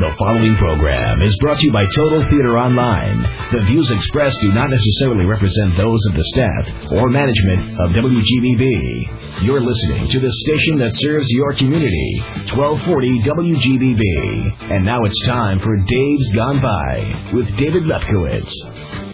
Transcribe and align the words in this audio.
The 0.00 0.16
following 0.18 0.56
program 0.56 1.20
is 1.20 1.36
brought 1.40 1.58
to 1.58 1.66
you 1.66 1.72
by 1.72 1.84
Total 1.94 2.24
Theater 2.30 2.56
Online. 2.56 3.20
The 3.52 3.66
views 3.68 3.90
expressed 3.90 4.38
do 4.40 4.50
not 4.50 4.70
necessarily 4.70 5.26
represent 5.26 5.76
those 5.76 6.00
of 6.08 6.16
the 6.16 6.24
staff 6.24 6.90
or 6.96 7.10
management 7.10 7.76
of 7.76 7.92
WGBB. 7.92 9.44
You're 9.44 9.60
listening 9.60 10.08
to 10.08 10.20
the 10.20 10.32
station 10.32 10.78
that 10.78 10.96
serves 10.96 11.28
your 11.28 11.52
community, 11.52 12.16
1240 12.48 13.28
WGBB. 13.28 14.72
And 14.72 14.86
now 14.86 15.04
it's 15.04 15.20
time 15.26 15.60
for 15.60 15.76
Dave's 15.76 16.32
Gone 16.32 16.62
By 16.62 17.32
with 17.34 17.54
David 17.58 17.84
Lefkowitz. 17.84 18.56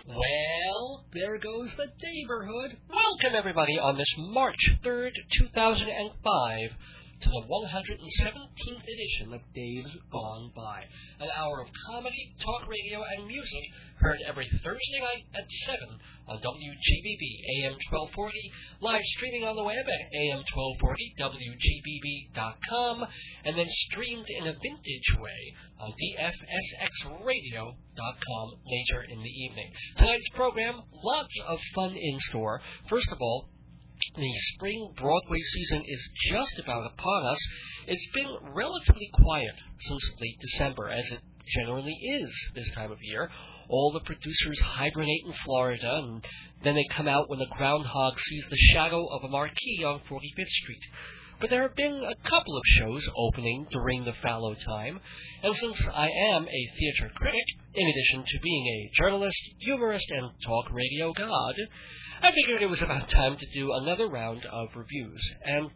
Well, 0.07 1.05
there 1.13 1.39
goes 1.39 1.71
the 1.77 1.91
neighborhood. 1.99 2.79
Welcome, 2.89 3.35
everybody, 3.35 3.77
on 3.77 3.99
this 3.99 4.15
March 4.19 4.63
3rd, 4.85 5.11
2005 5.51 6.71
to 7.21 7.29
the 7.31 7.43
117th 7.49 8.85
edition 8.85 9.33
of 9.33 9.41
Dave's 9.55 9.97
Gone 10.13 10.53
By, 10.55 10.85
an 11.19 11.31
hour 11.37 11.63
of 11.63 11.69
comedy, 11.89 12.35
talk 12.45 12.69
radio, 12.69 13.03
and 13.03 13.27
music 13.27 13.65
heard 13.97 14.19
every 14.29 14.47
Thursday 14.63 15.01
night 15.01 15.25
at 15.35 15.51
7 15.65 15.79
on 16.29 16.37
WGBB 16.37 17.41
AM 17.57 17.73
1240, 17.89 18.53
live 18.81 19.01
streaming 19.17 19.45
on 19.45 19.57
the 19.57 19.65
web 19.65 19.89
at 19.89 20.13
am1240wgbb.com, 20.13 23.07
and 23.45 23.57
then 23.57 23.69
streamed 23.69 24.27
in 24.29 24.49
a 24.49 24.53
vintage 24.53 25.17
way 25.19 25.55
on 25.81 25.95
dfsxradio.com 25.97 28.53
later 28.67 29.03
in 29.09 29.23
the 29.23 29.31
evening. 29.31 29.73
Tonight's 29.97 30.29
program, 30.35 30.83
lots 31.03 31.41
of 31.49 31.59
fun 31.75 31.97
in 31.97 32.21
store. 32.29 32.61
First 32.91 33.09
of 33.11 33.17
all, 33.21 33.49
the 34.15 34.33
spring 34.55 34.93
Broadway 34.97 35.41
season 35.53 35.83
is 35.87 36.09
just 36.31 36.59
about 36.63 36.87
upon 36.93 37.27
us. 37.27 37.39
It's 37.87 38.09
been 38.15 38.29
relatively 38.55 39.09
quiet 39.13 39.55
since 39.81 40.11
late 40.21 40.39
December, 40.41 40.89
as 40.89 41.05
it 41.11 41.21
generally 41.55 41.93
is 41.93 42.31
this 42.55 42.71
time 42.75 42.93
of 42.93 42.99
year. 43.03 43.31
All 43.69 43.93
the 43.93 44.05
producers 44.05 44.61
hibernate 44.61 45.25
in 45.27 45.33
Florida, 45.45 46.01
and 46.03 46.25
then 46.63 46.75
they 46.75 46.87
come 46.97 47.09
out 47.09 47.29
when 47.29 47.41
the 47.41 47.47
groundhog 47.57 48.19
sees 48.21 48.47
the 48.49 48.73
shadow 48.73 49.07
of 49.07 49.25
a 49.25 49.29
marquee 49.29 49.85
on 49.85 50.01
45th 50.09 50.49
Street. 50.49 50.83
But 51.39 51.51
there 51.51 51.63
have 51.63 51.77
been 51.77 52.03
a 52.03 52.29
couple 52.29 52.57
of 52.57 52.63
shows 52.79 53.07
opening 53.15 53.67
during 53.71 54.05
the 54.05 54.15
fallow 54.23 54.55
time, 54.55 55.01
and 55.43 55.55
since 55.55 55.87
I 55.93 56.09
am 56.09 56.49
a 56.49 56.71
theater 56.79 57.13
critic, 57.15 57.45
in 57.75 57.87
addition 57.87 58.25
to 58.27 58.41
being 58.43 58.67
a 58.67 58.91
journalist, 58.97 59.39
humorist, 59.59 60.11
and 60.11 60.31
talk 60.45 60.73
radio 60.73 61.13
god, 61.13 61.55
I 62.23 62.33
figured 62.33 62.63
it 62.63 62.71
was 62.71 62.81
about 62.81 63.11
time 63.11 63.37
to 63.37 63.47
do 63.53 63.73
another 63.75 64.09
round 64.09 64.47
of 64.47 64.69
reviews. 64.75 65.21
And 65.45 65.71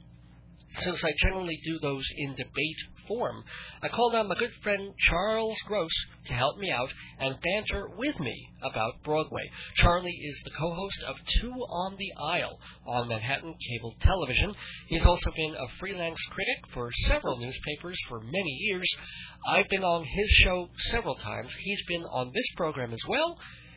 since 0.82 1.04
I 1.04 1.12
generally 1.22 1.60
do 1.64 1.78
those 1.78 2.06
in 2.16 2.34
debate 2.36 2.78
form, 3.10 3.42
I 3.82 3.88
called 3.88 4.14
on 4.14 4.28
my 4.28 4.36
good 4.36 4.52
friend 4.62 4.94
Charles 5.08 5.58
Gross 5.66 5.90
to 6.26 6.32
help 6.32 6.58
me 6.58 6.70
out 6.70 6.88
and 7.18 7.34
banter 7.42 7.88
with 7.98 8.20
me 8.20 8.48
about 8.62 9.02
Broadway. 9.02 9.42
Charlie 9.74 10.16
is 10.22 10.40
the 10.44 10.52
co-host 10.56 11.02
of 11.08 11.16
Two 11.40 11.50
on 11.50 11.96
the 11.98 12.12
Aisle 12.22 12.56
on 12.86 13.08
Manhattan 13.08 13.56
Cable 13.68 13.96
Television. 14.00 14.54
He's 14.86 15.04
also 15.04 15.32
been 15.34 15.54
a 15.54 15.66
freelance 15.80 16.20
critic 16.30 16.72
for 16.72 16.90
several 17.08 17.38
newspapers 17.38 17.98
for 18.08 18.20
many 18.20 18.56
years. 18.60 18.88
I've 19.48 19.68
been 19.68 19.82
on 19.82 20.04
his 20.04 20.28
show 20.44 20.68
several 20.90 21.16
times. 21.16 21.50
He's 21.64 21.82
been 21.88 22.04
on 22.04 22.30
this 22.32 22.46
program 22.56 22.92
as 22.92 23.02
well, 23.08 23.36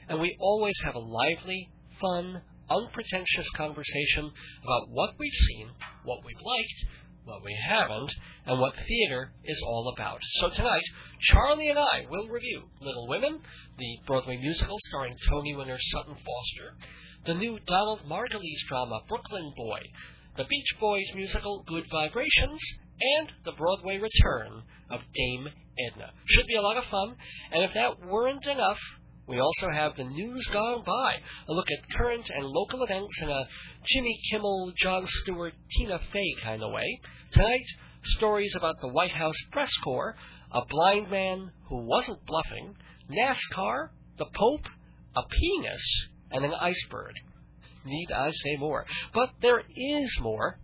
and 0.09 0.21
we 0.21 0.37
always 0.39 0.75
have 0.83 0.93
a 0.93 0.99
lively, 0.99 1.69
fun, 1.99 2.41
unpretentious 2.69 3.49
conversation 3.55 4.31
about 4.63 4.89
what 4.89 5.15
we've 5.17 5.31
seen, 5.47 5.69
what 6.03 6.19
we've 6.23 6.35
liked, 6.35 7.02
what 7.25 7.43
we 7.43 7.57
haven't, 7.67 8.11
and 8.45 8.59
what 8.59 8.73
theater 8.87 9.31
is 9.43 9.61
all 9.65 9.93
about. 9.95 10.19
So 10.39 10.49
tonight, 10.49 10.83
Charlie 11.21 11.69
and 11.69 11.79
I 11.79 12.05
will 12.09 12.27
review 12.27 12.63
Little 12.81 13.07
Women, 13.07 13.39
the 13.77 13.97
Broadway 14.05 14.37
musical 14.37 14.77
starring 14.87 15.15
Tony 15.29 15.55
winner 15.55 15.77
Sutton 15.79 16.15
Foster, 16.15 16.75
the 17.25 17.33
new 17.33 17.59
Donald 17.65 18.01
Margulies 18.07 18.67
drama 18.67 19.01
Brooklyn 19.07 19.53
Boy, 19.55 19.79
the 20.35 20.45
Beach 20.45 20.75
Boys 20.79 21.05
musical 21.15 21.63
Good 21.67 21.85
Vibrations, 21.89 22.59
and 23.19 23.31
the 23.45 23.53
Broadway 23.53 23.97
return 23.97 24.63
of 24.89 25.01
Dame 25.15 25.47
Edna. 25.87 26.11
Should 26.25 26.47
be 26.47 26.55
a 26.55 26.61
lot 26.61 26.77
of 26.77 26.85
fun, 26.85 27.15
and 27.51 27.63
if 27.63 27.73
that 27.73 28.05
weren't 28.05 28.45
enough, 28.45 28.77
we 29.27 29.39
also 29.39 29.69
have 29.71 29.95
the 29.95 30.03
news 30.03 30.45
gone 30.51 30.83
by, 30.85 31.15
a 31.47 31.53
look 31.53 31.67
at 31.71 31.97
current 31.97 32.25
and 32.35 32.45
local 32.45 32.83
events 32.83 33.21
in 33.21 33.29
a 33.29 33.47
Jimmy 33.85 34.19
Kimmel, 34.29 34.73
Jon 34.77 35.07
Stewart, 35.07 35.53
Tina 35.77 35.99
Fey 36.11 36.35
kind 36.43 36.61
of 36.61 36.71
way. 36.71 36.99
Tonight, 37.31 37.65
stories 38.17 38.53
about 38.55 38.75
the 38.81 38.89
White 38.89 39.13
House 39.13 39.37
press 39.51 39.71
corps, 39.83 40.15
a 40.51 40.65
blind 40.65 41.09
man 41.09 41.51
who 41.69 41.85
wasn't 41.85 42.25
bluffing, 42.25 42.75
NASCAR, 43.09 43.89
the 44.17 44.25
Pope, 44.35 44.67
a 45.15 45.21
penis, 45.29 46.07
and 46.31 46.43
an 46.43 46.53
iceberg. 46.53 47.13
Need 47.85 48.11
I 48.13 48.31
say 48.31 48.57
more? 48.59 48.85
But 49.13 49.29
there 49.41 49.59
is 49.59 50.17
more, 50.21 50.59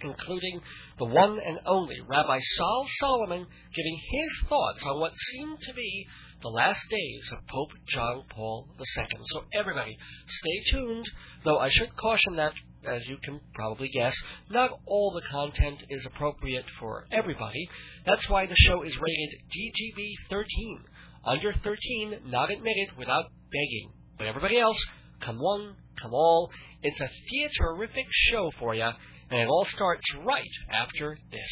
including 0.00 0.60
the 0.98 1.04
one 1.04 1.38
and 1.44 1.58
only 1.66 2.00
Rabbi 2.06 2.40
Sol 2.56 2.86
Solomon 2.98 3.46
giving 3.74 4.00
his 4.10 4.48
thoughts 4.48 4.82
on 4.84 5.00
what 5.00 5.12
seemed 5.32 5.58
to 5.68 5.74
be 5.74 6.06
the 6.42 6.48
last 6.48 6.80
days 6.90 7.30
of 7.32 7.46
Pope 7.46 7.70
John 7.88 8.24
Paul 8.28 8.68
II. 8.78 9.06
So 9.26 9.44
everybody, 9.54 9.96
stay 10.26 10.62
tuned, 10.72 11.06
though 11.44 11.58
I 11.58 11.70
should 11.70 11.96
caution 11.96 12.36
that, 12.36 12.52
as 12.84 13.06
you 13.06 13.16
can 13.22 13.40
probably 13.54 13.88
guess, 13.88 14.14
not 14.50 14.70
all 14.86 15.12
the 15.12 15.26
content 15.28 15.84
is 15.88 16.04
appropriate 16.04 16.64
for 16.80 17.06
everybody. 17.12 17.68
That's 18.04 18.28
why 18.28 18.46
the 18.46 18.56
show 18.56 18.82
is 18.82 18.96
rated 18.96 19.30
GGB 19.54 20.14
13. 20.30 20.84
Under 21.24 21.52
13, 21.62 22.22
not 22.26 22.50
admitted 22.50 22.88
without 22.98 23.26
begging. 23.52 23.92
But 24.18 24.26
everybody 24.26 24.58
else, 24.58 24.84
come 25.20 25.40
one, 25.40 25.76
come 26.00 26.12
all. 26.12 26.50
It's 26.82 27.00
a 27.00 27.08
theaterific 27.08 28.06
show 28.10 28.50
for 28.58 28.74
you, 28.74 28.90
and 29.30 29.40
it 29.40 29.46
all 29.46 29.64
starts 29.66 30.04
right 30.24 30.42
after 30.72 31.16
this. 31.30 31.50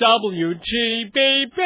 WGBB, 0.00 1.56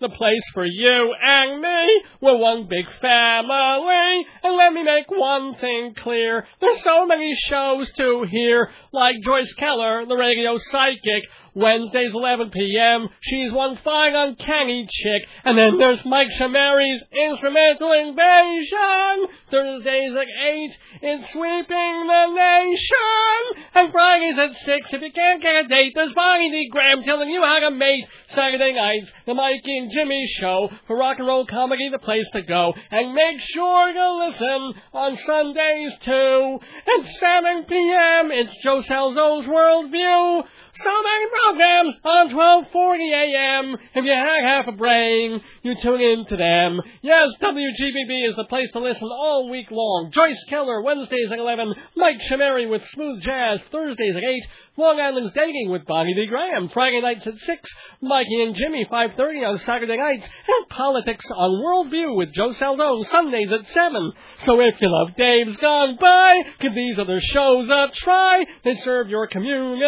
the 0.00 0.08
place 0.10 0.44
for 0.52 0.66
you 0.66 1.14
and 1.22 1.62
me. 1.62 2.02
We're 2.20 2.36
one 2.36 2.68
big 2.68 2.84
family. 3.00 4.26
And 4.42 4.56
let 4.56 4.72
me 4.72 4.82
make 4.82 5.10
one 5.10 5.54
thing 5.56 5.94
clear. 5.96 6.46
There's 6.60 6.82
so 6.82 7.06
many 7.06 7.34
shows 7.48 7.90
to 7.92 8.26
hear, 8.30 8.70
like 8.92 9.16
Joyce 9.24 9.52
Keller, 9.54 10.04
the 10.06 10.16
radio 10.16 10.58
psychic, 10.70 11.24
Wednesdays 11.54 12.12
11 12.14 12.50
p.m. 12.50 13.08
She's 13.20 13.52
one 13.52 13.78
fine 13.84 14.14
uncanny 14.14 14.86
chick. 14.90 15.22
And 15.44 15.58
then 15.58 15.78
there's 15.78 16.04
Mike 16.04 16.28
Shamari's 16.38 17.02
Instrumental 17.12 17.92
Invasion. 17.92 19.28
Thursdays 19.50 20.12
at 20.12 20.44
8. 20.46 20.70
It's 21.02 21.32
sweeping 21.32 22.06
the 22.06 22.26
nation. 22.34 23.64
And 23.74 23.92
Fridays 23.92 24.38
at 24.38 24.56
6. 24.56 24.90
If 24.92 25.02
you 25.02 25.12
can't 25.12 25.42
get 25.42 25.64
a 25.64 25.68
date, 25.68 25.92
there's 25.94 26.12
Bonnie. 26.14 26.68
Graham 26.70 27.02
telling 27.04 27.28
you 27.28 27.42
how 27.42 27.58
to 27.60 27.70
mate. 27.70 28.04
Saturday 28.28 28.72
nights, 28.72 29.10
the 29.26 29.34
Mikey 29.34 29.78
and 29.78 29.90
Jimmy 29.92 30.24
show. 30.38 30.70
For 30.86 30.96
rock 30.96 31.18
and 31.18 31.26
roll 31.26 31.46
comedy, 31.46 31.88
the 31.90 31.98
place 31.98 32.26
to 32.32 32.42
go. 32.42 32.72
And 32.90 33.14
make 33.14 33.40
sure 33.40 33.92
to 33.92 34.14
listen 34.26 34.74
on 34.92 35.16
Sundays 35.16 35.92
too. 36.00 36.58
At 36.98 37.06
7 37.06 37.64
p.m. 37.68 38.30
It's 38.30 38.54
Joe 38.62 38.82
Salzo's 38.82 39.46
Worldview. 39.46 40.44
So 40.82 40.88
many 40.88 41.26
programs 41.28 41.94
on 42.04 42.32
1240 42.72 43.12
AM. 43.12 43.76
If 43.92 44.04
you 44.04 44.16
have 44.16 44.64
half 44.64 44.66
a 44.72 44.72
brain, 44.72 45.40
you 45.60 45.74
tune 45.82 46.00
in 46.00 46.24
to 46.24 46.36
them. 46.36 46.80
Yes, 47.02 47.28
WGBB 47.42 48.30
is 48.30 48.36
the 48.36 48.48
place 48.48 48.68
to 48.72 48.80
listen 48.80 49.08
all 49.12 49.50
week 49.50 49.70
long. 49.70 50.10
Joyce 50.10 50.42
Keller, 50.48 50.80
Wednesdays 50.80 51.28
at 51.30 51.38
11. 51.38 51.74
Mike 51.96 52.20
Shamari 52.30 52.70
with 52.70 52.82
Smooth 52.94 53.20
Jazz, 53.20 53.60
Thursdays 53.70 54.16
at 54.16 54.24
8. 54.24 54.42
Long 54.78 54.98
Island's 54.98 55.34
Dating 55.34 55.68
with 55.68 55.84
Bonnie 55.84 56.14
D. 56.14 56.24
Graham, 56.26 56.70
Friday 56.70 57.02
nights 57.02 57.26
at 57.26 57.36
6. 57.36 57.70
Mikey 58.02 58.42
and 58.42 58.54
Jimmy, 58.54 58.86
5.30 58.90 59.46
on 59.46 59.58
Saturday 59.58 59.96
nights. 59.98 60.24
And 60.24 60.68
Politics 60.70 61.24
on 61.36 61.62
Worldview 61.62 62.16
with 62.16 62.32
Joe 62.32 62.54
Salzone, 62.54 63.04
Sundays 63.06 63.52
at 63.52 63.66
7. 63.66 64.12
So 64.46 64.58
if 64.60 64.74
you 64.80 64.88
love 64.90 65.16
Dave's 65.18 65.56
Gone 65.58 65.98
By, 66.00 66.40
give 66.60 66.74
these 66.74 66.98
other 66.98 67.20
shows 67.20 67.68
a 67.68 67.88
try. 67.94 68.44
They 68.64 68.74
serve 68.76 69.10
your 69.10 69.26
community. 69.26 69.84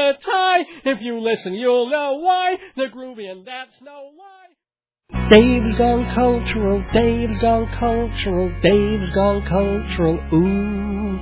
If 0.85 1.01
you 1.01 1.21
listen, 1.21 1.55
you'll 1.55 1.91
know 1.91 2.19
why. 2.21 2.57
They're 2.77 2.91
groovy 2.91 3.31
and 3.31 3.47
that's 3.47 3.81
no 3.81 4.11
lie. 4.19 5.31
Dave's 5.31 5.75
gone 5.77 6.15
cultural, 6.15 6.85
Dave's 6.93 7.39
gone 7.41 7.67
cultural, 7.79 8.53
Dave's 8.63 9.11
gone 9.11 9.43
cultural, 9.47 10.19
ooh. 10.35 11.19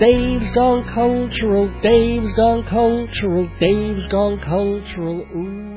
Dave's 0.00 0.50
gone 0.52 0.84
cultural, 0.92 1.68
Dave's 1.82 2.32
gone 2.36 2.64
cultural, 2.64 3.48
Dave's 3.60 4.08
gone 4.08 4.40
cultural, 4.40 5.20
ooh. 5.36 5.71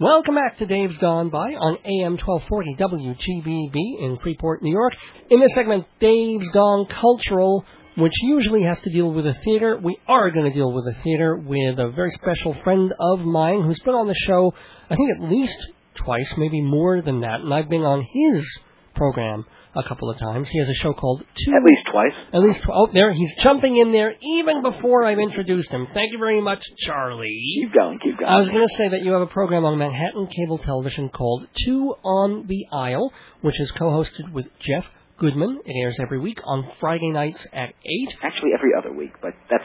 Welcome 0.00 0.36
back 0.36 0.58
to 0.58 0.66
Dave's 0.66 0.96
Gone 0.98 1.28
By 1.28 1.54
on 1.58 1.76
AM 1.84 2.18
1240 2.24 2.76
WGBB 2.76 4.04
in 4.04 4.16
Freeport, 4.22 4.62
New 4.62 4.70
York. 4.70 4.92
In 5.28 5.40
this 5.40 5.52
segment, 5.54 5.86
Dave's 5.98 6.48
Gone 6.52 6.86
Cultural, 6.86 7.64
which 7.96 8.12
usually 8.22 8.62
has 8.62 8.78
to 8.82 8.92
deal 8.92 9.10
with 9.12 9.26
a 9.26 9.34
theater, 9.44 9.76
we 9.82 9.98
are 10.06 10.30
going 10.30 10.44
to 10.44 10.56
deal 10.56 10.72
with 10.72 10.84
a 10.86 11.02
theater 11.02 11.34
with 11.34 11.80
a 11.80 11.90
very 11.90 12.12
special 12.12 12.54
friend 12.62 12.94
of 13.00 13.18
mine 13.22 13.62
who's 13.62 13.80
been 13.84 13.96
on 13.96 14.06
the 14.06 14.14
show, 14.24 14.54
I 14.88 14.94
think 14.94 15.10
at 15.16 15.28
least 15.28 15.58
twice, 15.96 16.32
maybe 16.38 16.60
more 16.60 17.02
than 17.02 17.22
that, 17.22 17.40
and 17.40 17.52
I've 17.52 17.68
been 17.68 17.82
on 17.82 18.06
his 18.08 18.46
program 18.94 19.46
a 19.78 19.88
couple 19.88 20.10
of 20.10 20.18
times. 20.18 20.48
He 20.50 20.58
has 20.58 20.68
a 20.68 20.74
show 20.74 20.92
called 20.92 21.20
Two. 21.20 21.52
At 21.52 21.62
least 21.62 21.82
twice. 21.92 22.12
At 22.32 22.42
least, 22.42 22.60
tw- 22.62 22.70
oh, 22.72 22.88
there, 22.92 23.12
he's 23.14 23.30
jumping 23.42 23.76
in 23.76 23.92
there 23.92 24.14
even 24.20 24.62
before 24.62 25.04
I've 25.04 25.18
introduced 25.18 25.70
him. 25.70 25.86
Thank 25.94 26.12
you 26.12 26.18
very 26.18 26.40
much, 26.40 26.62
Charlie. 26.86 27.40
Keep 27.62 27.74
going, 27.74 27.98
keep 28.02 28.18
going. 28.18 28.30
I 28.30 28.40
was 28.40 28.48
going 28.48 28.66
to 28.66 28.76
say 28.76 28.88
that 28.88 29.02
you 29.02 29.12
have 29.12 29.22
a 29.22 29.26
program 29.26 29.64
on 29.64 29.78
Manhattan 29.78 30.26
Cable 30.26 30.58
Television 30.58 31.08
called 31.08 31.46
Two 31.64 31.94
on 32.02 32.46
the 32.46 32.66
Aisle, 32.72 33.12
which 33.40 33.58
is 33.60 33.70
co-hosted 33.72 34.32
with 34.32 34.46
Jeff 34.60 34.84
Goodman. 35.18 35.60
It 35.64 35.74
airs 35.82 35.96
every 36.00 36.18
week 36.18 36.40
on 36.44 36.70
Friday 36.80 37.10
nights 37.10 37.44
at 37.52 37.70
8. 37.70 37.74
Actually, 38.22 38.50
every 38.56 38.70
other 38.78 38.92
week, 38.92 39.12
but 39.22 39.32
that's. 39.50 39.64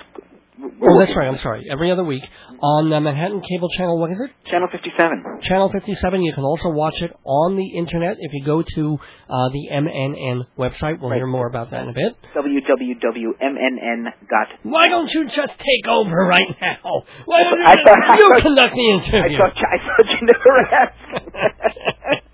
We're 0.60 0.92
Oh, 0.92 1.00
that's 1.00 1.16
right. 1.16 1.28
I'm 1.28 1.40
sorry. 1.40 1.68
Every 1.72 1.92
other 1.92 2.04
week 2.04 2.24
on 2.62 2.92
uh, 2.94 3.00
Manhattan 3.00 3.42
Cable 3.42 3.70
Channel. 3.78 4.00
What 4.00 4.12
is 4.12 4.18
it? 4.20 4.32
Channel 4.50 4.68
57. 4.72 5.40
Channel 5.44 5.70
57. 5.72 6.22
You 6.22 6.34
can 6.34 6.44
also 6.44 6.70
watch 6.70 6.96
it 7.02 7.12
on 7.24 7.56
the 7.58 7.68
internet 7.78 8.18
if 8.20 8.32
you 8.34 8.46
go 8.46 8.62
to 8.62 8.98
uh, 9.30 9.50
the 9.50 9.70
MNN 9.72 10.42
website. 10.58 11.00
We'll 11.02 11.12
hear 11.14 11.28
more 11.28 11.48
about 11.48 11.72
that 11.72 11.84
in 11.84 11.90
a 11.90 11.94
bit. 11.94 12.16
www.mnn. 12.36 14.04
dot. 14.30 14.48
Why 14.64 14.84
don't 14.90 15.12
you 15.12 15.26
just 15.26 15.54
take 15.58 15.88
over 15.90 16.16
right 16.16 16.56
now? 16.62 17.04
Why 17.26 17.44
don't 17.44 17.60
you, 17.60 17.66
I 17.66 17.76
thought- 17.76 17.98
I 18.10 18.16
you 18.18 18.28
thought- 18.30 18.42
conduct 18.44 18.74
the 18.76 18.82
I 18.82 19.18
interview? 19.20 19.38
thought, 19.38 19.58
I 19.58 19.78
thought 19.78 20.08
you 20.12 20.28
never 20.28 20.60
asked. 20.74 22.24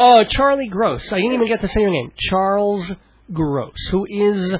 Oh, 0.00 0.22
Charlie 0.28 0.68
Gross. 0.68 1.02
I 1.12 1.16
didn't 1.16 1.32
even 1.34 1.48
get 1.48 1.60
to 1.62 1.66
say 1.68 1.80
your 1.80 1.90
name. 1.90 2.12
Charles 2.30 2.88
Gross, 3.32 3.74
who 3.90 4.06
is 4.08 4.54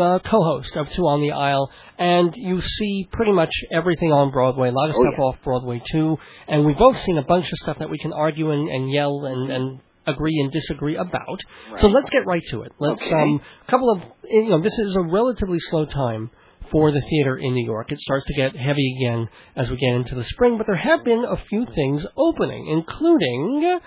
the 0.00 0.20
co-host 0.28 0.74
of 0.76 0.88
Two 0.96 1.02
on 1.06 1.20
the 1.20 1.32
Aisle, 1.32 1.70
and 1.98 2.32
you 2.36 2.60
see 2.62 3.06
pretty 3.12 3.32
much 3.32 3.52
everything 3.70 4.10
on 4.12 4.30
Broadway. 4.30 4.68
A 4.68 4.72
lot 4.72 4.88
of 4.90 4.96
Oh, 4.96 5.02
stuff 5.02 5.14
yeah. 5.18 5.24
off 5.24 5.36
Broadway 5.44 5.82
too, 5.92 6.18
and 6.48 6.64
we've 6.64 6.78
both 6.78 6.96
seen 7.04 7.18
a 7.18 7.22
bunch 7.22 7.44
of 7.52 7.58
stuff 7.58 7.78
that 7.78 7.90
we 7.90 7.98
can 7.98 8.12
argue 8.12 8.50
and, 8.50 8.68
and 8.68 8.90
yell 8.90 9.24
and, 9.26 9.50
and 9.52 9.80
agree 10.06 10.40
and 10.42 10.50
disagree 10.50 10.96
about. 10.96 11.38
So 11.76 11.86
let's 11.88 12.08
get 12.10 12.24
right 12.26 12.42
to 12.50 12.62
it. 12.62 12.72
Let's 12.78 13.02
Okay. 13.02 13.12
um, 13.14 13.40
a 13.66 13.70
couple 13.70 13.90
of 13.90 13.98
you 14.24 14.48
know 14.50 14.60
this 14.62 14.78
is 14.78 14.96
a 14.96 15.02
relatively 15.02 15.58
slow 15.70 15.84
time 15.84 16.30
for 16.72 16.90
the 16.92 17.02
theater 17.10 17.36
in 17.36 17.52
New 17.54 17.64
York. 17.66 17.92
It 17.92 17.98
starts 17.98 18.24
to 18.26 18.34
get 18.34 18.56
heavy 18.56 18.96
again 18.96 19.28
as 19.56 19.68
we 19.68 19.76
get 19.76 19.92
into 19.94 20.14
the 20.14 20.24
spring, 20.24 20.56
but 20.56 20.66
there 20.66 20.76
have 20.90 21.04
been 21.04 21.24
a 21.24 21.36
few 21.48 21.66
things 21.74 22.04
opening, 22.16 22.68
including 22.68 23.80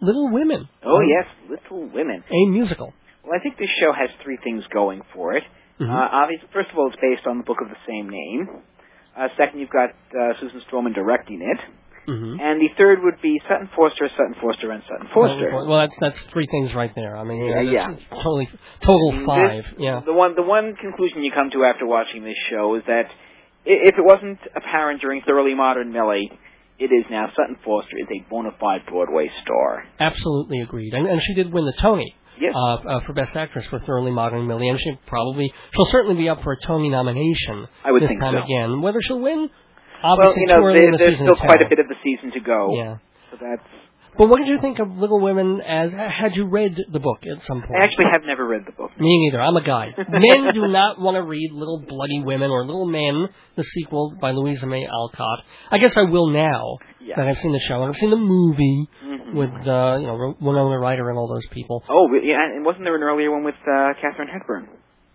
Little 0.00 0.30
Women. 0.32 0.68
oh, 0.84 0.96
um, 0.96 1.02
yes, 1.08 1.26
Little 1.50 1.88
Women. 1.92 2.22
a 2.30 2.46
musical. 2.50 2.92
Well, 3.24 3.34
I 3.38 3.42
think 3.42 3.56
this 3.58 3.70
show 3.80 3.92
has 3.92 4.10
three 4.22 4.38
things 4.42 4.64
going 4.72 5.02
for 5.14 5.34
it. 5.34 5.44
Mhm. 5.80 5.88
Uh, 5.90 6.08
obviously, 6.12 6.48
first 6.52 6.70
of 6.70 6.78
all, 6.78 6.88
it's 6.88 7.00
based 7.00 7.26
on 7.26 7.38
the 7.38 7.44
book 7.44 7.60
of 7.62 7.68
the 7.68 7.78
same 7.88 8.08
name. 8.08 8.48
Uh, 9.16 9.28
second, 9.36 9.60
you've 9.60 9.70
got 9.70 9.90
uh, 9.90 10.32
Susan 10.40 10.60
Stroman 10.70 10.94
directing 10.94 11.42
it. 11.42 11.58
Mm-hmm. 12.08 12.40
And 12.40 12.60
the 12.60 12.68
third 12.76 12.98
would 13.04 13.22
be 13.22 13.40
Sutton 13.48 13.68
Foster, 13.76 14.08
Sutton 14.18 14.34
Foster, 14.42 14.72
and 14.72 14.82
Sutton 14.90 15.06
Foster. 15.14 15.50
Well, 15.54 15.78
that's 15.86 15.94
that's 16.00 16.18
three 16.32 16.48
things 16.50 16.74
right 16.74 16.90
there. 16.96 17.16
I 17.16 17.22
mean, 17.22 17.44
Yeah, 17.44 17.60
yeah, 17.60 17.94
totally 18.10 18.48
total 18.80 19.12
This- 19.12 19.26
five. 19.26 19.64
Yeah. 19.78 20.00
The 20.04 20.12
one, 20.12 20.34
the 20.34 20.42
one 20.42 20.74
conclusion 20.74 21.22
you 21.22 21.30
come 21.30 21.50
to 21.50 21.64
after 21.64 21.86
watching 21.86 22.24
this 22.24 22.36
show 22.50 22.74
is 22.74 22.82
that 22.86 23.06
i- 23.06 23.82
if 23.86 23.96
it 23.96 24.04
wasn't 24.04 24.40
apparent 24.56 25.00
during 25.00 25.22
thoroughly 25.22 25.54
modern 25.54 25.92
Millie, 25.92 26.28
it 26.80 26.90
is 26.90 27.04
now. 27.08 27.30
Sutton 27.36 27.54
Foster 27.64 27.96
is 27.96 28.08
a 28.10 28.28
bona 28.28 28.50
fide 28.58 28.84
Broadway 28.86 29.30
star. 29.42 29.84
Absolutely 30.00 30.60
agreed. 30.60 30.94
And 30.94 31.06
and 31.06 31.22
she 31.22 31.34
did 31.34 31.52
win 31.52 31.66
the 31.66 31.74
Tony. 31.80 32.16
Yes. 32.40 32.52
Uh, 32.56 32.74
uh, 32.74 33.00
for 33.06 33.12
Best 33.12 33.36
Actress 33.36 33.64
for 33.70 33.78
Thoroughly 33.80 34.10
Modern 34.10 34.46
Millie, 34.46 34.68
and 34.68 34.78
she 34.80 34.98
probably 35.06 35.52
she'll 35.74 35.92
certainly 35.92 36.16
be 36.16 36.28
up 36.28 36.42
for 36.42 36.52
a 36.52 36.56
Tony 36.66 36.88
nomination 36.88 37.68
I 37.84 37.92
would 37.92 38.02
this 38.02 38.08
think 38.08 38.20
time 38.20 38.34
so. 38.34 38.44
again. 38.44 38.80
Whether 38.82 39.00
she'll 39.02 39.20
win, 39.20 39.48
well, 40.02 40.12
obviously 40.18 40.42
you 40.42 40.46
know, 40.48 40.66
in 40.68 40.90
the 40.92 40.98
there's 40.98 41.16
still 41.16 41.36
quite 41.36 41.60
a 41.62 41.68
bit 41.68 41.78
of 41.78 41.86
the 41.88 41.94
season 42.02 42.32
to 42.32 42.40
go. 42.40 42.74
Yeah. 42.76 42.96
So 43.30 43.36
that's. 43.40 43.62
But 44.18 44.28
what 44.28 44.40
did 44.40 44.48
you 44.48 44.58
think 44.60 44.78
of 44.78 44.90
Little 44.90 45.20
Women? 45.20 45.62
As 45.62 45.90
had 45.90 46.36
you 46.36 46.44
read 46.46 46.76
the 46.92 47.00
book 47.00 47.20
at 47.24 47.42
some 47.44 47.62
point? 47.62 47.80
I 47.80 47.84
actually 47.84 48.04
have 48.12 48.20
never 48.26 48.46
read 48.46 48.60
the 48.66 48.72
book. 48.72 48.90
Me 49.00 49.24
neither. 49.30 49.40
I'm 49.40 49.56
a 49.56 49.62
guy. 49.64 49.94
Men 49.96 50.52
do 50.52 50.68
not 50.68 51.00
want 51.00 51.14
to 51.16 51.22
read 51.22 51.50
Little 51.52 51.82
Bloody 51.88 52.20
Women 52.22 52.50
or 52.50 52.66
Little 52.66 52.84
Men, 52.86 53.28
the 53.56 53.62
sequel 53.64 54.14
by 54.20 54.32
Louisa 54.32 54.66
May 54.66 54.84
Alcott. 54.86 55.38
I 55.70 55.78
guess 55.78 55.96
I 55.96 56.02
will 56.02 56.28
now 56.28 56.76
Yeah. 57.00 57.14
that 57.16 57.26
I've 57.26 57.38
seen 57.38 57.52
the 57.52 57.60
show 57.66 57.82
and 57.82 57.90
I've 57.94 57.96
seen 57.98 58.10
the 58.10 58.16
movie 58.18 58.86
Mhm. 59.02 59.11
With 59.32 59.50
uh, 59.50 59.98
you 60.00 60.06
know 60.06 60.36
Winona 60.40 60.78
Ryder 60.78 61.08
and 61.08 61.18
all 61.18 61.28
those 61.28 61.46
people. 61.50 61.82
Oh, 61.88 62.08
yeah, 62.22 62.44
and 62.54 62.64
wasn't 62.64 62.84
there 62.84 62.96
an 62.96 63.02
earlier 63.02 63.30
one 63.30 63.44
with 63.44 63.54
uh, 63.62 63.92
Katharine 64.00 64.28
Hepburn? 64.28 64.68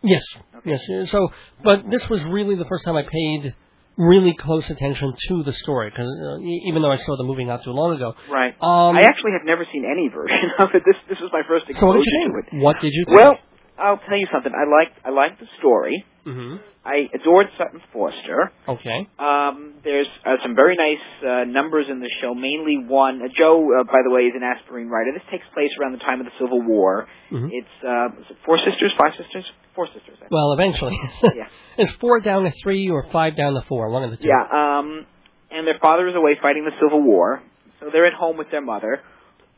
Yes, 0.04 0.22
yes. 0.66 0.82
So, 1.12 1.30
but 1.64 1.84
this 1.90 2.08
was 2.10 2.22
really 2.30 2.56
the 2.56 2.66
first 2.66 2.86
time 2.86 2.96
I 2.96 3.04
paid 3.04 3.56
really 3.98 4.36
close 4.40 4.70
attention 4.70 5.14
to 5.28 5.44
the 5.44 5.54
story 5.54 5.90
because 5.90 6.06
uh, 6.08 6.38
even 6.40 6.82
though 6.82 6.92
I 6.92 6.98
saw 6.98 7.18
the 7.18 7.24
movie 7.24 7.46
not 7.46 7.64
too 7.64 7.72
long 7.72 7.96
ago. 7.96 8.14
Right. 8.30 8.54
Um, 8.62 8.96
I 8.96 9.02
actually 9.02 9.34
have 9.34 9.46
never 9.46 9.66
seen 9.74 9.86
any 9.86 10.08
version 10.10 10.54
of 10.60 10.70
it. 10.74 10.84
This 10.86 10.96
this 11.10 11.18
was 11.20 11.32
my 11.34 11.42
first 11.48 11.66
exposure 11.68 11.82
so 11.82 11.98
what 11.98 12.06
did 12.06 12.14
you 12.14 12.30
to 12.30 12.38
it. 12.38 12.64
What 12.64 12.76
did 12.82 12.94
you 12.94 13.04
think? 13.06 13.18
Well, 13.18 13.34
I'll 13.78 14.02
tell 14.06 14.18
you 14.18 14.28
something. 14.32 14.54
I 14.54 14.70
liked 14.70 14.98
I 15.06 15.10
liked 15.10 15.40
the 15.40 15.50
story. 15.60 16.06
Hmm 16.28 16.56
I 16.88 17.08
adored 17.14 17.48
Sutton 17.60 17.82
Foster. 17.92 18.52
okay. 18.68 19.08
Um, 19.20 19.76
there's 19.84 20.08
uh, 20.26 20.40
some 20.44 20.56
very 20.56 20.76
nice 20.80 21.04
uh, 21.20 21.44
numbers 21.44 21.88
in 21.92 22.00
the 22.00 22.08
show. 22.24 22.34
Mainly 22.34 22.80
one. 22.88 23.20
Uh, 23.22 23.28
Jo, 23.38 23.60
uh, 23.60 23.84
by 23.84 24.00
the 24.08 24.12
way, 24.14 24.22
is 24.32 24.34
an 24.40 24.44
aspirin 24.44 24.88
writer. 24.88 25.12
This 25.12 25.28
takes 25.30 25.44
place 25.54 25.68
around 25.82 25.92
the 26.00 26.00
time 26.00 26.22
of 26.22 26.26
the 26.28 26.36
Civil 26.40 26.62
War. 26.64 27.08
Mhm. 27.30 27.50
It's 27.52 27.76
uh, 27.84 28.16
it 28.32 28.38
four 28.46 28.56
sisters, 28.64 28.94
five 28.98 29.12
sisters, 29.20 29.44
four 29.76 29.88
sisters. 29.88 30.16
I 30.16 30.28
think. 30.28 30.32
Well, 30.32 30.54
eventually, 30.54 30.96
Yeah. 31.36 31.52
it's 31.78 31.92
four 32.00 32.22
down 32.22 32.44
to 32.44 32.52
three 32.64 32.90
or 32.90 33.04
five 33.12 33.36
down 33.36 33.54
to 33.56 33.64
four, 33.68 33.90
one 33.92 34.04
of 34.04 34.12
the 34.12 34.18
two. 34.18 34.28
Yeah. 34.32 34.48
Um, 34.48 35.06
and 35.52 35.68
their 35.68 35.80
father 35.82 36.08
is 36.08 36.16
away 36.16 36.38
fighting 36.42 36.64
the 36.64 36.76
Civil 36.80 37.04
War, 37.04 37.42
so 37.82 37.90
they're 37.92 38.08
at 38.08 38.14
home 38.14 38.38
with 38.38 38.48
their 38.50 38.62
mother, 38.64 39.02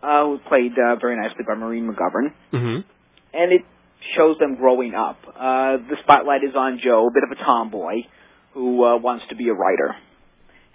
uh, 0.01 0.25
who 0.25 0.39
played 0.50 0.74
uh, 0.74 0.95
very 1.00 1.15
nicely 1.15 1.45
by 1.48 1.54
Maureen 1.54 1.86
McGovern. 1.89 2.33
hmm 2.51 2.80
and 3.31 3.54
it 3.54 3.62
shows 4.18 4.38
them 4.40 4.56
growing 4.56 4.94
up. 4.96 5.18
Uh, 5.28 5.78
the 5.90 5.98
spotlight 6.04 6.44
is 6.44 6.56
on 6.56 6.80
Jo, 6.84 7.07
a 7.07 7.12
bit 7.12 7.24
of 7.24 7.31
a 7.31 7.40
tomboy 7.44 8.07
who 8.54 8.84
uh, 8.84 8.98
wants 8.98 9.25
to 9.30 9.36
be 9.36 9.50
a 9.50 9.54
writer. 9.54 9.96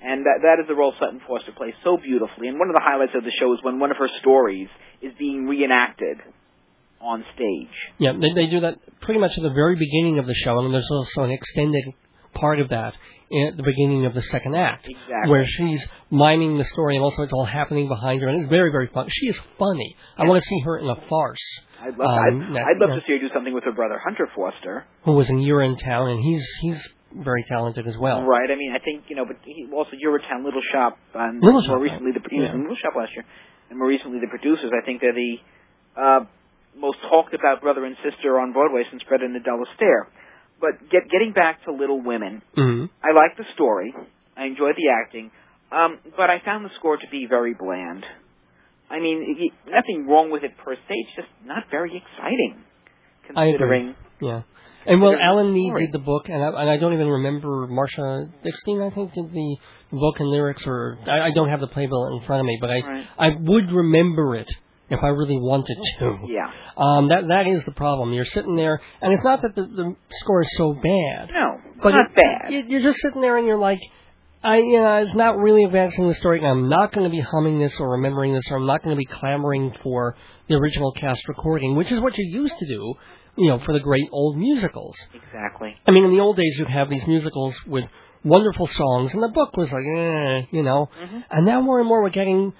And 0.02 0.26
that, 0.26 0.44
that 0.44 0.60
is 0.60 0.68
the 0.68 0.74
role 0.74 0.92
Sutton 1.00 1.20
Foster 1.26 1.52
plays 1.56 1.72
so 1.82 1.96
beautifully. 1.96 2.48
And 2.48 2.58
one 2.58 2.68
of 2.68 2.74
the 2.74 2.84
highlights 2.84 3.12
of 3.16 3.24
the 3.24 3.32
show 3.40 3.52
is 3.54 3.60
when 3.62 3.80
one 3.80 3.90
of 3.90 3.96
her 3.96 4.08
stories 4.20 4.68
is 5.00 5.12
being 5.18 5.46
reenacted 5.46 6.18
on 7.00 7.24
stage. 7.34 7.72
Yeah, 7.98 8.12
they, 8.12 8.32
they 8.34 8.46
do 8.46 8.60
that 8.60 8.76
pretty 9.00 9.20
much 9.20 9.32
at 9.36 9.42
the 9.42 9.52
very 9.52 9.76
beginning 9.76 10.18
of 10.18 10.26
the 10.26 10.34
show, 10.34 10.58
and 10.58 10.72
there's 10.72 10.88
also 10.90 11.24
an 11.24 11.32
extended 11.32 11.84
part 12.34 12.60
of 12.60 12.68
that 12.70 12.94
at 13.48 13.56
the 13.56 13.62
beginning 13.62 14.06
of 14.06 14.14
the 14.14 14.22
second 14.22 14.54
act, 14.54 14.86
Exactly. 14.86 15.30
where 15.30 15.44
she's 15.46 15.82
miming 16.10 16.58
the 16.58 16.64
story, 16.64 16.94
and 16.96 17.02
also 17.02 17.22
it's 17.22 17.32
all 17.32 17.44
happening 17.46 17.88
behind 17.88 18.20
her, 18.22 18.28
and 18.28 18.42
it's 18.42 18.50
very, 18.50 18.70
very 18.70 18.88
fun. 18.92 19.08
She 19.10 19.26
is 19.28 19.38
funny. 19.58 19.96
I 20.18 20.24
want 20.24 20.42
to 20.42 20.46
see 20.48 20.60
her 20.64 20.78
in 20.78 20.88
a 20.88 20.96
farce. 21.08 21.40
I'd 21.80 21.96
love, 21.98 22.06
Um, 22.06 22.42
I'd, 22.50 22.54
that- 22.56 22.66
I'd 22.68 22.78
love 22.78 22.90
yeah. 22.90 22.96
to 22.96 23.02
see 23.06 23.12
her 23.14 23.18
do 23.18 23.30
something 23.34 23.52
with 23.54 23.64
her 23.64 23.72
brother 23.72 23.98
Hunter 24.02 24.28
Foster. 24.36 24.84
Who 25.04 25.12
was 25.12 25.28
in 25.30 25.36
Urinetown, 25.38 26.12
and 26.12 26.22
he's 26.22 26.44
he's 26.62 26.80
very 27.16 27.44
talented 27.48 27.86
as 27.86 27.96
well. 27.98 28.22
Right. 28.22 28.50
I 28.50 28.56
mean, 28.56 28.72
I 28.74 28.78
think 28.78 29.04
you 29.08 29.16
know, 29.16 29.24
but 29.24 29.36
he, 29.44 29.66
also 29.72 29.92
Eurotown, 29.96 30.44
Little 30.44 30.62
Shop, 30.72 30.98
and 31.14 31.40
Little 31.42 31.60
more 31.62 31.78
Shop, 31.78 31.80
recently 31.82 32.12
the 32.12 32.20
he 32.30 32.38
was 32.40 32.48
yeah. 32.48 32.54
in 32.54 32.60
Little 32.62 32.76
Shop 32.82 32.94
last 32.96 33.12
year, 33.14 33.24
and 33.70 33.78
more 33.78 33.88
recently 33.88 34.18
the 34.20 34.28
producers. 34.28 34.70
I 34.70 34.84
think 34.84 35.00
they're 35.00 35.14
the 35.14 35.34
uh, 35.96 36.20
most 36.76 36.98
talked 37.10 37.34
about 37.34 37.60
brother 37.62 37.84
and 37.84 37.96
sister 38.02 38.38
on 38.40 38.52
Broadway 38.52 38.82
since 38.90 39.02
Fred 39.08 39.22
and 39.22 39.34
Adele 39.36 39.62
Astaire. 39.64 40.10
But 40.64 40.88
get, 40.88 41.10
getting 41.12 41.32
back 41.34 41.64
to 41.66 41.72
Little 41.72 42.00
Women, 42.02 42.40
hmm 42.56 42.84
I 43.04 43.12
like 43.12 43.36
the 43.36 43.44
story. 43.54 43.92
I 44.36 44.44
enjoyed 44.46 44.76
the 44.80 44.88
acting, 44.88 45.30
um, 45.70 45.98
but 46.16 46.30
I 46.30 46.40
found 46.44 46.64
the 46.64 46.70
score 46.78 46.96
to 46.96 47.08
be 47.12 47.26
very 47.28 47.52
bland. 47.52 48.02
I 48.90 48.98
mean, 48.98 49.36
y- 49.38 49.54
nothing 49.78 50.06
wrong 50.08 50.30
with 50.30 50.42
it 50.42 50.52
per 50.64 50.74
se. 50.74 50.80
It's 50.88 51.14
just 51.16 51.28
not 51.44 51.64
very 51.70 51.92
exciting, 52.02 52.64
considering. 53.26 53.94
Yeah. 54.20 54.42
And 54.86 55.00
well, 55.00 55.16
Alan 55.20 55.52
story. 55.52 55.86
did 55.86 55.92
the 55.94 56.04
book, 56.04 56.24
and 56.28 56.42
I, 56.42 56.48
and 56.60 56.70
I 56.70 56.76
don't 56.78 56.92
even 56.92 57.08
remember 57.08 57.66
Marsha 57.68 58.28
Dixon. 58.42 58.80
I 58.82 58.90
think 58.94 59.14
did 59.14 59.32
the 59.32 59.56
book 59.92 60.16
and 60.18 60.28
lyrics, 60.28 60.62
or 60.66 60.98
I, 61.06 61.28
I 61.28 61.30
don't 61.34 61.48
have 61.48 61.60
the 61.60 61.68
playbill 61.68 62.18
in 62.20 62.26
front 62.26 62.40
of 62.40 62.46
me, 62.46 62.58
but 62.60 62.70
I 62.70 62.80
Right. 62.80 63.06
I 63.18 63.28
would 63.40 63.70
remember 63.72 64.36
it 64.36 64.48
if 64.90 65.00
I 65.02 65.08
really 65.08 65.38
wanted 65.38 65.76
to. 65.98 66.18
Yeah. 66.28 66.50
Um, 66.76 67.08
that 67.08 67.24
that 67.28 67.46
is 67.46 67.64
the 67.64 67.72
problem. 67.72 68.12
You're 68.12 68.24
sitting 68.26 68.56
there, 68.56 68.80
and 69.00 69.12
it's 69.12 69.24
not 69.24 69.42
that 69.42 69.54
the, 69.54 69.62
the 69.62 69.96
score 70.20 70.42
is 70.42 70.48
so 70.56 70.72
bad, 70.74 71.30
No, 71.32 71.58
but 71.82 71.90
not 71.90 72.10
it- 72.10 72.14
bad. 72.16 72.52
you- 72.52 72.64
You're 72.68 72.82
just 72.82 73.00
sitting 73.00 73.20
there, 73.20 73.36
and 73.36 73.46
you're 73.46 73.58
like. 73.58 73.80
I, 74.46 74.58
you 74.58 74.78
know, 74.78 74.96
it's 74.96 75.14
not 75.14 75.38
really 75.38 75.64
advancing 75.64 76.06
the 76.06 76.12
story. 76.16 76.36
and 76.40 76.46
I'm 76.46 76.68
not 76.68 76.92
going 76.92 77.04
to 77.04 77.10
be 77.10 77.18
humming 77.22 77.58
this 77.58 77.72
or 77.80 77.92
remembering 77.92 78.34
this, 78.34 78.44
or 78.50 78.58
I'm 78.58 78.66
not 78.66 78.82
going 78.84 78.94
to 78.94 78.98
be 78.98 79.06
clamoring 79.06 79.72
for 79.82 80.16
the 80.50 80.54
original 80.56 80.92
cast 80.92 81.26
recording, 81.28 81.76
which 81.76 81.90
is 81.90 81.98
what 81.98 82.12
you 82.18 82.26
used 82.42 82.52
to 82.58 82.66
do, 82.66 82.92
you 83.38 83.48
know, 83.48 83.58
for 83.64 83.72
the 83.72 83.80
great 83.80 84.06
old 84.12 84.36
musicals. 84.36 84.94
exactly. 85.14 85.74
I 85.86 85.92
mean, 85.92 86.04
in 86.04 86.10
the 86.10 86.20
old 86.20 86.36
days, 86.36 86.56
you'd 86.58 86.68
have 86.68 86.90
these 86.90 87.06
musicals 87.06 87.54
with 87.66 87.86
wonderful 88.22 88.66
songs, 88.66 89.14
and 89.14 89.22
the 89.22 89.28
book 89.32 89.56
was 89.56 89.72
like, 89.72 89.84
eh, 89.96 90.42
you 90.50 90.62
know. 90.62 90.90
hmm 90.94 91.20
And 91.30 91.46
now 91.46 91.62
more 91.62 91.78
and 91.80 91.88
more, 91.88 92.02
we're 92.02 92.10
getting 92.10 92.52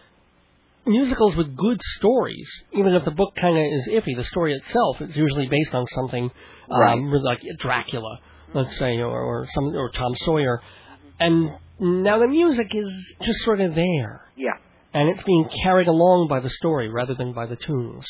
musicals 0.86 1.36
with 1.36 1.56
good 1.56 1.80
stories, 1.98 2.46
even 2.72 2.94
if 2.94 3.04
the 3.04 3.10
book 3.10 3.34
kind 3.40 3.56
of 3.56 3.62
is 3.64 3.88
iffy. 3.92 4.16
The 4.16 4.24
story 4.24 4.54
itself 4.54 5.00
is 5.00 5.16
usually 5.16 5.48
based 5.48 5.74
on 5.74 5.86
something 5.94 6.30
um, 6.70 7.10
Right. 7.12 7.22
like 7.22 7.40
Dracula, 7.58 8.18
let's 8.54 8.76
say, 8.78 8.98
or, 8.98 9.10
or 9.20 9.46
some 9.54 9.74
or 9.76 9.90
Tom 9.90 10.14
Sawyer, 10.24 10.60
and 11.20 11.50
now 11.80 12.18
the 12.18 12.28
music 12.28 12.74
is 12.74 12.88
just 13.22 13.40
sort 13.44 13.60
of 13.60 13.74
there. 13.74 14.22
Yeah. 14.36 14.56
and 14.92 15.08
it's 15.08 15.22
being 15.24 15.48
carried 15.64 15.88
along 15.88 16.28
by 16.28 16.40
the 16.40 16.50
story 16.50 16.88
rather 16.88 17.14
than 17.14 17.32
by 17.32 17.46
the 17.46 17.56
tunes. 17.56 18.04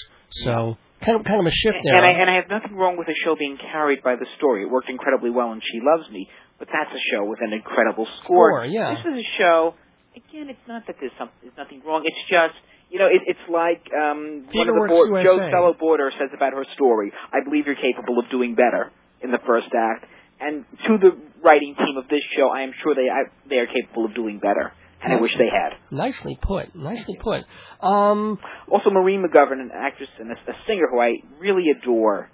So 0.44 0.76
kind 1.04 1.18
of 1.20 1.24
kind 1.24 1.40
of 1.40 1.46
a 1.46 1.50
shift 1.54 1.78
there. 1.84 1.96
And 1.96 2.04
I, 2.06 2.10
and 2.20 2.30
I 2.30 2.34
have 2.36 2.48
nothing 2.50 2.76
wrong 2.76 2.96
with 2.96 3.08
a 3.08 3.14
show 3.24 3.36
being 3.38 3.56
carried 3.72 4.02
by 4.02 4.16
the 4.16 4.26
story. 4.38 4.62
It 4.64 4.70
worked 4.70 4.88
incredibly 4.90 5.30
well 5.30 5.52
in 5.52 5.60
She 5.60 5.80
Loves 5.82 6.10
Me, 6.12 6.28
but 6.58 6.68
that's 6.68 6.90
a 6.92 7.02
show 7.12 7.24
with 7.24 7.38
an 7.42 7.52
incredible 7.52 8.06
score. 8.22 8.50
Score, 8.52 8.66
yeah. 8.66 8.94
This 8.96 9.12
is 9.12 9.18
a 9.20 9.28
show. 9.38 9.74
Again, 10.14 10.49
it's 10.49 10.66
not 10.66 10.87
that 10.87 10.97
there's 11.00 11.14
something, 11.18 11.37
there's 11.42 11.59
nothing 11.59 11.83
wrong. 11.87 12.02
It's 12.06 12.25
just 12.30 12.59
you 12.90 12.99
know, 12.99 13.06
it, 13.06 13.23
it's 13.26 13.47
like 13.50 13.83
um, 13.90 14.47
one 14.52 14.68
of 14.68 14.75
the 14.75 14.87
board, 14.87 15.11
Joe 15.25 15.37
USA. 15.42 15.50
fellow 15.50 15.75
boarder 15.75 16.12
says 16.18 16.30
about 16.37 16.52
her 16.52 16.64
story. 16.75 17.11
I 17.33 17.42
believe 17.42 17.66
you're 17.66 17.75
capable 17.75 18.18
of 18.18 18.30
doing 18.30 18.54
better 18.54 18.92
in 19.21 19.33
the 19.33 19.42
first 19.47 19.66
act. 19.75 20.06
And 20.40 20.64
to 20.87 20.99
the 20.99 21.11
writing 21.42 21.75
team 21.75 21.97
of 21.97 22.06
this 22.09 22.23
show, 22.37 22.50
I 22.50 22.62
am 22.62 22.73
sure 22.83 22.94
they 22.94 23.09
I, 23.11 23.30
they 23.49 23.56
are 23.56 23.66
capable 23.66 24.04
of 24.04 24.14
doing 24.14 24.38
better, 24.38 24.73
and 25.02 25.12
I 25.12 25.21
wish 25.21 25.33
they 25.38 25.49
had. 25.50 25.78
Nicely 25.90 26.38
put. 26.40 26.75
Nicely 26.75 27.16
put. 27.21 27.42
Um, 27.80 28.38
Also, 28.71 28.90
Maureen 28.90 29.25
McGovern, 29.25 29.61
an 29.61 29.71
actress 29.75 30.11
and 30.18 30.30
a, 30.30 30.35
a 30.35 30.54
singer 30.66 30.87
who 30.90 31.00
I 31.00 31.16
really 31.40 31.64
adore, 31.71 32.30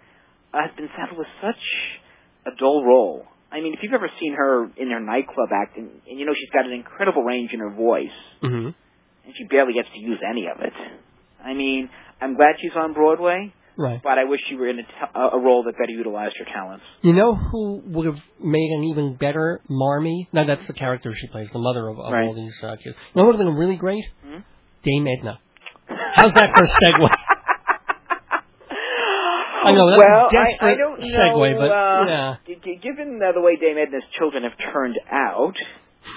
uh, 0.52 0.58
has 0.66 0.76
been 0.76 0.88
saddled 0.96 1.18
with 1.18 1.28
such 1.40 1.62
a 2.46 2.56
dull 2.58 2.84
role. 2.84 3.24
I 3.52 3.60
mean, 3.60 3.74
if 3.74 3.80
you've 3.82 3.92
ever 3.94 4.08
seen 4.20 4.34
her 4.34 4.64
in 4.76 4.90
her 4.90 5.00
nightclub 5.00 5.48
acting, 5.52 5.90
and 6.08 6.18
you 6.18 6.24
know 6.26 6.32
she's 6.38 6.50
got 6.50 6.66
an 6.66 6.72
incredible 6.72 7.22
range 7.22 7.50
in 7.52 7.60
her 7.60 7.70
voice, 7.70 8.14
mhm. 8.42 8.74
and 9.24 9.34
she 9.36 9.44
barely 9.44 9.72
gets 9.74 9.88
to 9.92 9.98
use 10.00 10.18
any 10.28 10.46
of 10.46 10.60
it. 10.60 10.72
I 11.44 11.54
mean, 11.54 11.88
I'm 12.20 12.36
glad 12.36 12.56
she's 12.60 12.72
on 12.76 12.92
Broadway, 12.92 13.52
Right. 13.76 14.00
but 14.02 14.18
I 14.18 14.24
wish 14.24 14.40
she 14.48 14.56
were 14.56 14.68
in 14.68 14.78
a, 14.78 14.82
t- 14.82 14.88
a 15.14 15.20
a 15.36 15.38
role 15.40 15.64
that 15.64 15.72
better 15.72 15.90
utilized 15.92 16.34
her 16.38 16.44
talents. 16.52 16.84
You 17.02 17.12
know 17.14 17.34
who 17.34 17.82
would 17.86 18.06
have 18.06 18.18
made 18.38 18.70
an 18.76 18.84
even 18.84 19.16
better 19.16 19.60
Marmee? 19.68 20.28
No, 20.32 20.46
that's 20.46 20.66
the 20.66 20.72
character 20.74 21.12
she 21.16 21.26
plays, 21.28 21.48
the 21.52 21.58
mother 21.58 21.88
of, 21.88 21.98
of 21.98 22.12
Right. 22.12 22.26
all 22.26 22.34
these 22.34 22.54
uh, 22.62 22.76
kids. 22.76 22.94
You 23.14 23.22
know 23.22 23.26
what 23.26 23.36
would 23.36 23.44
have 23.44 23.46
been 23.46 23.54
really 23.56 23.76
great? 23.76 24.04
Hmm? 24.24 24.40
Dame 24.84 25.06
Edna. 25.08 25.38
How's 26.14 26.32
that 26.34 26.50
for 26.54 26.64
a 26.64 26.68
segue? 26.68 27.08
I 29.64 29.72
know, 29.72 29.90
that's 29.90 30.02
a 30.02 30.06
well, 30.06 30.28
I, 30.32 30.56
I 30.72 30.74
don't 30.76 31.00
know. 31.00 31.06
segue, 31.06 31.58
but, 31.58 31.70
uh, 31.70 32.04
yeah. 32.06 32.36
g- 32.46 32.80
given 32.82 33.20
uh, 33.22 33.32
the 33.32 33.40
way 33.40 33.56
Dame 33.56 33.76
Edna's 33.78 34.02
children 34.18 34.44
have 34.44 34.52
turned 34.72 34.96
out, 35.10 35.54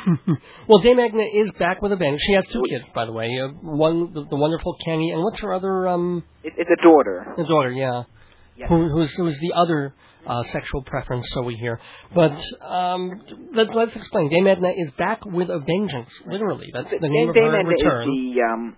well, 0.67 0.79
Dame 0.79 0.99
Edna 0.99 1.23
is 1.23 1.51
back 1.59 1.81
with 1.81 1.91
a 1.91 1.95
vengeance. 1.97 2.21
She 2.25 2.33
has 2.33 2.47
two 2.47 2.63
kids, 2.69 2.85
by 2.95 3.05
the 3.05 3.11
way. 3.11 3.27
Uh, 3.39 3.49
one, 3.61 4.13
the, 4.13 4.25
the 4.29 4.35
wonderful 4.35 4.75
Kenny, 4.85 5.11
and 5.11 5.21
what's 5.21 5.39
her 5.41 5.53
other 5.53 5.87
um 5.89 6.23
it, 6.43 6.53
it's 6.57 6.69
a 6.69 6.81
daughter. 6.83 7.33
A 7.37 7.43
daughter? 7.43 7.71
Yeah, 7.71 8.03
Yes. 8.55 8.69
who, 8.69 8.89
who's 8.89 9.13
who's 9.15 9.37
the 9.39 9.53
other 9.55 9.93
uh, 10.25 10.43
sexual 10.43 10.83
preference? 10.83 11.27
So 11.33 11.41
we 11.41 11.55
hear. 11.55 11.79
But 12.15 12.37
um, 12.65 13.11
let, 13.53 13.75
let's 13.75 13.95
explain. 13.95 14.29
Dame 14.29 14.47
Edna 14.47 14.69
is 14.69 14.91
back 14.97 15.25
with 15.25 15.49
a 15.49 15.59
vengeance. 15.59 16.09
Literally, 16.27 16.67
that's 16.73 16.89
the 16.91 17.09
name 17.09 17.29
of 17.29 17.35
Dame 17.35 17.43
her 17.51 17.59
Edna 17.59 17.69
return. 17.69 18.01
is 18.03 18.07
the 18.07 18.41
um, 18.41 18.75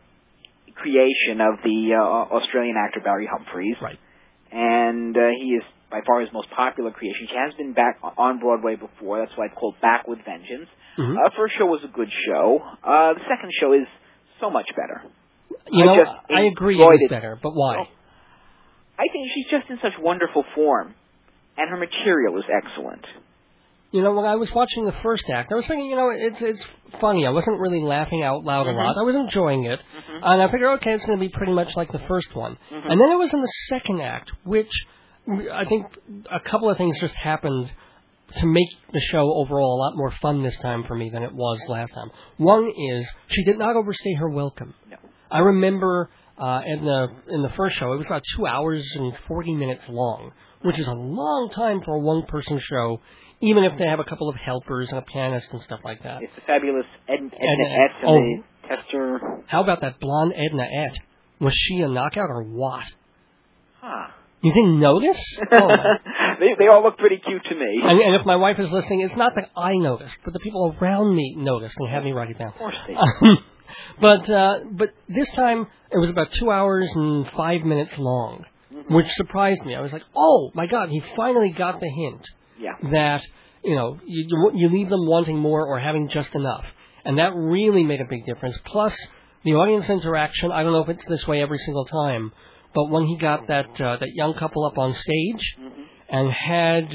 creation 0.75 1.39
of 1.41 1.59
the 1.63 1.93
uh, 1.93 2.35
Australian 2.35 2.75
actor 2.77 3.01
Barry 3.03 3.27
Humphries. 3.31 3.75
Right. 3.81 3.99
And 4.55 5.11
uh, 5.17 5.35
he 5.35 5.59
is 5.59 5.63
by 5.91 5.99
far 6.07 6.21
his 6.21 6.29
most 6.31 6.47
popular 6.55 6.91
creation. 6.91 7.27
She 7.29 7.35
has 7.35 7.53
been 7.55 7.73
back 7.73 7.99
on 8.01 8.39
Broadway 8.39 8.75
before. 8.75 9.19
That's 9.19 9.35
why 9.35 9.47
it's 9.47 9.55
called 9.59 9.75
Back 9.81 10.07
with 10.07 10.19
Vengeance. 10.23 10.69
Mhm. 10.97 11.15
Uh, 11.19 11.29
first 11.35 11.53
show 11.59 11.65
was 11.67 11.83
a 11.83 11.91
good 11.91 12.09
show. 12.25 12.63
Uh, 12.83 13.13
the 13.13 13.23
second 13.27 13.51
show 13.59 13.73
is 13.73 13.85
so 14.39 14.49
much 14.49 14.67
better. 14.75 15.03
You 15.69 15.83
I 15.83 15.85
know, 15.85 15.95
just 16.03 16.31
I 16.31 16.41
agree. 16.47 16.79
It's 16.79 17.03
it. 17.03 17.09
better, 17.09 17.37
but 17.41 17.51
why? 17.51 17.83
I 18.97 19.05
think 19.11 19.27
she's 19.35 19.51
just 19.51 19.69
in 19.69 19.77
such 19.83 19.99
wonderful 19.99 20.43
form, 20.55 20.95
and 21.57 21.69
her 21.69 21.77
material 21.77 22.37
is 22.37 22.45
excellent. 22.47 23.03
You 23.95 24.03
know, 24.03 24.11
when 24.11 24.25
I 24.25 24.35
was 24.35 24.49
watching 24.53 24.83
the 24.83 24.93
first 25.01 25.23
act, 25.33 25.53
I 25.53 25.55
was 25.55 25.65
thinking, 25.67 25.87
you 25.87 25.95
know, 25.95 26.09
it's 26.09 26.35
it's 26.41 26.61
funny. 26.99 27.25
I 27.25 27.29
wasn't 27.29 27.61
really 27.61 27.79
laughing 27.79 28.23
out 28.23 28.43
loud 28.43 28.67
Mhm. 28.67 28.73
a 28.73 28.77
lot. 28.77 28.97
I 28.99 29.03
was 29.03 29.15
enjoying 29.15 29.63
it, 29.63 29.79
Mhm. 29.79 30.19
and 30.21 30.41
I 30.43 30.51
figured, 30.51 30.69
okay, 30.79 30.91
it's 30.91 31.05
going 31.05 31.17
to 31.17 31.21
be 31.25 31.29
pretty 31.29 31.53
much 31.53 31.73
like 31.77 31.93
the 31.93 31.99
first 31.99 32.35
one. 32.35 32.57
Mhm. 32.71 32.91
And 32.91 32.99
then 32.99 33.09
it 33.09 33.15
was 33.15 33.33
in 33.33 33.39
the 33.39 33.53
second 33.69 34.01
act, 34.01 34.33
which 34.43 34.71
I 35.49 35.63
think 35.63 35.85
a 36.29 36.41
couple 36.41 36.69
of 36.69 36.77
things 36.77 36.99
just 36.99 37.15
happened 37.15 37.71
to 38.41 38.45
make 38.45 38.67
the 38.91 38.99
show 39.11 39.31
overall 39.33 39.77
a 39.77 39.79
lot 39.85 39.95
more 39.95 40.11
fun 40.21 40.43
this 40.43 40.57
time 40.59 40.83
for 40.83 40.95
me 40.95 41.09
than 41.09 41.23
it 41.23 41.33
was 41.33 41.57
last 41.69 41.93
time. 41.93 42.11
One 42.35 42.69
is 42.77 43.09
she 43.27 43.45
did 43.45 43.57
not 43.57 43.77
overstay 43.77 44.13
her 44.15 44.29
welcome. 44.29 44.73
No. 44.91 44.97
I 45.31 45.39
remember 45.39 46.09
uh, 46.37 46.61
in 46.65 46.83
the 46.83 47.09
in 47.29 47.41
the 47.43 47.49
first 47.55 47.77
show, 47.77 47.93
it 47.93 47.97
was 47.97 48.07
about 48.07 48.23
two 48.35 48.45
hours 48.45 48.85
and 48.97 49.15
forty 49.25 49.53
minutes 49.53 49.87
long, 49.87 50.33
which 50.63 50.77
is 50.77 50.85
a 50.85 50.93
long 50.93 51.49
time 51.55 51.79
for 51.85 51.95
a 51.95 51.99
one 51.99 52.23
person 52.23 52.59
show, 52.59 52.99
even 53.41 53.63
if 53.63 53.77
they 53.77 53.85
have 53.87 53.99
a 53.99 54.03
couple 54.03 54.29
of 54.29 54.35
helpers 54.35 54.89
and 54.89 54.99
a 54.99 55.01
pianist 55.01 55.47
and 55.51 55.61
stuff 55.63 55.79
like 55.83 56.01
that. 56.03 56.21
It's 56.21 56.33
the 56.35 56.41
fabulous 56.41 56.85
Ed, 57.07 57.13
Edna 57.15 57.33
Edna- 57.35 58.07
and 58.07 58.07
oh. 58.07 58.43
the 58.63 58.67
tester. 58.67 59.43
How 59.47 59.63
about 59.63 59.81
that 59.81 59.99
blonde 59.99 60.33
Edna 60.35 60.63
Et? 60.63 60.93
Was 61.39 61.53
she 61.55 61.81
a 61.81 61.87
knockout 61.87 62.29
or 62.29 62.43
what? 62.43 62.83
Huh. 63.81 64.07
You 64.41 64.53
didn't 64.53 64.79
notice? 64.79 65.19
Oh, 65.57 65.67
they 66.39 66.47
they 66.59 66.67
all 66.67 66.83
look 66.83 66.97
pretty 66.97 67.17
cute 67.25 67.41
to 67.49 67.55
me. 67.55 67.81
And, 67.83 67.99
and 67.99 68.15
if 68.15 68.25
my 68.25 68.35
wife 68.35 68.59
is 68.59 68.69
listening, 68.69 69.01
it's 69.01 69.15
not 69.15 69.35
that 69.35 69.49
I 69.55 69.73
noticed, 69.75 70.17
but 70.25 70.33
the 70.33 70.39
people 70.39 70.75
around 70.81 71.15
me 71.15 71.35
noticed 71.37 71.75
and 71.79 71.89
had 71.89 72.03
me 72.03 72.11
write 72.11 72.29
it 72.29 72.37
down. 72.37 72.49
of 72.49 72.55
course 72.55 72.75
they. 72.87 72.93
Um, 72.93 73.37
but 74.01 74.29
uh, 74.29 74.59
but 74.71 74.89
this 75.07 75.29
time 75.31 75.67
it 75.91 75.97
was 75.97 76.09
about 76.09 76.27
two 76.33 76.51
hours 76.51 76.89
and 76.93 77.25
five 77.37 77.61
minutes 77.61 77.97
long, 77.97 78.43
Mhm. 78.73 78.93
which 78.93 79.07
surprised 79.15 79.63
me. 79.65 79.75
I 79.75 79.81
was 79.81 79.93
like, 79.93 80.03
oh 80.15 80.51
my 80.53 80.67
god, 80.67 80.89
he 80.89 81.01
finally 81.15 81.51
got 81.51 81.79
the 81.79 81.89
hint 81.89 82.25
Yeah. 82.59 82.73
that 82.91 83.21
you 83.63 83.75
know 83.75 83.99
you 84.05 84.51
you 84.53 84.69
leave 84.69 84.89
them 84.89 85.05
wanting 85.07 85.37
more 85.39 85.65
or 85.67 85.79
having 85.79 86.09
just 86.09 86.33
enough, 86.35 86.65
and 87.03 87.17
that 87.17 87.33
really 87.35 87.83
made 87.83 88.01
a 88.01 88.05
big 88.09 88.25
difference. 88.25 88.57
Plus 88.65 88.95
the 89.43 89.53
audience 89.53 89.89
interaction. 89.89 90.51
I 90.51 90.63
don't 90.63 90.73
know 90.73 90.83
if 90.83 90.89
it's 90.89 91.07
this 91.07 91.25
way 91.27 91.41
every 91.41 91.59
single 91.59 91.85
time, 91.85 92.31
but 92.73 92.89
when 92.89 93.05
he 93.05 93.17
got 93.17 93.47
that 93.47 93.65
uh, 93.79 93.97
that 93.97 94.09
young 94.13 94.33
couple 94.35 94.65
up 94.65 94.77
on 94.77 94.93
stage 94.93 95.55
hmm 95.57 95.81
and 96.07 96.31
had 96.31 96.87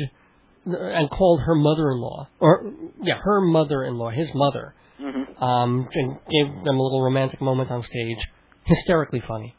and 0.66 1.10
called 1.10 1.40
her 1.40 1.54
mother-in-law 1.56 2.28
or 2.38 2.72
yeah 3.02 3.14
her 3.20 3.40
mother-in-law 3.40 4.10
his 4.10 4.28
mother 4.34 4.74
hmm 5.00 5.42
um 5.42 5.88
and 5.92 6.18
gave 6.30 6.46
them 6.64 6.76
a 6.76 6.82
little 6.82 7.02
romantic 7.02 7.40
moment 7.40 7.70
on 7.72 7.82
stage 7.82 8.18
hysterically 8.64 9.22
funny. 9.26 9.56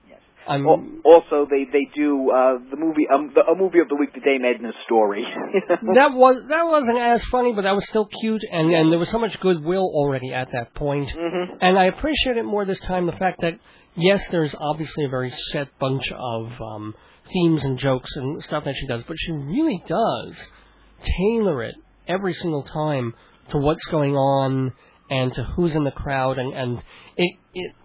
I'm 0.48 0.66
Also, 1.06 1.48
they 1.50 1.66
they 1.72 1.88
do 1.96 2.32
uh, 2.32 2.58
the 2.70 2.78
movie 2.78 3.08
um, 3.14 3.32
the, 3.34 3.42
a 3.42 3.56
movie 3.56 3.80
of 3.80 3.90
the 3.90 3.96
week, 3.96 4.14
the 4.14 4.22
Dame 4.22 4.44
Edna 4.46 4.72
story. 4.86 5.24
that 5.70 6.12
was 6.14 6.44
that 6.50 6.66
wasn't 6.66 6.98
as 6.98 7.22
funny 7.32 7.54
but 7.54 7.64
that 7.64 7.76
was 7.76 7.86
still 7.88 8.08
cute 8.22 8.42
and 8.52 8.74
and 8.74 8.92
there 8.92 9.00
was 9.00 9.10
so 9.10 9.20
much 9.20 9.40
goodwill 9.40 9.90
already 9.94 10.34
at 10.34 10.52
that 10.52 10.74
point 10.74 11.10
hmm 11.12 11.54
and 11.62 11.78
i 11.78 11.86
appreciate 11.86 12.38
it 12.38 12.44
more 12.44 12.66
this 12.66 12.80
time 12.82 13.06
the 13.06 13.12
fact 13.14 13.42
that 13.42 13.60
yes 13.96 14.22
there's 14.32 14.56
obviously 14.60 15.06
a 15.06 15.10
very 15.10 15.32
set 15.52 15.68
bunch 15.80 16.06
of 16.12 16.52
um 16.62 16.94
themes 17.32 17.64
and 17.64 17.78
jokes 17.78 18.10
and 18.16 18.44
stuff 18.44 18.64
that 18.64 18.76
she 18.80 18.88
does 18.88 19.04
but 19.08 19.16
she 19.20 19.32
really 19.32 19.84
does 19.88 20.36
tailor 21.04 21.64
it 21.64 21.76
every 22.08 22.34
single 22.34 22.64
time 22.64 23.14
to 23.50 23.58
what's 23.58 23.84
going 23.86 24.16
on 24.16 24.74
and 25.10 25.34
to 25.34 25.44
who's 25.56 25.74
in 25.74 25.84
the 25.84 25.92
crowd 25.92 26.38
and 26.38 26.54
and 26.54 26.82
it 27.18 27.36
it 27.54 27.76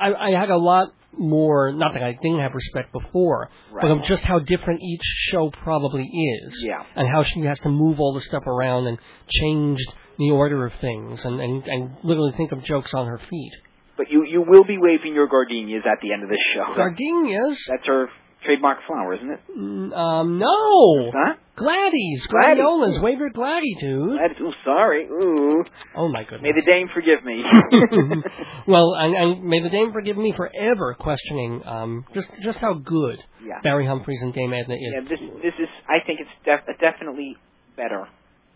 I, 0.00 0.12
I 0.12 0.30
had 0.30 0.50
a 0.50 0.56
lot 0.56 0.88
more 1.16 1.72
not 1.72 1.94
that 1.94 2.02
I 2.02 2.12
didn't 2.12 2.40
have 2.40 2.54
respect 2.54 2.92
before, 2.92 3.50
but 3.72 3.88
Right. 3.88 3.90
of 3.98 4.04
just 4.04 4.22
how 4.22 4.38
different 4.38 4.80
each 4.82 5.02
show 5.30 5.50
probably 5.50 6.02
is. 6.04 6.62
Yeah. 6.64 6.82
And 6.94 7.08
how 7.08 7.24
she 7.24 7.40
has 7.42 7.58
to 7.60 7.68
move 7.68 7.98
all 7.98 8.14
the 8.14 8.20
stuff 8.20 8.46
around 8.46 8.86
and 8.86 8.98
change 9.28 9.78
the 10.18 10.30
order 10.30 10.66
of 10.66 10.72
things 10.80 11.20
and, 11.24 11.40
and, 11.40 11.64
and 11.66 11.90
literally 12.02 12.32
think 12.36 12.52
of 12.52 12.62
jokes 12.64 12.92
on 12.94 13.06
her 13.06 13.18
feet. 13.30 13.52
But 13.96 14.10
you 14.10 14.24
you 14.24 14.44
will 14.46 14.64
be 14.64 14.78
waving 14.78 15.14
your 15.14 15.26
gardenias 15.28 15.82
at 15.84 15.98
the 16.02 16.12
end 16.12 16.22
of 16.22 16.28
this 16.28 16.38
show. 16.54 16.74
Gardenias? 16.76 17.58
That's 17.68 17.86
her 17.86 18.08
trademark 18.44 18.78
flower, 18.86 19.14
isn't 19.14 19.30
it? 19.30 19.40
Mm, 19.58 19.92
Um, 19.96 20.38
no. 20.38 21.10
Huh? 21.12 21.34
Gladys. 21.56 22.24
Gladys. 22.30 22.58
Gladiolas. 22.62 22.98
Wave 23.02 23.18
your 23.18 23.30
gladitude. 23.30 24.18
That, 24.18 24.40
ooh, 24.40 24.52
sorry. 24.64 25.06
Ooh. 25.06 25.64
Oh 25.96 26.08
my 26.08 26.22
goodness. 26.22 26.42
May 26.42 26.52
the 26.52 26.62
dame 26.64 26.88
forgive 26.94 27.24
me. 27.24 27.42
well, 28.66 28.94
and, 28.96 29.14
and 29.14 29.44
may 29.44 29.60
the 29.62 29.68
Dame 29.70 29.92
forgive 29.92 30.16
me 30.16 30.32
for 30.36 30.50
ever 30.54 30.94
questioning 30.94 31.62
um, 31.66 32.04
just 32.14 32.28
just 32.44 32.58
how 32.58 32.74
good 32.74 33.18
yeah. 33.44 33.60
Barry 33.62 33.86
Humphries 33.86 34.20
and 34.22 34.32
Dame 34.32 34.52
Edna 34.54 34.74
is. 34.74 34.80
Yeah. 34.94 35.00
This 35.00 35.20
this 35.42 35.54
is. 35.58 35.68
I 35.88 36.04
think 36.06 36.20
it's 36.20 36.30
def- 36.44 36.78
definitely 36.80 37.36
better 37.76 38.06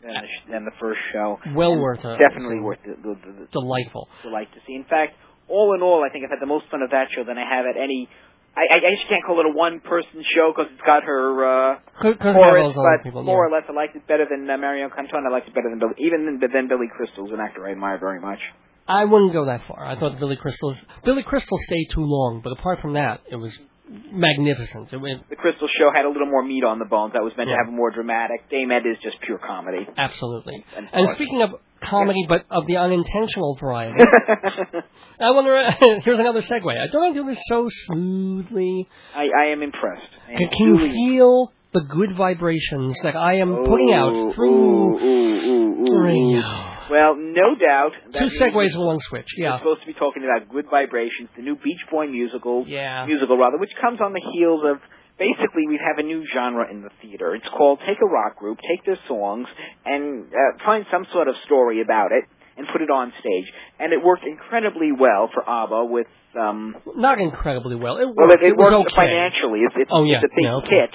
than 0.02 0.10
the, 0.14 0.26
sh- 0.26 0.50
than 0.50 0.64
the 0.64 0.72
first 0.80 1.00
show. 1.12 1.38
Well 1.54 1.72
And 1.72 1.82
worth 1.82 2.04
a 2.04 2.16
Definitely 2.18 2.60
worth 2.60 2.78
the, 2.86 2.94
the, 3.02 3.14
the, 3.14 3.32
the 3.32 3.46
Delightful. 3.52 4.08
delight 4.22 4.48
to 4.54 4.60
see. 4.66 4.74
In 4.74 4.84
fact, 4.84 5.14
all 5.48 5.74
in 5.74 5.82
all, 5.82 6.04
I 6.06 6.12
think 6.12 6.24
I've 6.24 6.30
had 6.30 6.40
the 6.40 6.46
most 6.46 6.66
fun 6.70 6.82
of 6.82 6.90
that 6.90 7.06
show 7.16 7.24
than 7.26 7.36
I 7.38 7.42
have 7.48 7.66
at 7.66 7.76
any. 7.80 8.08
I, 8.52 8.68
I, 8.68 8.76
I 8.84 8.90
just 8.92 9.08
can't 9.08 9.24
call 9.24 9.40
it 9.40 9.46
a 9.48 9.54
one-person 9.56 10.20
show 10.36 10.52
because 10.52 10.68
it's 10.72 10.84
got 10.84 11.04
her 11.04 11.24
uh, 11.40 11.80
chorus, 12.00 12.76
but 12.76 13.02
people. 13.02 13.24
more 13.24 13.48
yeah. 13.48 13.48
or 13.48 13.50
less, 13.56 13.64
I 13.68 13.72
liked 13.72 13.96
it 13.96 14.06
better 14.06 14.26
than 14.28 14.44
uh, 14.48 14.56
Mario 14.58 14.88
Cantone. 14.92 15.24
I 15.24 15.32
liked 15.32 15.48
it 15.48 15.54
better 15.54 15.70
than 15.70 15.80
Billy, 15.80 15.96
even 15.98 16.26
than, 16.26 16.50
than 16.52 16.68
Billy 16.68 16.86
Crystal's 16.92 17.32
an 17.32 17.40
actor 17.40 17.66
I 17.66 17.72
admire 17.72 17.98
very 17.98 18.20
much. 18.20 18.40
I 18.86 19.04
wouldn't 19.04 19.32
go 19.32 19.46
that 19.46 19.62
far. 19.66 19.86
I 19.86 19.98
thought 19.98 20.18
Billy 20.18 20.36
Crystal 20.36 20.76
Billy 21.04 21.22
Crystal 21.22 21.56
stayed 21.66 21.88
too 21.94 22.04
long, 22.04 22.40
but 22.42 22.52
apart 22.52 22.80
from 22.80 22.94
that, 22.94 23.20
it 23.30 23.36
was 23.36 23.56
magnificent. 23.88 24.92
It, 24.92 25.00
it, 25.00 25.18
The 25.30 25.36
Crystal 25.36 25.68
Show 25.78 25.90
had 25.94 26.04
a 26.04 26.08
little 26.08 26.26
more 26.26 26.42
meat 26.42 26.64
on 26.64 26.78
the 26.78 26.84
bones. 26.84 27.12
That 27.14 27.22
was 27.22 27.32
meant 27.36 27.48
Yeah. 27.48 27.56
to 27.56 27.64
have 27.64 27.72
a 27.72 27.76
more 27.76 27.90
dramatic. 27.90 28.48
Dame 28.50 28.70
Ed 28.70 28.84
is 28.86 28.96
just 29.02 29.16
pure 29.24 29.38
comedy. 29.38 29.86
absolutely. 29.96 30.64
And, 30.76 30.88
And 30.92 31.08
speaking 31.14 31.42
of 31.42 31.50
comedy, 31.82 32.24
but 32.28 32.44
of 32.50 32.66
the 32.66 32.76
unintentional 32.76 33.56
variety, 33.60 33.98
I 35.20 35.30
wonder. 35.30 35.60
here's 36.04 36.18
another 36.18 36.42
segue. 36.42 36.76
I 36.78 36.86
don't 36.90 37.10
I 37.10 37.12
do 37.12 37.24
this 37.26 37.38
so 37.48 37.68
smoothly. 37.86 38.88
I, 39.14 39.26
I 39.26 39.52
am 39.52 39.62
impressed. 39.62 40.02
I 40.28 40.32
am 40.32 40.38
Can, 40.38 40.48
can 40.48 40.66
you 40.66 40.92
feel 40.92 41.52
the 41.72 41.80
good 41.88 42.16
vibrations 42.16 42.96
that 43.02 43.16
I 43.16 43.36
am 43.36 43.64
putting 43.66 43.92
out 43.92 44.34
through 44.34 44.50
ooh, 44.50 44.98
ooh, 44.98 45.84
ooh, 45.84 45.86
ooh. 45.88 46.02
radio? 46.02 46.68
Well, 46.90 47.16
no 47.16 47.54
doubt. 47.56 47.92
Two 48.12 48.26
segues 48.36 48.74
in 48.74 48.80
one 48.84 48.98
switch. 49.08 49.28
Yeah, 49.38 49.52
We're 49.52 49.58
supposed 49.60 49.80
to 49.80 49.86
be 49.86 49.94
talking 49.94 50.24
about 50.24 50.52
Good 50.52 50.66
Vibrations, 50.70 51.30
the 51.36 51.42
new 51.42 51.56
Beach 51.56 51.80
Boy 51.90 52.06
musical, 52.06 52.64
Yeah. 52.66 53.06
musical 53.06 53.38
rather, 53.38 53.56
which 53.56 53.70
comes 53.80 54.00
on 54.02 54.12
the 54.12 54.20
heels 54.34 54.60
of 54.66 54.76
basically 55.22 55.64
we 55.70 55.78
have 55.78 55.96
a 56.02 56.06
new 56.12 56.22
genre 56.34 56.66
in 56.70 56.82
the 56.82 56.90
theater. 57.00 57.34
It's 57.38 57.46
called 57.56 57.78
take 57.86 57.98
a 58.02 58.10
rock 58.10 58.36
group, 58.42 58.58
take 58.70 58.82
their 58.84 58.98
songs, 59.08 59.46
and 59.86 60.26
uh, 60.26 60.64
find 60.66 60.84
some 60.90 61.06
sort 61.14 61.28
of 61.28 61.34
story 61.46 61.80
about 61.80 62.10
it 62.10 62.24
and 62.56 62.66
put 62.72 62.82
it 62.82 62.90
on 62.90 63.12
stage. 63.20 63.46
And 63.78 63.92
it 63.92 64.00
worked 64.04 64.24
incredibly 64.26 64.90
well 64.92 65.30
for 65.32 65.42
ABBA 65.48 65.84
with 65.86 66.10
um 66.38 66.74
Not 66.96 67.20
incredibly 67.20 67.76
well. 67.76 67.96
It 67.98 68.06
worked. 68.06 68.18
well 68.18 68.32
it, 68.32 68.42
it, 68.42 68.56
was 68.56 68.72
worked 68.72 68.92
okay. 68.92 68.96
financially. 69.06 69.60
It's, 69.66 69.76
it's, 69.78 69.90
Oh, 69.92 70.04
yeah. 70.04 70.18
it's 70.18 70.26
a 70.26 70.34
big 70.34 70.44
Yeah, 70.44 70.60
okay. 70.64 70.80
hit 70.90 70.92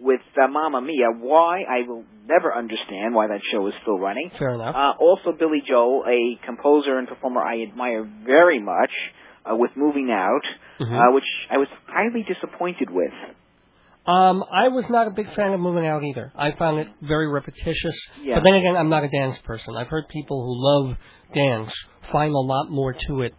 with 0.00 0.24
uh, 0.40 0.48
Mamma 0.48 0.80
Mia. 0.80 1.10
Why 1.18 1.62
I 1.68 1.86
will 1.88 2.04
never 2.26 2.54
understand 2.54 3.14
why 3.14 3.26
that 3.28 3.40
show 3.52 3.66
is 3.66 3.74
still 3.82 3.98
running. 3.98 4.30
Fair 4.38 4.54
enough. 4.54 4.74
Uh, 4.74 4.92
also, 4.98 5.32
Billy 5.36 5.62
Joel, 5.68 6.04
a 6.08 6.38
composer 6.46 6.96
and 6.98 7.06
performer 7.08 7.42
I 7.42 7.62
admire 7.68 8.08
very 8.24 8.60
much, 8.60 8.90
uh, 9.44 9.54
with 9.56 9.72
Moving 9.76 10.10
Out, 10.10 10.44
Mhm. 10.80 10.96
uh, 10.96 11.12
which 11.12 11.28
I 11.50 11.58
was 11.58 11.68
highly 11.86 12.22
disappointed 12.22 12.88
with. 12.90 13.12
Um, 14.06 14.42
I 14.50 14.68
was 14.68 14.84
not 14.88 15.06
a 15.06 15.10
big 15.10 15.26
fan 15.36 15.52
of 15.52 15.60
moving 15.60 15.86
out 15.86 16.02
either. 16.02 16.32
I 16.34 16.52
found 16.58 16.78
it 16.80 16.88
very 17.02 17.28
repetitious. 17.28 17.96
Yeah. 18.22 18.36
But 18.36 18.44
then 18.44 18.54
again, 18.54 18.76
I'm 18.76 18.88
not 18.88 19.04
a 19.04 19.08
dance 19.08 19.36
person. 19.44 19.76
I've 19.76 19.88
heard 19.88 20.08
people 20.08 20.42
who 20.42 20.54
love 20.56 20.96
dance 21.34 21.70
find 22.10 22.32
a 22.34 22.38
lot 22.38 22.70
more 22.70 22.94
to 23.08 23.22
it 23.22 23.34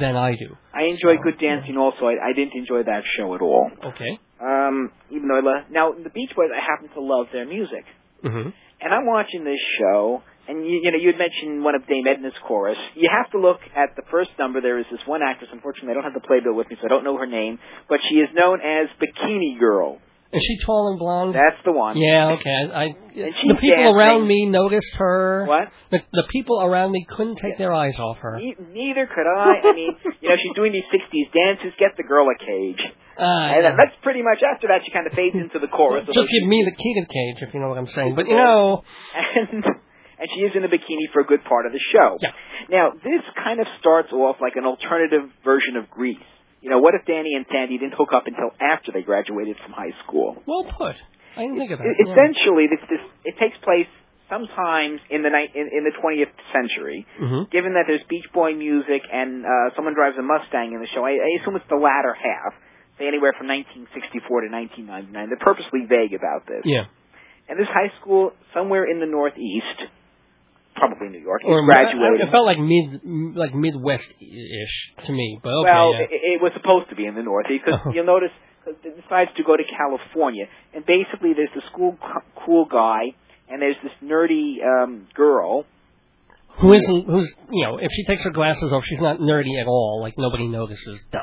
than 0.00 0.16
I 0.16 0.32
do. 0.32 0.56
I 0.72 0.84
enjoy 0.84 1.16
So, 1.18 1.22
good 1.24 1.38
dancing 1.40 1.76
also. 1.76 2.06
I, 2.06 2.30
I 2.30 2.32
didn't 2.34 2.54
enjoy 2.54 2.82
that 2.84 3.02
show 3.18 3.34
at 3.34 3.42
all. 3.42 3.70
Okay. 3.92 4.18
Um, 4.40 4.90
even 5.10 5.28
though 5.28 5.38
I 5.38 5.42
love, 5.42 5.70
now 5.70 5.92
the 5.92 6.10
Beach 6.10 6.30
Boys, 6.36 6.50
I 6.54 6.60
happen 6.62 6.88
to 6.94 7.00
love 7.02 7.26
their 7.32 7.46
music. 7.46 7.84
hmm 8.22 8.50
And 8.80 8.90
I'm 8.94 9.06
watching 9.06 9.44
this 9.44 9.60
show, 9.78 10.22
and 10.48 10.64
you, 10.66 10.80
you 10.82 10.90
know, 10.90 10.98
you 10.98 11.08
had 11.08 11.18
mentioned 11.18 11.62
one 11.64 11.74
of 11.74 11.86
Dame 11.86 12.04
Edna's 12.06 12.34
chorus. 12.46 12.76
You 12.94 13.08
have 13.12 13.30
to 13.32 13.38
look 13.38 13.60
at 13.76 13.94
the 13.96 14.02
first 14.10 14.30
number. 14.38 14.60
There 14.60 14.78
is 14.78 14.86
this 14.90 15.00
one 15.06 15.22
actress. 15.22 15.50
Unfortunately, 15.52 15.90
I 15.92 15.94
don't 15.94 16.04
have 16.04 16.14
the 16.14 16.26
playbill 16.26 16.54
with 16.54 16.68
me, 16.70 16.76
so 16.80 16.86
I 16.86 16.88
don't 16.88 17.04
know 17.04 17.16
her 17.16 17.26
name. 17.26 17.58
But 17.88 17.98
she 18.10 18.16
is 18.18 18.28
known 18.34 18.60
as 18.60 18.88
Bikini 19.00 19.58
Girl. 19.58 19.98
Is 20.32 20.42
she 20.42 20.58
tall 20.66 20.90
and 20.90 20.98
blonde? 20.98 21.34
That's 21.34 21.60
the 21.64 21.70
one. 21.70 21.96
yeah, 21.96 22.34
okay. 22.34 22.50
I, 22.50 22.82
I 22.82 22.86
the 23.14 23.54
people 23.60 23.70
dancing. 23.70 23.94
around 23.94 24.26
me 24.26 24.46
noticed 24.46 24.90
her. 24.98 25.46
What? 25.46 25.68
The, 25.92 25.98
the 26.12 26.24
people 26.32 26.58
around 26.62 26.90
me 26.90 27.06
couldn't 27.08 27.38
take 27.38 27.56
their 27.56 27.72
eyes 27.72 27.94
off 28.00 28.18
her. 28.18 28.34
Ne- 28.40 28.58
neither 28.74 29.06
could 29.06 29.26
I. 29.30 29.62
I 29.62 29.72
mean, 29.74 29.94
you 30.20 30.28
know, 30.28 30.34
she's 30.34 30.56
doing 30.56 30.72
these 30.74 30.86
'60s 30.90 31.30
dances. 31.30 31.70
Get 31.78 31.94
the 31.96 32.02
girl 32.02 32.26
a 32.26 32.38
cage. 32.38 32.82
Uh, 33.14 33.22
And 33.22 33.62
yeah. 33.62 33.76
that's 33.78 33.94
pretty 34.02 34.22
much 34.26 34.42
after 34.42 34.66
that. 34.74 34.82
She 34.82 34.90
kind 34.90 35.06
of 35.06 35.12
fades 35.14 35.36
into 35.38 35.62
the 35.62 35.70
chorus. 35.70 36.02
Just 36.10 36.26
give 36.26 36.48
me 36.50 36.66
the 36.66 36.74
key 36.74 36.92
to 36.98 37.06
the 37.06 37.12
cage, 37.14 37.38
if 37.46 37.54
you 37.54 37.60
know 37.62 37.68
what 37.70 37.78
I'm 37.78 37.86
saying. 37.94 38.16
But 38.18 38.26
you 38.26 38.34
know, 38.34 38.82
and 39.14 39.62
and 39.62 40.26
she 40.34 40.42
is 40.42 40.50
in 40.58 40.64
a 40.64 40.68
bikini 40.68 41.06
for 41.14 41.22
a 41.22 41.26
good 41.30 41.44
part 41.46 41.66
of 41.66 41.70
the 41.70 41.78
show. 41.94 42.18
Yeah. 42.18 42.34
Now 42.74 42.90
this 42.90 43.22
kind 43.38 43.60
of 43.62 43.66
starts 43.78 44.10
off 44.10 44.42
like 44.42 44.58
an 44.58 44.64
alternative 44.66 45.30
version 45.46 45.76
of 45.78 45.86
Grease. 45.90 46.18
You 46.64 46.70
know, 46.72 46.80
what 46.80 46.96
if 46.96 47.04
Danny 47.04 47.36
and 47.36 47.44
Sandy 47.52 47.76
didn't 47.76 47.92
hook 47.92 48.16
up 48.16 48.24
until 48.24 48.48
after 48.56 48.88
they 48.90 49.04
graduated 49.04 49.60
from 49.60 49.76
high 49.76 49.92
school? 50.02 50.40
well 50.48 50.64
put. 50.64 50.96
I 51.36 51.44
didn't 51.44 51.58
think 51.60 51.70
of 51.76 51.78
that. 51.78 51.84
E- 51.84 51.92
yeah. 52.00 52.12
Essentially, 52.16 52.66
this, 52.72 52.80
this 52.88 53.02
it 53.28 53.34
takes 53.36 53.58
place 53.60 53.90
sometimes 54.32 55.04
in 55.12 55.20
the 55.20 55.28
night 55.28 55.52
in, 55.52 55.68
in 55.68 55.84
the 55.84 55.92
20th 56.00 56.32
century. 56.56 57.04
Mhm. 57.20 57.50
Given 57.52 57.74
that 57.76 57.84
there's 57.86 58.00
Beach 58.08 58.24
Boy 58.32 58.54
music 58.56 59.02
and 59.12 59.44
uh, 59.44 59.76
someone 59.76 59.92
drives 59.92 60.16
a 60.16 60.24
Mustang 60.24 60.72
in 60.72 60.80
the 60.80 60.88
show, 60.96 61.04
I, 61.04 61.20
I 61.20 61.30
assume 61.42 61.56
it's 61.60 61.68
the 61.68 61.76
latter 61.76 62.16
half. 62.16 62.56
Say 62.96 63.04
anywhere 63.10 63.34
from 63.36 63.50
1964 63.52 64.46
to 64.46 64.48
1999. 64.48 65.12
They're 65.28 65.42
purposely 65.44 65.84
vague 65.84 66.14
about 66.16 66.46
this. 66.48 66.62
Yeah. 66.64 66.86
And 67.50 67.60
this 67.60 67.68
high 67.68 67.92
school 68.00 68.32
somewhere 68.56 68.88
in 68.88 69.00
the 69.04 69.10
Northeast, 69.10 69.90
probably 70.74 71.08
New 71.08 71.20
York, 71.22 71.42
Or 71.44 71.64
graduating. 71.64 72.20
It 72.26 72.30
felt 72.30 72.46
like 72.46 72.58
mid, 72.58 73.00
like 73.36 73.54
Midwest-ish 73.54 74.74
to 75.06 75.12
me, 75.12 75.38
but 75.42 75.50
okay. 75.50 75.70
well, 75.70 75.92
yeah. 75.94 76.06
it, 76.10 76.20
it 76.38 76.42
was 76.42 76.52
supposed 76.56 76.90
to 76.90 76.96
be 76.96 77.06
in 77.06 77.14
the 77.14 77.22
Northeast 77.22 77.64
because 77.64 77.80
Oh. 77.86 77.92
you'll 77.94 78.06
notice 78.06 78.30
'cause 78.64 78.74
it 78.82 78.96
decides 79.00 79.30
to 79.36 79.42
go 79.44 79.56
to 79.56 79.62
California, 79.64 80.46
and 80.74 80.84
basically 80.86 81.32
there's 81.34 81.52
the 81.54 81.62
school 81.72 81.96
co- 82.00 82.24
cool 82.44 82.64
guy, 82.64 83.12
and 83.48 83.60
there's 83.60 83.76
this 83.82 83.92
nerdy 84.02 84.56
um, 84.64 85.06
girl. 85.14 85.64
Who 86.62 86.72
isn't? 86.72 87.04
Who's 87.06 87.28
you 87.50 87.66
know? 87.66 87.76
If 87.78 87.90
she 87.94 88.04
takes 88.04 88.22
her 88.22 88.30
glasses 88.30 88.70
off, 88.72 88.84
she's 88.88 89.00
not 89.00 89.18
nerdy 89.18 89.60
at 89.60 89.66
all. 89.66 89.98
Like 90.00 90.14
nobody 90.16 90.46
notices. 90.46 91.00
Duh. 91.10 91.18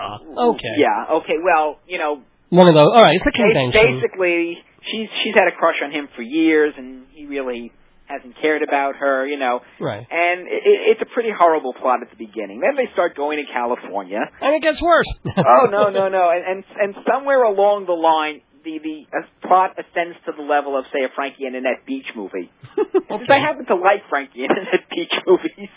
Okay. 0.54 0.76
Yeah. 0.78 1.16
Okay. 1.24 1.40
Well, 1.42 1.80
you 1.88 1.98
know, 1.98 2.22
One 2.50 2.68
of 2.68 2.76
those. 2.76 2.92
All 2.94 3.02
right. 3.02 3.16
It's 3.16 3.26
a 3.26 3.32
convention. 3.32 3.80
basically 4.02 4.58
she's 4.92 5.08
she's 5.24 5.34
had 5.34 5.48
a 5.48 5.56
crush 5.58 5.78
on 5.84 5.92
him 5.92 6.10
for 6.16 6.22
years, 6.22 6.74
and 6.78 7.06
he 7.12 7.26
really 7.26 7.72
hasn't 8.12 8.36
cared 8.42 8.62
about 8.62 8.96
her. 9.00 9.26
You 9.26 9.40
know, 9.40 9.62
Right. 9.80 10.06
and 10.10 10.48
it, 10.48 10.62
it- 10.68 10.84
it's 10.92 11.02
a 11.02 11.10
pretty 11.14 11.32
horrible 11.32 11.74
plot 11.74 12.02
at 12.04 12.10
the 12.12 12.20
beginning. 12.20 12.60
Then 12.60 12.76
they 12.76 12.92
start 12.94 13.16
going 13.16 13.40
to 13.40 13.48
California. 13.52 14.20
And 14.42 14.52
it 14.56 14.62
gets 14.62 14.82
worse. 14.82 15.08
oh 15.38 15.66
no 15.72 15.90
no 15.90 16.10
no 16.10 16.30
and 16.30 16.44
and, 16.46 16.60
and 16.82 16.92
somewhere 17.08 17.44
along 17.44 17.86
the 17.88 17.96
line 17.98 18.42
the 18.64 18.78
the 18.78 18.98
uh, 19.10 19.26
plot 19.48 19.74
ascends 19.80 20.18
to 20.28 20.32
the 20.38 20.44
level 20.46 20.78
of 20.78 20.86
say 20.94 21.02
a 21.02 21.10
Frankie 21.16 21.46
and 21.50 21.56
Annette 21.56 21.82
Beach 21.88 22.06
movie. 22.16 22.52
Since 23.10 23.30
I 23.32 23.40
happen 23.42 23.66
to 23.66 23.76
like 23.76 24.06
Frankie 24.10 24.44
and 24.46 24.52
Annette 24.54 24.86
Beach 24.92 25.10
movies, 25.26 25.72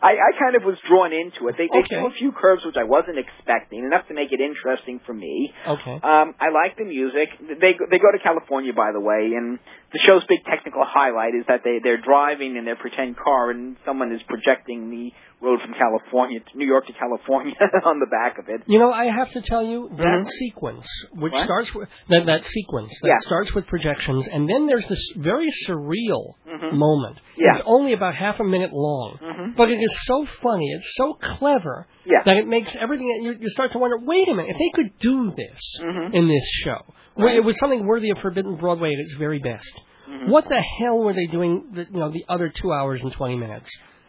I, 0.00 0.14
I 0.14 0.30
kind 0.38 0.54
of 0.56 0.62
was 0.62 0.78
drawn 0.88 1.12
into 1.12 1.48
it. 1.50 1.56
They 1.58 1.66
they 1.68 1.82
Okay. 1.84 1.98
threw 2.00 2.06
a 2.06 2.14
few 2.16 2.30
curves 2.32 2.62
which 2.64 2.76
I 2.78 2.84
wasn't 2.84 3.18
expecting, 3.18 3.82
enough 3.84 4.06
to 4.08 4.14
make 4.14 4.30
it 4.32 4.40
interesting 4.40 5.00
for 5.04 5.12
me. 5.12 5.52
Okay. 5.66 5.96
Um, 6.00 6.32
I 6.38 6.48
like 6.54 6.78
the 6.78 6.84
music. 6.86 7.28
They 7.42 7.74
go- 7.74 7.90
they 7.90 7.98
go 7.98 8.08
to 8.14 8.20
California, 8.22 8.72
by 8.72 8.92
the 8.92 9.00
way, 9.00 9.34
and 9.36 9.58
the 9.92 9.98
show's 10.06 10.22
big 10.28 10.44
technical 10.44 10.82
highlight 10.84 11.34
is 11.34 11.44
that 11.48 11.60
they 11.64 11.78
they're 11.82 12.00
driving 12.00 12.56
in 12.56 12.64
their 12.64 12.76
pretend 12.76 13.16
car, 13.16 13.50
and 13.50 13.76
someone 13.86 14.12
is 14.12 14.20
projecting 14.28 14.90
the 14.90 15.12
road 15.40 15.60
from 15.62 15.72
California 15.74 16.40
to 16.40 16.58
New 16.58 16.66
York 16.66 16.86
to 16.88 16.92
California 16.94 17.54
on 17.86 18.00
the 18.00 18.06
back 18.10 18.38
of 18.38 18.48
it. 18.48 18.60
You 18.66 18.78
know, 18.80 18.90
I 18.92 19.04
have 19.06 19.30
to 19.32 19.40
tell 19.40 19.62
you 19.62 19.88
that 19.96 20.04
Mhm. 20.04 20.26
sequence, 20.26 20.86
which 21.14 21.32
What? 21.32 21.44
starts 21.44 21.72
with 21.74 21.88
that 22.08 22.26
that 22.26 22.42
sequence 22.42 22.92
that 23.02 23.08
Yeah. 23.08 23.18
starts 23.20 23.54
with 23.54 23.66
projections, 23.66 24.26
and 24.28 24.48
then 24.48 24.66
there's 24.66 24.86
this 24.88 25.02
very 25.16 25.48
surreal 25.66 26.34
Mhm. 26.46 26.72
moment. 26.72 27.20
Yeah. 27.36 27.56
It's 27.56 27.64
only 27.66 27.92
about 27.92 28.14
half 28.16 28.40
a 28.40 28.44
minute 28.44 28.72
long, 28.72 29.18
Mhm. 29.22 29.56
but 29.56 29.70
it 29.70 29.78
is 29.80 29.96
so 30.06 30.26
funny. 30.42 30.68
It's 30.72 30.92
so 30.96 31.14
clever 31.14 31.86
Yeah. 32.04 32.22
that 32.24 32.36
it 32.36 32.46
makes 32.48 32.74
everything. 32.76 33.08
You, 33.22 33.32
you 33.40 33.48
start 33.50 33.72
to 33.72 33.78
wonder, 33.78 33.96
wait 33.98 34.28
a 34.28 34.34
minute, 34.34 34.50
if 34.50 34.58
they 34.58 34.70
could 34.74 34.98
do 34.98 35.30
this 35.36 35.60
Mhm. 35.82 36.14
in 36.14 36.26
this 36.28 36.46
show, 36.64 36.80
Right. 37.26 37.36
it 37.36 37.44
was 37.44 37.56
something 37.58 37.86
worthy 37.86 38.10
of 38.10 38.18
Forbidden 38.22 38.56
Broadway 38.56 38.92
at 38.92 38.98
its 39.00 39.14
very 39.18 39.38
best. 39.40 39.70
Mhm. 40.08 40.28
What 40.28 40.48
the 40.48 40.60
hell 40.80 40.98
were 40.98 41.12
they 41.12 41.26
doing? 41.26 41.64
The, 41.72 41.84
you 41.92 41.98
know, 42.00 42.10
the 42.10 42.24
other 42.28 42.48
two 42.48 42.72
hours 42.72 43.02
and 43.02 43.12
twenty 43.12 43.36
minutes. 43.36 43.68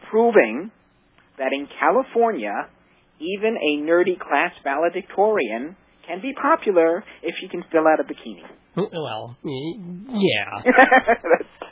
Proving 0.10 0.72
that 1.38 1.52
in 1.54 1.68
California, 1.80 2.68
even 3.20 3.58
a 3.58 3.82
nerdy 3.84 4.18
class 4.20 4.52
valedictorian 4.64 5.76
can 6.08 6.22
be 6.22 6.34
popular 6.34 7.04
if 7.22 7.36
she 7.42 7.48
can 7.48 7.64
fill 7.72 7.88
out 7.88 8.00
a 8.00 8.04
bikini. 8.04 8.44
Well, 8.76 9.38
yeah. 9.44 10.62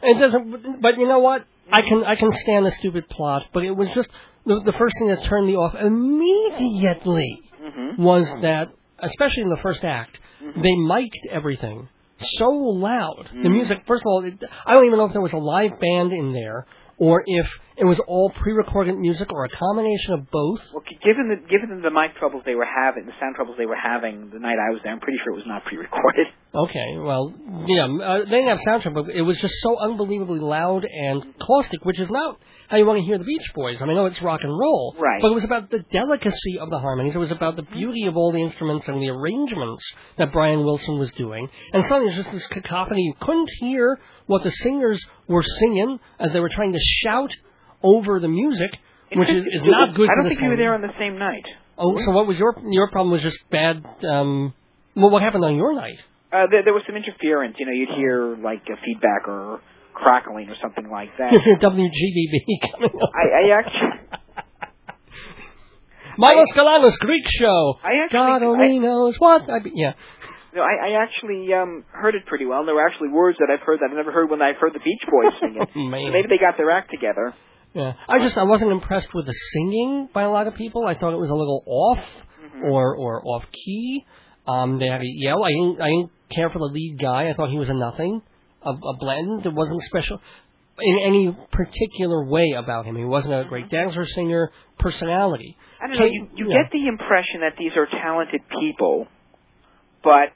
It 0.03 0.19
doesn't. 0.19 0.81
But 0.81 0.97
you 0.99 1.07
know 1.07 1.19
what? 1.19 1.45
I 1.71 1.81
can 1.81 2.03
I 2.03 2.15
can 2.15 2.31
stand 2.31 2.65
the 2.65 2.71
stupid 2.71 3.09
plot, 3.09 3.43
but 3.53 3.63
it 3.63 3.71
was 3.75 3.87
just 3.95 4.09
the, 4.45 4.61
the 4.63 4.73
first 4.73 4.93
thing 4.99 5.07
that 5.07 5.23
turned 5.27 5.47
me 5.47 5.55
off 5.55 5.73
immediately 5.75 7.39
Mhm. 7.61 7.97
was 7.97 8.27
that, 8.41 8.69
especially 8.99 9.41
in 9.43 9.49
the 9.49 9.57
first 9.57 9.83
act, 9.83 10.17
Mhm. 10.43 10.61
they 10.61 10.75
mic'd 10.75 11.27
everything 11.31 11.87
so 12.37 12.49
loud. 12.49 13.29
The 13.31 13.49
Mhm. 13.49 13.51
music, 13.51 13.83
first 13.85 14.01
of 14.01 14.07
all, 14.07 14.23
it, 14.23 14.43
I 14.65 14.73
don't 14.73 14.85
even 14.85 14.97
know 14.97 15.05
if 15.05 15.13
there 15.13 15.21
was 15.21 15.33
a 15.33 15.37
live 15.37 15.79
band 15.79 16.11
in 16.13 16.33
there 16.33 16.65
or 16.97 17.23
if 17.25 17.47
it 17.77 17.85
was 17.85 17.99
all 18.07 18.31
pre-recorded 18.41 18.97
music 18.97 19.31
or 19.31 19.45
a 19.45 19.49
combination 19.49 20.13
of 20.13 20.31
both. 20.31 20.59
Well, 20.73 20.83
given 21.03 21.29
the 21.29 21.37
given 21.47 21.81
the 21.81 21.91
mic 21.91 22.15
troubles 22.17 22.43
they 22.45 22.55
were 22.55 22.65
having, 22.67 23.05
the 23.05 23.13
sound 23.19 23.35
troubles 23.35 23.55
they 23.57 23.65
were 23.67 23.77
having 23.81 24.29
the 24.33 24.39
night 24.39 24.57
I 24.57 24.71
was 24.73 24.81
there, 24.83 24.91
I'm 24.93 24.99
pretty 24.99 25.19
sure 25.23 25.33
it 25.33 25.37
was 25.37 25.47
not 25.47 25.63
pre-recorded. 25.65 26.27
Okay, 26.55 26.97
well, 26.97 27.35
yeah, 27.67 27.85
uh, 27.85 28.19
they 28.23 28.31
didn't 28.41 28.47
have 28.47 28.59
soundtrack, 28.65 28.93
but 28.95 29.09
it 29.13 29.21
was 29.21 29.37
just 29.37 29.53
so 29.61 29.77
unbelievably 29.77 30.39
loud 30.39 30.85
and 30.85 31.21
caustic, 31.45 31.83
which 31.85 31.99
is 31.99 32.09
not 32.09 32.39
how 32.69 32.77
you 32.77 32.85
want 32.85 32.97
to 32.97 33.05
hear 33.05 33.19
the 33.19 33.25
Beach 33.25 33.45
Boys. 33.53 33.77
I 33.79 33.85
mean, 33.85 33.91
I 33.91 33.95
know 33.99 34.05
it's 34.07 34.19
rock 34.23 34.39
and 34.41 34.49
roll, 34.57 34.95
Right. 34.97 35.21
but 35.21 35.27
it 35.29 35.35
was 35.35 35.43
about 35.43 35.69
the 35.69 35.79
delicacy 35.91 36.57
of 36.59 36.71
the 36.71 36.79
harmonies. 36.79 37.13
It 37.15 37.19
was 37.19 37.29
about 37.31 37.57
the 37.57 37.61
beauty 37.63 38.07
of 38.07 38.17
all 38.17 38.31
the 38.31 38.41
instruments 38.41 38.87
and 38.87 38.99
the 38.99 39.09
arrangements 39.09 39.83
that 40.17 40.31
Brian 40.31 40.63
Wilson 40.63 40.97
was 40.97 41.11
doing. 41.11 41.47
And 41.73 41.83
suddenly, 41.83 42.07
it's 42.15 42.23
just 42.23 42.31
this 42.31 42.47
cacophony. 42.47 43.03
You 43.03 43.13
couldn't 43.19 43.49
hear 43.59 43.99
what 44.25 44.43
the 44.43 44.51
singers 44.51 45.03
were 45.27 45.43
singing 45.59 45.99
as 46.17 46.31
they 46.31 46.39
were 46.39 46.49
trying 46.55 46.73
to 46.73 46.79
shout 47.03 47.35
over 47.83 48.19
the 48.19 48.27
music, 48.27 48.71
which 49.15 49.29
is, 49.29 49.45
is 49.45 49.61
not 49.63 49.95
good. 49.95 50.09
I 50.09 50.15
don't 50.21 50.29
think 50.29 50.41
you 50.41 50.49
were 50.49 50.57
there 50.57 50.73
on 50.73 50.81
the 50.81 50.93
same 50.99 51.17
night. 51.17 51.45
Oh, 51.77 51.95
so 52.03 52.11
what 52.11 52.27
was 52.27 52.37
your 52.37 52.55
your 52.69 52.89
problem? 52.89 53.11
Was 53.11 53.21
just 53.21 53.37
bad. 53.51 53.83
Um, 54.03 54.53
well, 54.95 55.11
what 55.11 55.21
happened 55.21 55.45
on 55.45 55.55
your 55.55 55.75
night? 55.75 55.97
Uh, 56.33 56.47
there, 56.51 56.63
there 56.65 56.73
was 56.73 56.83
some 56.87 56.95
interference. 56.95 57.55
You 57.59 57.67
know, 57.67 57.71
you'd 57.71 57.95
hear 57.95 58.35
like 58.35 58.63
a 58.67 58.75
feedback 58.83 59.27
or 59.27 59.61
crackling 59.93 60.49
or 60.49 60.55
something 60.61 60.89
like 60.89 61.09
that. 61.17 61.31
WGBB 61.61 62.61
coming 62.71 62.89
up. 62.93 63.09
I, 63.13 63.25
I 63.29 63.57
actually, 63.57 64.17
Milos 66.17 66.47
Galanos 66.55 66.97
Greek 66.99 67.23
show. 67.39 67.75
I 67.83 68.03
actually, 68.05 68.17
God 68.17 68.43
only 68.43 68.75
I, 68.75 68.77
knows 68.77 69.15
what. 69.19 69.49
I 69.49 69.59
be, 69.59 69.71
yeah. 69.73 69.93
no, 70.53 70.61
I, 70.61 70.89
I 70.89 71.03
actually 71.03 71.53
um, 71.53 71.85
heard 71.91 72.15
it 72.15 72.25
pretty 72.25 72.45
well. 72.45 72.59
And 72.59 72.67
there 72.67 72.75
were 72.75 72.85
actually 72.85 73.09
words 73.09 73.37
that 73.39 73.49
I've 73.53 73.65
heard 73.65 73.79
that 73.79 73.87
I've 73.89 73.95
never 73.97 74.11
heard 74.11 74.29
when 74.29 74.41
I've 74.41 74.57
heard 74.57 74.73
the 74.73 74.79
Beach 74.83 75.01
Boys 75.09 75.33
sing 75.41 75.55
it. 75.61 75.69
So 75.73 75.79
Man. 75.79 76.11
maybe 76.11 76.27
they 76.27 76.37
got 76.41 76.57
their 76.57 76.71
act 76.71 76.91
together. 76.91 77.33
Yeah, 77.77 77.93
I 78.09 78.17
just 78.19 78.35
I 78.35 78.43
wasn't 78.43 78.71
impressed 78.71 79.13
with 79.13 79.27
the 79.27 79.35
singing 79.53 80.09
by 80.11 80.23
a 80.23 80.31
lot 80.31 80.47
of 80.47 80.55
people. 80.55 80.87
I 80.87 80.95
thought 80.95 81.13
it 81.13 81.19
was 81.19 81.29
a 81.29 81.35
little 81.35 81.63
off 81.67 82.03
or 82.63 82.95
or 82.95 83.23
off 83.23 83.43
key. 83.53 84.03
Um, 84.47 84.79
they 84.79 84.87
had 84.87 84.97
to 85.01 85.07
yell. 85.07 85.43
I 85.43 85.49
didn't 85.49 85.81
I 85.81 85.85
didn't 85.85 86.11
care 86.33 86.49
for 86.49 86.57
the 86.57 86.73
lead 86.73 86.97
guy. 86.99 87.29
I 87.29 87.35
thought 87.35 87.51
he 87.51 87.59
was 87.59 87.69
a 87.69 87.75
nothing, 87.75 88.23
a, 88.63 88.71
a 88.71 88.97
blend. 88.97 89.45
It 89.45 89.53
wasn't 89.53 89.83
special 89.83 90.19
in 90.79 90.99
any 91.05 91.37
particular 91.51 92.25
way 92.25 92.53
about 92.57 92.87
him. 92.87 92.95
He 92.95 93.05
wasn't 93.05 93.33
a 93.33 93.45
great 93.47 93.69
dancer, 93.69 94.07
singer, 94.15 94.51
personality. 94.79 95.55
I 95.79 95.87
don't 95.87 95.99
know. 95.99 96.05
You, 96.05 96.27
you 96.35 96.49
yeah. 96.49 96.63
get 96.63 96.71
the 96.71 96.87
impression 96.87 97.41
that 97.41 97.53
these 97.59 97.73
are 97.75 97.85
talented 97.85 98.41
people, 98.59 99.05
but 100.03 100.33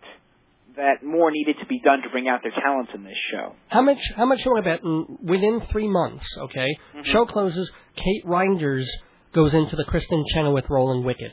that 0.75 1.03
more 1.03 1.31
needed 1.31 1.57
to 1.60 1.65
be 1.67 1.79
done 1.84 2.01
to 2.03 2.10
bring 2.10 2.27
out 2.27 2.41
their 2.43 2.51
talents 2.51 2.91
in 2.93 3.03
this 3.03 3.17
show. 3.31 3.55
How 3.69 3.81
much? 3.81 3.97
How 4.15 4.25
much 4.25 4.39
want 4.45 4.63
to 4.63 4.69
bet? 4.69 4.79
Within 5.23 5.62
three 5.71 5.88
months, 5.89 6.25
okay. 6.49 6.67
Mm-hmm. 6.95 7.12
Show 7.12 7.25
closes. 7.25 7.69
Kate 7.95 8.25
Reinders 8.25 8.86
goes 9.34 9.53
into 9.53 9.75
the 9.75 9.86
Kristin 9.86 10.23
Chenoweth 10.34 10.65
role 10.69 10.91
in 10.97 11.03
Wicked. 11.05 11.31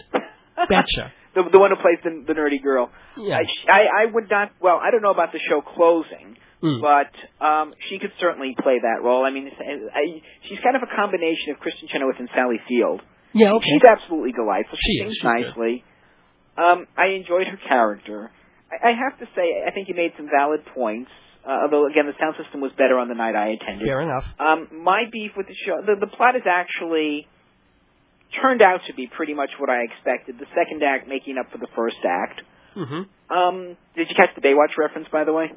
Betcha. 0.68 1.12
the 1.34 1.42
the 1.52 1.58
one 1.58 1.70
who 1.70 1.76
plays 1.76 1.98
the, 2.02 2.24
the 2.26 2.38
nerdy 2.38 2.62
girl. 2.62 2.90
Yeah. 3.16 3.36
I, 3.38 3.42
I 3.72 4.02
I 4.02 4.12
would 4.12 4.28
not. 4.30 4.52
Well, 4.60 4.80
I 4.82 4.90
don't 4.90 5.02
know 5.02 5.12
about 5.12 5.32
the 5.32 5.40
show 5.48 5.60
closing, 5.62 6.36
Mm. 6.62 6.82
but 6.82 7.14
um, 7.44 7.72
she 7.88 8.00
could 8.00 8.10
certainly 8.18 8.56
play 8.60 8.80
that 8.82 9.02
role. 9.04 9.24
I 9.24 9.30
mean, 9.30 9.46
I, 9.46 10.18
she's 10.48 10.58
kind 10.58 10.74
of 10.74 10.82
a 10.82 10.90
combination 10.90 11.54
of 11.54 11.58
Kristin 11.62 11.86
Chenoweth 11.86 12.16
and 12.18 12.28
Sally 12.34 12.58
Field. 12.68 13.00
Yeah. 13.32 13.52
Okay. 13.54 13.62
She's 13.64 13.86
absolutely 13.88 14.32
delightful. 14.32 14.76
She 14.82 15.06
is, 15.06 15.20
sings 15.22 15.22
nicely. 15.22 15.84
Um, 16.58 16.86
I 16.98 17.14
enjoyed 17.14 17.46
her 17.46 17.58
character. 17.68 18.32
I, 18.70 18.90
I 18.90 18.92
have 18.96 19.18
to 19.20 19.26
say, 19.34 19.64
I 19.66 19.70
think 19.72 19.88
you 19.88 19.94
made 19.94 20.12
some 20.16 20.28
valid 20.28 20.60
points. 20.74 21.10
Uh, 21.46 21.64
although 21.64 21.86
again, 21.86 22.04
the 22.06 22.16
sound 22.20 22.34
system 22.36 22.60
was 22.60 22.72
better 22.76 22.98
on 22.98 23.08
the 23.08 23.14
night 23.14 23.34
I 23.34 23.56
attended. 23.56 23.86
Fair 23.86 24.02
enough. 24.02 24.24
Um, 24.38 24.68
my 24.84 25.04
beef 25.10 25.32
with 25.36 25.46
the 25.46 25.56
show, 25.64 25.80
the, 25.80 25.96
the 25.98 26.10
plot 26.10 26.36
is 26.36 26.42
actually 26.44 27.26
turned 28.42 28.60
out 28.60 28.80
to 28.88 28.94
be 28.94 29.08
pretty 29.08 29.32
much 29.32 29.50
what 29.58 29.70
I 29.70 29.82
expected. 29.88 30.36
The 30.38 30.50
second 30.52 30.82
act 30.82 31.08
making 31.08 31.38
up 31.38 31.50
for 31.50 31.58
the 31.58 31.68
first 31.74 31.96
act. 32.04 32.42
hmm 32.74 33.08
Um, 33.32 33.76
did 33.96 34.08
you 34.10 34.16
catch 34.16 34.34
the 34.34 34.42
Baywatch 34.44 34.76
reference, 34.76 35.08
by 35.10 35.24
the 35.24 35.32
way? 35.32 35.50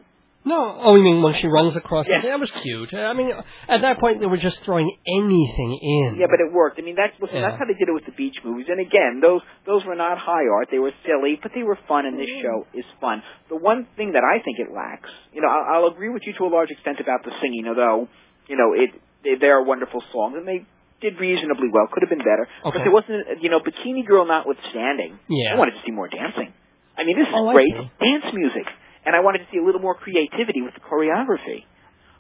No, 0.44 0.58
oh, 0.82 0.96
you 0.98 1.04
mean 1.04 1.22
when 1.22 1.36
she 1.38 1.46
runs 1.48 1.76
across? 1.76 2.08
Yeah. 2.10 2.22
That 2.26 2.40
was 2.40 2.50
cute. 2.66 2.94
I 2.98 3.14
mean, 3.14 3.30
at 3.70 3.82
that 3.86 4.00
point 4.00 4.22
they 4.22 4.26
were 4.26 4.42
just 4.42 4.58
throwing 4.66 4.90
anything 5.06 5.72
in. 5.78 6.18
Yeah, 6.18 6.26
but 6.26 6.42
it 6.42 6.50
worked. 6.52 6.80
I 6.80 6.84
mean, 6.84 6.96
that's 6.98 7.14
listen, 7.22 7.38
Yeah. 7.38 7.50
that's 7.54 7.60
how 7.62 7.66
they 7.70 7.78
did 7.78 7.90
it 7.90 7.94
with 7.94 8.06
the 8.10 8.18
beach 8.18 8.38
movies. 8.44 8.66
And 8.68 8.80
again, 8.82 9.22
those 9.22 9.42
those 9.70 9.86
were 9.86 9.94
not 9.96 10.18
high 10.18 10.48
art; 10.50 10.70
they 10.74 10.80
were 10.82 10.94
silly, 11.06 11.38
but 11.42 11.52
they 11.54 11.62
were 11.62 11.78
fun. 11.88 12.06
And 12.10 12.18
this 12.18 12.30
show 12.42 12.66
is 12.74 12.86
fun. 13.00 13.22
The 13.54 13.56
one 13.56 13.86
thing 13.96 14.14
that 14.18 14.26
I 14.26 14.42
think 14.42 14.58
it 14.58 14.74
lacks, 14.74 15.10
you 15.32 15.42
know, 15.46 15.50
I'll, 15.50 15.86
I'll 15.86 15.88
agree 15.94 16.10
with 16.10 16.24
you 16.26 16.34
to 16.42 16.44
a 16.46 16.52
large 16.52 16.72
extent 16.74 16.98
about 17.00 17.22
the 17.24 17.32
singing, 17.42 17.70
although 17.70 18.08
you 18.50 18.58
know 18.58 18.74
it 18.74 18.90
they, 19.24 19.38
they 19.38 19.48
are 19.54 19.62
wonderful 19.64 20.02
songs 20.12 20.34
and 20.42 20.48
they 20.48 20.66
did 21.06 21.22
reasonably 21.22 21.70
well. 21.70 21.86
Could 21.94 22.02
have 22.02 22.10
been 22.10 22.26
better, 22.26 22.50
Okay. 22.66 22.78
but 22.78 22.82
there 22.86 22.94
wasn't, 22.94 23.42
you 23.42 23.50
know, 23.50 23.58
Bikini 23.62 24.06
Girl 24.06 24.26
notwithstanding. 24.26 25.18
Yeah. 25.30 25.54
I 25.54 25.58
wanted 25.58 25.78
to 25.78 25.82
see 25.86 25.90
more 25.94 26.10
dancing. 26.10 26.54
I 26.98 27.06
mean, 27.06 27.18
this 27.18 27.26
is 27.26 27.34
Oh, 27.34 27.50
great 27.54 27.74
dance 27.74 28.30
music, 28.34 28.66
and 29.06 29.16
I 29.16 29.20
wanted 29.22 29.40
to 29.40 29.46
see 29.52 29.58
a 29.58 29.64
little 29.66 29.82
more 29.82 29.96
creativity 29.96 30.62
with 30.62 30.74
the 30.74 30.82
choreography. 30.82 31.66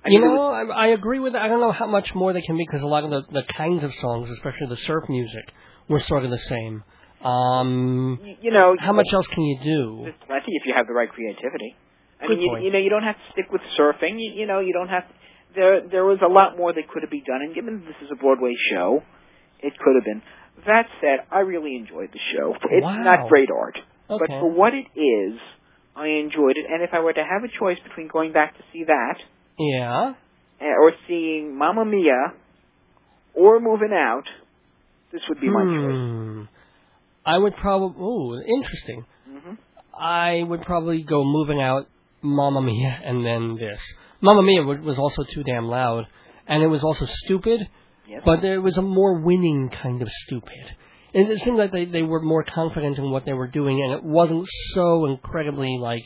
I 0.03 0.09
you 0.09 0.19
know, 0.19 0.33
was- 0.33 0.69
I, 0.73 0.85
I 0.85 0.87
agree 0.87 1.19
with. 1.19 1.33
that. 1.33 1.41
I 1.43 1.47
don't 1.47 1.59
know 1.61 1.71
how 1.71 1.87
much 1.87 2.09
more 2.15 2.33
they 2.33 2.41
can 2.41 2.57
be 2.57 2.65
because 2.65 2.81
a 2.81 2.87
lot 2.87 3.03
of 3.03 3.11
the 3.11 3.21
the 3.31 3.43
kinds 3.55 3.83
of 3.83 3.91
songs, 4.01 4.29
especially 4.31 4.67
the 4.69 4.77
surf 4.87 5.03
music, 5.09 5.45
were 5.87 5.99
sort 6.01 6.23
of 6.23 6.31
the 6.31 6.39
same. 6.49 6.83
Um, 7.21 8.17
y- 8.21 8.37
you 8.41 8.51
know, 8.51 8.75
how 8.79 8.93
much 8.93 9.07
else 9.13 9.27
can 9.27 9.43
you 9.43 9.57
do? 9.63 9.99
There's 10.03 10.15
plenty 10.25 10.51
if 10.57 10.63
you 10.65 10.73
have 10.75 10.87
the 10.87 10.93
right 10.93 11.09
creativity. 11.09 11.75
I 12.19 12.27
Good 12.27 12.37
mean, 12.37 12.41
you, 12.41 12.49
point. 12.49 12.63
you 12.65 12.71
know, 12.71 12.79
you 12.79 12.89
don't 12.89 13.03
have 13.03 13.15
to 13.15 13.27
stick 13.33 13.51
with 13.51 13.61
surfing. 13.79 14.17
You, 14.17 14.33
you 14.41 14.47
know, 14.47 14.59
you 14.59 14.73
don't 14.73 14.89
have. 14.89 15.03
There, 15.53 15.81
there 15.87 16.05
was 16.05 16.19
a 16.23 16.31
lot 16.31 16.57
more 16.57 16.71
that 16.73 16.87
could 16.89 17.03
have 17.03 17.11
been 17.11 17.23
done, 17.27 17.41
and 17.41 17.53
given 17.53 17.83
this 17.85 17.97
is 18.01 18.09
a 18.11 18.15
Broadway 18.15 18.53
show, 18.73 19.03
it 19.59 19.73
could 19.77 19.95
have 19.95 20.05
been. 20.05 20.21
That 20.65 20.85
said, 21.01 21.25
I 21.31 21.39
really 21.39 21.75
enjoyed 21.75 22.09
the 22.13 22.19
show. 22.35 22.53
It's 22.71 22.83
Wow. 22.83 23.03
not 23.03 23.29
great 23.29 23.49
art, 23.51 23.77
but 24.07 24.27
for 24.27 24.49
what 24.49 24.73
it 24.73 24.85
is, 24.97 25.39
I 25.95 26.07
enjoyed 26.07 26.55
it. 26.57 26.65
And 26.71 26.81
if 26.83 26.89
I 26.93 26.99
were 26.99 27.13
to 27.13 27.23
have 27.23 27.43
a 27.43 27.51
choice 27.59 27.77
between 27.87 28.07
going 28.07 28.31
back 28.33 28.55
to 28.57 28.63
see 28.71 28.83
that 28.85 29.15
Yeah. 29.59 30.13
eh, 30.59 30.73
or 30.81 30.93
seeing 31.07 31.57
Mamma 31.57 31.85
Mia 31.85 32.33
or 33.33 33.59
moving 33.59 33.91
out, 33.93 34.23
this 35.11 35.21
would 35.29 35.39
be 35.41 35.49
my 35.49 35.61
choice. 35.63 35.95
Hmm. 35.95 36.43
I 37.25 37.37
would 37.37 37.55
probably. 37.57 38.01
Ooh, 38.01 38.41
interesting. 38.57 39.05
hmm 39.29 39.53
I 39.93 40.41
would 40.43 40.61
probably 40.63 41.03
go 41.03 41.23
moving 41.23 41.61
out, 41.61 41.87
Mamma 42.23 42.61
Mia, 42.61 42.99
and 43.03 43.25
then 43.25 43.55
this. 43.59 43.79
Mamma 44.21 44.41
Mia 44.41 44.63
was 44.63 44.97
also 44.97 45.23
too 45.33 45.43
damn 45.43 45.65
loud, 45.65 46.05
and 46.47 46.63
it 46.63 46.67
was 46.67 46.83
also 46.83 47.05
stupid, 47.05 47.67
Yes. 48.07 48.21
but 48.25 48.41
there 48.41 48.61
was 48.61 48.77
a 48.77 48.81
more 48.81 49.19
winning 49.19 49.69
kind 49.83 50.01
of 50.01 50.07
stupid. 50.25 50.75
And 51.13 51.29
it 51.29 51.41
seemed 51.43 51.57
like 51.57 51.71
they, 51.71 51.85
they 51.85 52.03
were 52.03 52.21
more 52.21 52.43
confident 52.43 52.97
in 52.97 53.11
what 53.11 53.25
they 53.25 53.33
were 53.33 53.47
doing, 53.47 53.81
and 53.83 53.93
it 53.93 54.03
wasn't 54.03 54.47
so 54.73 55.05
incredibly 55.07 55.77
like, 55.79 56.03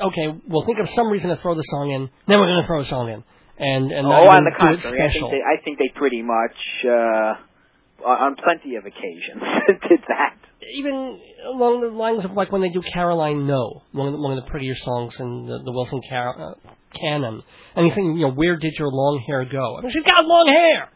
okay, 0.00 0.40
we'll 0.48 0.64
think 0.64 0.78
of 0.78 0.88
some 0.94 1.08
reason 1.10 1.28
to 1.30 1.36
throw 1.42 1.54
the 1.54 1.64
song 1.70 1.90
in, 1.90 2.08
then 2.26 2.38
we're 2.38 2.46
going 2.46 2.62
to 2.62 2.66
throw 2.66 2.80
a 2.80 2.84
song 2.86 3.08
in, 3.10 3.22
and 3.58 3.92
and 3.92 4.06
oh, 4.06 4.10
on 4.10 4.44
the 4.44 4.52
contrary, 4.56 5.00
I 5.02 5.12
think 5.12 5.30
they, 5.30 5.40
I 5.40 5.62
think 5.62 5.78
they 5.78 5.90
pretty 5.94 6.22
much, 6.22 6.56
uh, 6.86 8.06
on 8.08 8.36
plenty 8.36 8.76
of 8.76 8.84
occasions, 8.86 9.42
did 9.88 10.00
that. 10.08 10.36
even 10.74 11.20
along 11.46 11.82
the 11.82 11.88
lines 11.88 12.24
of 12.24 12.32
like 12.32 12.50
when 12.50 12.62
they 12.62 12.70
do 12.70 12.80
Caroline 12.82 13.46
No, 13.46 13.82
one 13.92 14.06
of 14.06 14.12
the, 14.14 14.18
one 14.20 14.38
of 14.38 14.42
the 14.44 14.50
prettier 14.50 14.74
songs 14.76 15.14
in 15.18 15.46
the, 15.46 15.58
the 15.64 15.72
Wilson 15.72 16.00
Car- 16.08 16.40
uh, 16.40 16.70
canon, 16.98 17.42
and 17.76 17.84
he's 17.84 17.94
saying, 17.94 18.16
you 18.16 18.26
know, 18.26 18.32
where 18.32 18.56
did 18.56 18.72
your 18.78 18.88
long 18.88 19.22
hair 19.26 19.44
go? 19.44 19.76
I 19.76 19.82
mean, 19.82 19.90
she's 19.92 20.04
got 20.04 20.24
long 20.24 20.46
hair. 20.46 20.88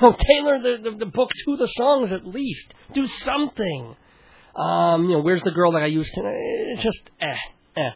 Tailor 0.00 0.60
the, 0.62 0.90
the 0.90 0.96
the 0.98 1.06
book 1.06 1.30
to 1.46 1.56
the 1.56 1.66
songs 1.66 2.12
at 2.12 2.26
least. 2.26 2.74
Do 2.94 3.06
something. 3.06 3.96
Um, 4.56 5.04
you 5.04 5.16
know, 5.16 5.20
where's 5.20 5.42
the 5.42 5.50
girl 5.50 5.72
that 5.72 5.82
I 5.82 5.86
used 5.86 6.12
to? 6.14 6.20
It's 6.24 6.82
just 6.82 7.00
eh, 7.20 7.34
eh. 7.76 7.90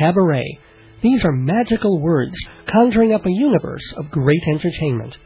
Cabaret. 0.00 0.58
These 1.02 1.24
are 1.24 1.32
magical 1.32 2.00
words 2.00 2.34
conjuring 2.66 3.12
up 3.12 3.24
a 3.24 3.30
universe 3.30 3.84
of 3.96 4.10
great 4.10 4.42
entertainment. 4.48 5.16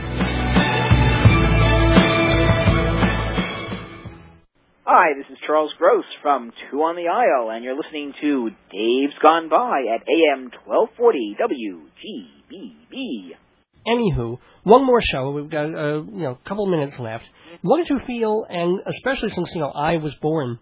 Hi, 4.85 5.13
this 5.17 5.27
is 5.31 5.39
Charles 5.47 5.71
Gross 5.79 6.05
from 6.23 6.51
Two 6.71 6.79
on 6.79 6.97
the 6.97 7.09
Aisle, 7.09 7.51
and 7.51 7.63
you're 7.63 7.77
listening 7.77 8.13
to 8.23 8.51
Dave's 8.73 9.15
Gone 9.23 9.49
By 9.49 9.85
at 9.95 10.03
AM 10.09 10.51
1240 10.65 11.37
WGBB. 12.51 13.31
Anywho, 13.87 14.39
one 14.65 14.85
more 14.85 15.01
show. 15.03 15.31
We've 15.31 15.49
got 15.51 15.67
uh, 15.67 16.03
you 16.03 16.23
know 16.25 16.33
a 16.33 16.39
couple 16.49 16.67
minutes 16.67 16.99
left. 16.99 17.25
What 17.63 17.79
did 17.79 17.89
you 17.91 18.01
feel? 18.07 18.47
And 18.49 18.81
especially 18.87 19.31
since 19.31 19.51
you 19.55 19.61
know 19.61 19.71
I 19.71 19.97
was 19.97 20.15
born. 20.23 20.59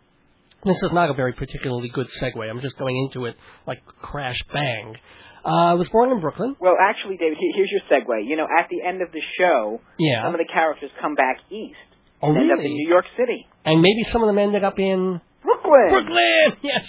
This 0.65 0.83
is 0.83 0.91
not 0.93 1.11
a 1.11 1.15
very 1.15 1.33
particularly 1.33 1.89
good 1.91 2.09
segue. 2.21 2.51
I'm 2.51 2.61
just 2.61 2.77
going 2.77 2.97
into 2.97 3.27
it 3.27 3.37
like 3.67 3.85
crash 4.03 4.39
bang. 4.53 4.97
Uh, 5.45 5.49
I 5.49 5.75
was 5.75 5.89
born 5.91 6.11
in 6.11 6.21
Brooklyn. 6.21 6.57
Well, 6.59 6.75
actually, 6.81 7.19
David, 7.19 7.37
here's 7.55 7.71
your 7.71 7.83
segue. 7.87 8.27
You 8.29 8.37
know, 8.37 8.45
at 8.51 8.67
the 8.69 8.83
end 8.85 9.01
of 9.01 9.13
the 9.13 9.21
show, 9.39 9.81
Yeah. 9.97 10.25
some 10.25 10.35
of 10.35 10.39
the 10.39 10.51
characters 10.53 10.91
come 11.01 11.15
back 11.15 11.37
east 11.51 11.77
Oh, 12.21 12.31
and 12.31 12.39
end 12.39 12.51
up 12.51 12.59
in 12.59 12.73
New 12.73 12.89
York 12.89 13.05
City. 13.17 13.47
And 13.65 13.81
maybe 13.81 14.03
some 14.11 14.23
of 14.23 14.27
them 14.27 14.39
ended 14.39 14.65
up 14.65 14.79
in 14.81 15.21
Brooklyn! 15.43 15.89
Brooklyn. 15.91 16.57
Yes. 16.63 16.89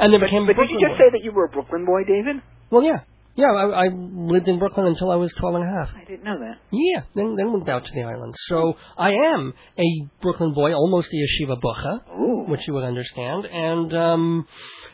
And 0.00 0.12
they 0.12 0.18
But, 0.18 0.26
became 0.26 0.46
but 0.46 0.54
did 0.54 0.56
Brooklyn 0.56 0.80
you 0.80 0.88
just 0.88 0.98
boys. 0.98 1.06
say 1.06 1.10
that 1.12 1.22
you 1.22 1.30
were 1.30 1.44
a 1.44 1.48
Brooklyn 1.50 1.84
boy, 1.84 2.02
David? 2.02 2.42
Well, 2.70 2.82
yeah. 2.82 3.00
Yeah, 3.38 3.52
I, 3.54 3.84
I 3.84 3.88
lived 3.94 4.48
in 4.48 4.58
Brooklyn 4.58 4.86
until 4.86 5.12
I 5.12 5.14
was 5.14 5.32
12 5.38 5.54
and 5.54 5.64
a 5.64 5.70
half. 5.70 5.88
I 5.94 6.04
didn't 6.04 6.24
know 6.24 6.38
that. 6.40 6.56
Yeah, 6.72 7.02
then 7.14 7.36
then 7.36 7.52
moved 7.52 7.68
out 7.68 7.84
to 7.84 7.90
the 7.94 8.02
island. 8.02 8.34
So 8.48 8.74
I 8.98 9.10
am 9.10 9.54
a 9.78 10.08
Brooklyn 10.20 10.54
boy, 10.54 10.72
almost 10.74 11.06
a 11.12 11.16
yeshiva 11.16 11.56
bucha, 11.62 12.48
which 12.48 12.60
you 12.66 12.74
would 12.74 12.82
understand, 12.82 13.44
and 13.44 13.94
um, 13.94 14.46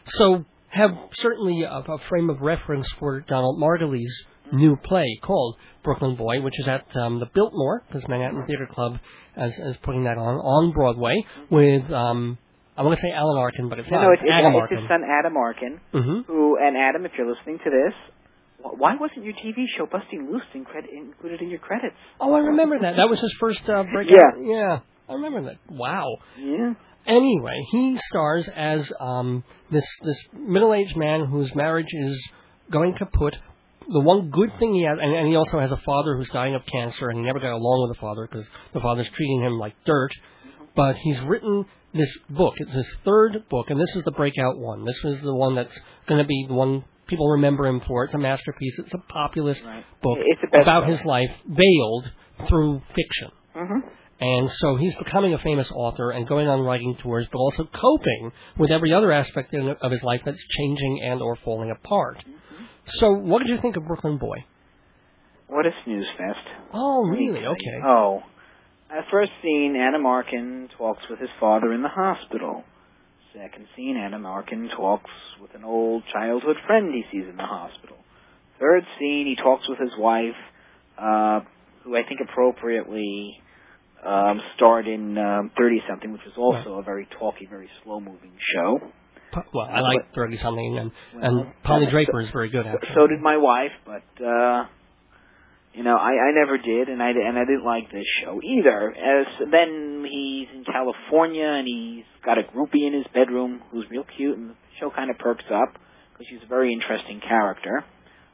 so 0.09 0.45
have 0.69 0.91
certainly 1.23 1.63
a, 1.63 1.71
a 1.71 1.99
frame 2.11 2.29
of 2.29 2.43
reference 2.43 2.87
for 2.99 3.23
Donald 3.23 3.59
Margulies' 3.63 4.13
new 4.53 4.77
play 4.77 5.07
called 5.23 5.57
Brooklyn 5.83 6.15
Boy, 6.17 6.43
which 6.43 6.59
is 6.61 6.69
at 6.69 6.85
um, 7.01 7.21
the 7.21 7.27
Biltmore, 7.35 7.83
because 7.89 8.07
Manhattan 8.09 8.45
Theater 8.47 8.69
Club 8.71 8.99
is, 9.39 9.53
is 9.55 9.77
putting 9.85 10.05
that 10.05 10.19
on 10.19 10.35
on 10.35 10.73
Broadway 10.75 11.15
with 11.51 11.91
um, 11.91 12.37
I 12.77 12.83
want 12.83 12.95
to 12.97 13.01
say 13.01 13.11
Alan 13.15 13.39
Arkin, 13.39 13.69
but 13.71 13.79
it's 13.79 13.89
No, 13.91 13.99
not. 13.99 14.03
no, 14.05 14.13
it's, 14.13 14.23
it's, 14.23 14.31
Adam 14.31 14.53
it's 14.55 14.81
his 14.83 14.89
son 14.89 15.01
Adam 15.09 15.37
Arkin, 15.37 15.81
hmm 15.93 16.21
who, 16.27 16.59
and 16.61 16.77
Adam, 16.77 17.07
if 17.07 17.13
you're 17.17 17.31
listening 17.33 17.59
to 17.65 17.71
this, 17.71 17.95
why 18.71 18.97
wasn't 18.99 19.25
your 19.25 19.35
TV 19.35 19.67
show 19.77 19.87
Busting 19.91 20.29
Loose 20.31 20.43
incred- 20.55 20.89
included 20.91 21.41
in 21.43 21.51
your 21.51 21.59
credits? 21.59 21.95
Oh, 22.21 22.33
I 22.35 22.39
remember 22.39 22.79
that. 22.81 22.97
That 22.97 23.11
was 23.11 23.21
his 23.21 23.35
first 23.39 23.63
uh, 23.69 23.85
breakout. 23.85 24.39
Yeah. 24.39 24.43
yeah, 24.43 24.79
I 25.09 25.13
remember 25.15 25.43
that. 25.45 25.59
Wow. 25.69 26.17
Yeah. 26.39 26.75
Anyway, 27.07 27.67
he 27.71 27.99
stars 28.09 28.49
as 28.55 28.91
um, 28.99 29.45
this 29.71 29.85
this 30.03 30.19
middle-aged 30.33 30.97
man 30.97 31.27
whose 31.27 31.55
marriage 31.55 31.93
is 31.93 32.29
going 32.71 32.95
kaput. 32.97 33.35
The 33.87 34.01
one 34.01 34.31
good 34.31 34.51
thing 34.59 34.73
he 34.73 34.85
has, 34.85 34.97
and, 34.99 35.15
and 35.15 35.29
he 35.29 35.37
also 35.37 35.61
has 35.61 35.71
a 35.71 35.81
father 35.85 36.17
who's 36.17 36.31
dying 36.31 36.55
of 36.55 36.63
cancer, 36.65 37.11
and 37.11 37.19
he 37.19 37.25
never 37.25 37.41
got 37.41 37.53
along 37.53 37.87
with 37.87 37.97
the 37.97 38.01
father 38.01 38.27
because 38.27 38.47
the 38.73 38.81
father's 38.81 39.09
treating 39.15 39.43
him 39.43 39.59
like 39.59 39.75
dirt. 39.85 40.11
But 40.75 40.97
he's 40.97 41.21
written 41.29 41.67
this 41.93 42.11
book. 42.31 42.55
It's 42.57 42.73
his 42.73 42.89
third 43.05 43.45
book, 43.51 43.67
and 43.69 43.79
this 43.79 43.95
is 43.95 44.05
the 44.05 44.11
breakout 44.11 44.59
one. 44.59 44.87
This 44.87 44.99
is 45.05 45.21
the 45.21 45.35
one 45.35 45.55
that's 45.55 45.79
going 46.09 46.23
to 46.23 46.27
be 46.27 46.47
the 46.49 46.55
one 46.55 46.85
people 47.07 47.29
remember 47.31 47.67
him 47.67 47.81
for. 47.87 48.05
It's 48.05 48.15
a 48.15 48.19
masterpiece. 48.19 48.79
It's 48.79 48.95
a 48.95 48.99
populist 49.13 49.63
Right. 49.65 49.85
book 50.03 50.19
about 50.61 50.89
his 50.89 51.05
life 51.05 51.31
veiled 51.47 52.11
through 52.49 52.81
fiction. 52.95 53.31
Mm-hmm. 53.55 53.89
And 54.21 54.51
so 54.55 54.77
he's 54.77 54.95
becoming 54.97 55.35
a 55.35 55.39
famous 55.39 55.71
author 55.75 56.11
and 56.11 56.27
going 56.27 56.49
on 56.49 56.61
writing 56.61 56.97
tours, 57.03 57.27
but 57.31 57.39
also 57.39 57.65
coping 57.65 58.33
with 58.59 58.71
every 58.71 58.93
other 58.93 59.13
aspect 59.13 59.53
in- 59.53 59.69
of 59.81 59.91
his 59.91 60.03
life 60.03 60.23
that's 60.25 60.43
changing 60.57 61.01
and 61.05 61.21
or 61.21 61.37
falling 61.45 61.71
apart. 61.71 62.25
So, 62.87 63.13
what 63.13 63.41
did 63.41 63.49
you 63.49 63.59
think 63.61 63.77
of 63.77 63.87
Brooklyn 63.87 64.19
Boy? 64.19 64.45
What 65.49 65.67
a 65.67 65.71
snooze 65.85 66.07
fest. 66.17 66.47
Oh, 66.73 67.07
really? 67.07 67.45
Okay. 67.47 67.81
Oh. 67.85 68.23
At 68.91 69.05
first 69.11 69.33
scene, 69.43 69.77
Adam 69.77 70.07
Arkin 70.07 70.69
talks 70.79 71.03
with 71.11 71.19
his 71.19 71.31
father 71.41 71.73
in 71.73 71.83
the 71.83 71.89
hospital. 71.89 72.63
Second 73.35 73.67
scene, 73.75 73.97
Adam 73.97 74.25
Arkin 74.27 74.71
talks 74.77 75.11
with 75.43 75.55
an 75.55 75.65
old 75.65 76.05
childhood 76.13 76.57
friend 76.67 76.95
he 76.95 77.03
sees 77.11 77.29
in 77.29 77.37
the 77.37 77.43
hospital. 77.43 77.97
Third 78.61 78.85
scene, 78.99 79.27
he 79.27 79.35
talks 79.43 79.69
with 79.69 79.79
his 79.79 79.91
wife, 79.99 80.39
uh, 80.97 81.41
who 81.83 81.97
I 81.97 82.03
think 82.07 82.21
appropriately 82.23 83.37
um, 84.07 84.41
starred 84.55 84.87
in 84.87 85.19
um, 85.19 85.51
30 85.59 85.83
something, 85.89 86.13
which 86.13 86.21
was 86.25 86.35
also 86.39 86.79
a 86.79 86.83
very 86.85 87.09
talky, 87.19 87.47
very 87.51 87.69
slow 87.83 87.99
moving 87.99 88.33
show. 88.55 88.79
Well, 89.53 89.67
I 89.67 89.81
like 89.81 90.15
thirty 90.15 90.37
something, 90.37 90.79
and 90.79 90.93
Well, 91.13 91.25
and 91.25 91.53
Polly 91.65 91.87
Draper 91.91 92.21
is 92.21 92.29
very 92.33 92.51
good 92.51 92.67
at 92.69 92.77
it. 92.77 92.81
So 92.95 93.09
did 93.09 93.21
my 93.21 93.37
wife, 93.37 93.73
but 93.85 94.25
uh 94.25 94.67
you 95.75 95.83
know, 95.83 95.97
I 95.97 96.13
I 96.13 96.31
never 96.33 96.57
did 96.59 96.89
and 96.89 97.03
I 97.03 97.11
and 97.11 97.39
I 97.39 97.45
didn't 97.45 97.65
like 97.65 97.91
this 97.91 98.07
show 98.23 98.41
either. 98.43 98.91
As 98.91 99.27
then 99.51 100.05
he's 100.09 100.49
in 100.55 100.65
California 100.65 101.47
and 101.47 101.67
he's 101.67 102.05
got 102.25 102.39
a 102.39 102.43
groupie 102.43 102.87
in 102.87 102.95
his 102.95 103.07
bedroom 103.13 103.61
who's 103.71 103.87
real 103.91 104.05
cute 104.17 104.39
and 104.39 104.51
the 104.51 104.55
show 104.81 104.91
kind 104.91 105.11
of 105.11 105.19
perks 105.19 105.45
up 105.53 105.75
because 106.13 106.27
she's 106.31 106.43
a 106.45 106.49
very 106.49 106.73
interesting 106.73 107.21
character. 107.21 107.85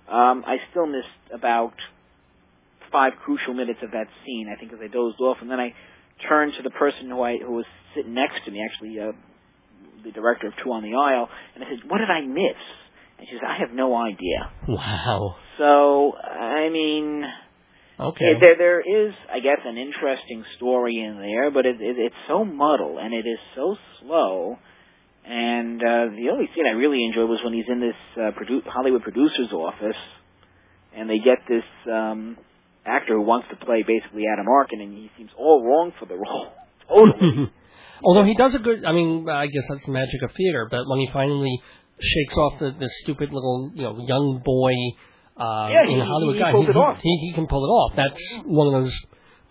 Um 0.09 0.44
I 0.46 0.57
still 0.70 0.87
missed 0.87 1.33
about 1.33 1.74
five 2.92 3.12
crucial 3.24 3.55
minutes 3.55 3.81
of 3.83 3.92
that 3.92 4.07
scene, 4.24 4.50
I 4.50 4.59
think, 4.59 4.70
because 4.70 4.85
I 4.85 4.92
dozed 4.92 5.20
off, 5.20 5.38
and 5.40 5.50
then 5.50 5.61
I 5.61 5.72
turned 6.29 6.53
to 6.59 6.62
the 6.62 6.74
person 6.74 7.09
who 7.09 7.22
I 7.22 7.38
who 7.38 7.53
was 7.53 7.66
sitting 7.94 8.14
next 8.14 8.44
to 8.44 8.50
me, 8.50 8.61
actually, 8.61 8.98
uh, 9.00 9.12
the 10.05 10.12
director 10.12 10.48
of 10.48 10.55
Two 10.62 10.72
on 10.72 10.83
the 10.83 10.94
Aisle, 10.94 11.29
and 11.55 11.64
I 11.64 11.68
said, 11.68 11.88
"What 11.88 11.98
did 11.98 12.11
I 12.11 12.20
miss?" 12.22 12.61
And 13.20 13.28
she 13.28 13.37
said, 13.37 13.44
"I 13.46 13.59
have 13.61 13.72
no 13.76 13.94
idea." 13.94 14.48
Wow. 14.66 15.37
So, 15.59 16.16
I 16.16 16.70
mean, 16.70 17.22
Okay. 18.00 18.33
there 18.40 18.56
there 18.56 18.80
is, 18.80 19.12
I 19.30 19.40
guess, 19.40 19.61
an 19.66 19.76
interesting 19.76 20.42
story 20.56 20.96
in 21.04 21.18
there, 21.20 21.50
but 21.50 21.66
it, 21.66 21.76
it 21.80 21.96
it's 21.98 22.16
so 22.28 22.46
muddled 22.46 22.96
and 22.98 23.12
it 23.12 23.26
is 23.28 23.38
so 23.54 23.76
slow. 24.00 24.56
And 25.22 25.83
uh, 25.83 26.16
the 26.16 26.30
only 26.33 26.48
scene 26.56 26.64
I 26.66 26.72
really 26.72 27.04
enjoyed 27.04 27.28
was 27.28 27.40
when 27.44 27.52
he's 27.52 27.68
in 27.68 27.78
this 27.78 28.00
uh, 28.16 28.33
produ- 28.33 28.64
Hollywood 28.66 29.02
producer's 29.02 29.52
office, 29.52 30.00
and 30.96 31.11
they 31.11 31.18
get 31.18 31.44
this 31.46 31.62
um, 31.92 32.38
actor 32.87 33.14
who 33.16 33.22
wants 33.22 33.46
to 33.50 33.56
play 33.64 33.85
basically 33.87 34.24
Adam 34.33 34.48
Arkin, 34.48 34.80
and 34.80 34.96
he 34.96 35.11
seems 35.18 35.30
all 35.38 35.62
wrong 35.62 35.92
for 36.00 36.06
the 36.06 36.14
role. 36.24 36.48
totally. 36.88 37.52
Although 38.02 38.24
he 38.24 38.35
does 38.35 38.54
a 38.54 38.59
good, 38.59 38.83
I 38.87 38.92
mean, 38.92 39.28
I 39.28 39.44
guess 39.46 39.62
that's 39.68 39.85
the 39.85 39.92
magic 39.92 40.22
of 40.24 40.30
theater. 40.35 40.66
But 40.70 40.88
when 40.88 41.00
he 41.00 41.09
finally 41.12 41.61
shakes 42.02 42.34
off 42.36 42.58
the, 42.58 42.70
the 42.78 42.90
stupid 43.02 43.32
little, 43.32 43.70
you 43.74 43.82
know, 43.82 43.96
young 44.06 44.40
boy 44.44 44.72
uh, 45.36 45.68
Yeah, 45.70 45.86
he- 45.86 45.94
in 45.94 46.00
Hollywood 46.00 46.36
he 46.36 46.42
guy, 46.42 46.52
pulls 46.52 46.66
he, 46.66 46.70
it 46.70 46.76
off. 46.76 46.98
he 47.02 47.18
he 47.28 47.32
can 47.34 47.46
pull 47.46 47.64
it 47.64 47.68
off. 47.68 47.92
That's 47.96 48.22
one 48.44 48.66
of 48.74 48.82
those 48.84 48.94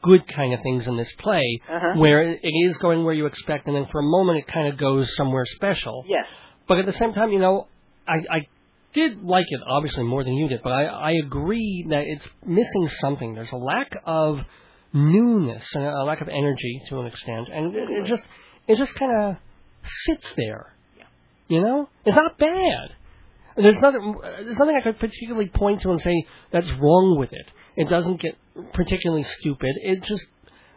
good 0.03 0.21
kind 0.33 0.53
of 0.53 0.59
things 0.63 0.88
in 0.88 0.95
this 0.97 1.09
play 1.19 1.43
Uh-huh. 1.69 1.99
where 1.99 2.21
it 2.23 2.39
it 2.43 2.53
is 2.67 2.77
going 2.77 3.03
where 3.03 3.13
you 3.13 3.25
expect, 3.25 3.67
and 3.67 3.75
then 3.75 3.88
for 3.91 3.99
a 3.99 4.03
moment 4.03 4.39
it 4.39 4.47
kind 4.47 4.67
of 4.71 4.77
goes 4.77 5.09
somewhere 5.15 5.45
special. 5.55 6.03
Yes. 6.07 6.25
But 6.67 6.77
at 6.79 6.85
the 6.85 6.93
same 6.93 7.13
time, 7.13 7.31
you 7.31 7.39
know, 7.39 7.67
I, 8.07 8.38
I 8.38 8.47
did 8.93 9.21
like 9.23 9.45
it 9.49 9.59
obviously 9.67 10.03
more 10.03 10.23
than 10.23 10.33
you 10.33 10.47
did, 10.47 10.62
but 10.63 10.71
I, 10.71 10.83
I 10.85 11.12
agree 11.23 11.85
that 11.89 12.03
it's 12.07 12.25
missing 12.45 12.89
something. 13.01 13.33
There's 13.35 13.51
a 13.51 13.57
lack 13.57 13.91
of 14.05 14.39
newness 14.93 15.63
and 15.73 15.83
a 15.83 16.03
lack 16.03 16.21
of 16.21 16.29
energy 16.29 16.81
to 16.89 16.99
an 16.99 17.07
extent, 17.07 17.47
and 17.53 17.75
it, 17.75 17.89
it 17.89 18.05
just 18.07 18.23
it 18.67 18.77
just 18.77 18.93
kind 18.95 19.12
of 19.21 19.35
sits 20.05 20.25
there. 20.38 20.73
You 21.49 21.62
know, 21.62 21.89
it's 22.05 22.15
not 22.15 22.38
bad. 22.38 22.95
There's 23.57 23.79
nothing. 23.81 24.15
There's 24.21 24.57
nothing 24.57 24.75
I 24.79 24.81
could 24.83 24.99
particularly 24.99 25.49
point 25.49 25.81
to 25.81 25.89
and 25.91 25.99
say 25.99 26.25
that's 26.51 26.69
wrong 26.79 27.17
with 27.19 27.33
it. 27.33 27.45
It 27.75 27.89
doesn't 27.89 28.21
get 28.21 28.38
particularly 28.73 29.23
stupid. 29.23 29.71
It 29.83 30.03
just 30.03 30.25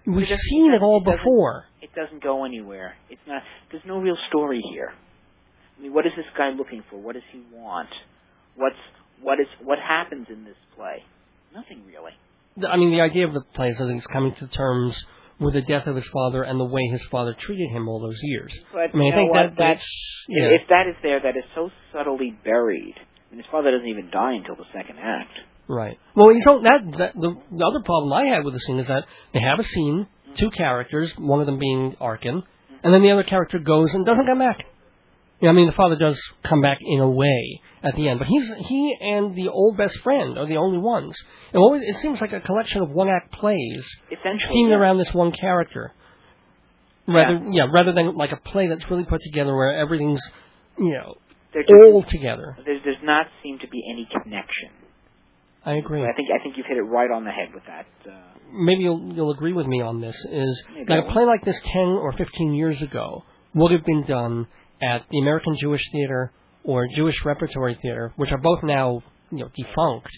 We've 0.04 0.16
It 0.24 0.30
doesn't- 0.30 0.38
seen 0.50 0.72
it 0.72 0.82
all 0.82 0.96
it 0.96 1.04
doesn't- 1.04 1.18
before. 1.18 1.66
It 1.80 1.94
doesn't 1.94 2.24
go 2.24 2.44
anywhere. 2.44 2.96
It's 3.08 3.24
not. 3.24 3.44
There's 3.70 3.84
no 3.84 3.98
real 4.00 4.16
story 4.28 4.60
here. 4.72 4.92
I 5.78 5.82
mean, 5.82 5.92
what 5.92 6.06
is 6.06 6.12
this 6.16 6.26
guy 6.36 6.48
looking 6.50 6.82
for? 6.90 6.96
What 6.96 7.14
does 7.14 7.22
he 7.30 7.40
want? 7.52 7.88
What's 8.56 8.74
what 9.20 9.38
is 9.38 9.46
what 9.62 9.78
happens 9.78 10.26
in 10.28 10.44
this 10.44 10.56
play? 10.74 11.04
Nothing 11.54 11.84
really. 11.86 12.12
I 12.68 12.76
mean, 12.76 12.90
the 12.90 13.00
idea 13.00 13.28
of 13.28 13.32
the 13.32 13.42
play 13.54 13.68
is 13.68 13.78
that 13.78 13.88
he's 13.92 14.06
coming 14.08 14.34
to 14.34 14.48
terms 14.48 14.96
with 15.40 15.54
the 15.54 15.62
death 15.62 15.86
of 15.86 15.96
his 15.96 16.06
father 16.12 16.42
and 16.42 16.58
the 16.58 16.64
way 16.64 16.82
his 16.90 17.02
father 17.10 17.34
treated 17.38 17.70
him 17.70 17.88
all 17.88 18.00
those 18.00 18.18
years. 18.22 18.52
But 18.72 18.94
I 18.94 18.96
mean, 18.96 19.12
I 19.12 19.16
think 19.16 19.32
know 19.32 19.40
that 19.40 19.50
what? 19.50 19.58
That's 19.58 19.86
yeah. 20.28 20.56
if 20.60 20.68
that 20.68 20.86
is 20.88 20.96
there, 21.02 21.20
that 21.20 21.36
is 21.36 21.44
so 21.54 21.70
subtly 21.92 22.36
buried. 22.44 22.94
I 22.96 23.34
mean, 23.34 23.42
his 23.42 23.50
father 23.50 23.70
doesn't 23.70 23.88
even 23.88 24.10
die 24.10 24.34
until 24.34 24.56
the 24.56 24.66
second 24.72 24.98
act. 25.00 25.32
Right. 25.68 25.98
Well, 26.14 26.32
you 26.32 26.42
don't. 26.44 26.62
That, 26.64 26.80
that 26.98 27.14
the, 27.14 27.36
the 27.50 27.64
other 27.64 27.84
problem 27.84 28.12
I 28.12 28.34
had 28.34 28.44
with 28.44 28.54
the 28.54 28.60
scene 28.60 28.78
is 28.78 28.88
that 28.88 29.04
they 29.32 29.40
have 29.40 29.58
a 29.58 29.64
scene, 29.64 30.06
two 30.36 30.50
characters, 30.50 31.12
one 31.16 31.40
of 31.40 31.46
them 31.46 31.58
being 31.58 31.96
Arkin, 32.00 32.42
and 32.82 32.94
then 32.94 33.02
the 33.02 33.10
other 33.10 33.22
character 33.22 33.58
goes 33.58 33.88
and 33.92 34.04
doesn't 34.04 34.26
come 34.26 34.38
back. 34.38 34.58
Yeah, 35.42 35.48
I 35.50 35.52
mean, 35.52 35.66
the 35.66 35.72
father 35.72 35.96
does 35.96 36.18
come 36.48 36.62
back 36.62 36.78
in 36.80 37.00
a 37.00 37.08
way 37.10 37.60
at 37.82 37.96
the 37.96 38.08
end, 38.08 38.20
but 38.20 38.28
he's 38.28 38.48
he 38.68 38.96
and 39.00 39.34
the 39.34 39.48
old 39.48 39.76
best 39.76 39.98
friend 40.04 40.38
are 40.38 40.46
the 40.46 40.56
only 40.56 40.78
ones. 40.78 41.16
It 41.52 41.58
always 41.58 41.82
it 41.84 41.96
seems 42.00 42.20
like 42.20 42.32
a 42.32 42.40
collection 42.40 42.80
of 42.80 42.90
one 42.90 43.08
act 43.08 43.32
plays 43.32 43.84
Essentially, 44.06 44.54
themed 44.54 44.70
yeah. 44.70 44.76
around 44.76 44.98
this 44.98 45.12
one 45.12 45.32
character. 45.32 45.92
Rather, 47.08 47.44
yeah. 47.50 47.66
rather 47.74 47.92
than 47.92 48.16
like 48.16 48.30
a 48.30 48.36
play 48.50 48.68
that's 48.68 48.88
really 48.88 49.04
put 49.04 49.20
together 49.22 49.52
where 49.56 49.76
everything's, 49.76 50.20
you 50.78 50.92
know, 50.92 51.16
just- 51.52 51.68
all 51.68 52.04
together. 52.04 52.56
there 52.64 52.78
does 52.78 53.02
not 53.02 53.26
seem 53.42 53.58
to 53.58 53.66
be 53.68 53.82
any 53.92 54.06
connection. 54.22 54.70
I 55.64 55.74
agree. 55.74 56.02
I 56.02 56.12
think 56.14 56.28
I 56.32 56.42
think 56.42 56.56
you've 56.56 56.66
hit 56.66 56.76
it 56.76 56.82
right 56.82 57.10
on 57.10 57.24
the 57.24 57.30
head 57.32 57.48
with 57.52 57.64
that. 57.66 57.86
Uh, 58.08 58.14
maybe 58.52 58.82
you'll 58.82 59.12
you'll 59.12 59.32
agree 59.32 59.52
with 59.52 59.66
me 59.66 59.80
on 59.80 60.00
this 60.00 60.16
is 60.30 60.62
I 60.88 60.96
a 60.98 61.12
play 61.12 61.24
like 61.24 61.44
this 61.44 61.58
10 61.72 61.82
or 61.82 62.12
15 62.12 62.54
years 62.54 62.80
ago 62.82 63.24
would 63.54 63.72
have 63.72 63.84
been 63.84 64.04
done 64.04 64.46
at 64.82 65.04
the 65.10 65.18
American 65.18 65.56
Jewish 65.60 65.82
Theater 65.92 66.32
or 66.64 66.86
Jewish 66.94 67.16
Repertory 67.24 67.78
Theater, 67.80 68.12
which 68.16 68.30
are 68.30 68.38
both 68.38 68.60
now 68.62 69.02
you 69.30 69.38
know 69.38 69.50
defunct, 69.54 70.08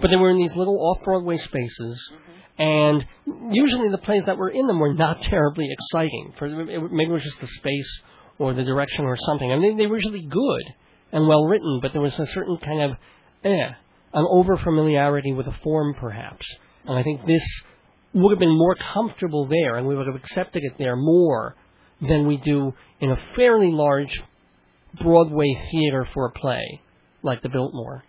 but 0.00 0.08
they 0.08 0.16
were 0.16 0.30
in 0.30 0.38
these 0.38 0.54
little 0.54 0.78
off-Broadway 0.78 1.38
spaces. 1.38 2.12
And 2.58 3.04
usually 3.50 3.88
the 3.88 3.98
plays 3.98 4.24
that 4.26 4.36
were 4.36 4.50
in 4.50 4.66
them 4.66 4.78
were 4.78 4.92
not 4.92 5.22
terribly 5.30 5.68
exciting. 5.70 6.34
For 6.38 6.48
maybe 6.48 7.10
it 7.10 7.12
was 7.12 7.22
just 7.22 7.40
the 7.40 7.48
space 7.58 8.00
or 8.38 8.54
the 8.54 8.64
direction 8.64 9.04
or 9.04 9.16
something. 9.16 9.50
I 9.50 9.56
mean, 9.56 9.76
they, 9.76 9.84
they 9.84 9.86
were 9.86 9.96
usually 9.96 10.26
good 10.26 10.62
and 11.12 11.26
well 11.26 11.44
written, 11.44 11.80
but 11.82 11.92
there 11.92 12.02
was 12.02 12.18
a 12.18 12.26
certain 12.28 12.58
kind 12.58 12.82
of 12.82 12.90
eh, 13.44 13.70
an 14.12 14.26
over 14.28 14.56
familiarity 14.58 15.32
with 15.32 15.46
the 15.46 15.54
form, 15.62 15.94
perhaps. 15.98 16.44
And 16.86 16.98
I 16.98 17.02
think 17.02 17.26
this 17.26 17.42
would 18.12 18.30
have 18.30 18.38
been 18.38 18.56
more 18.56 18.76
comfortable 18.94 19.46
there, 19.46 19.76
and 19.76 19.86
we 19.86 19.94
would 19.94 20.06
have 20.06 20.16
accepted 20.16 20.62
it 20.64 20.72
there 20.78 20.96
more 20.96 21.56
than 22.00 22.26
we 22.26 22.36
do 22.38 22.72
in 23.00 23.10
a 23.10 23.16
fairly 23.36 23.70
large 23.70 24.10
Broadway 25.02 25.46
theater 25.70 26.08
for 26.14 26.26
a 26.26 26.32
play 26.32 26.80
like 27.22 27.42
the 27.42 27.48
Biltmore. 27.48 28.02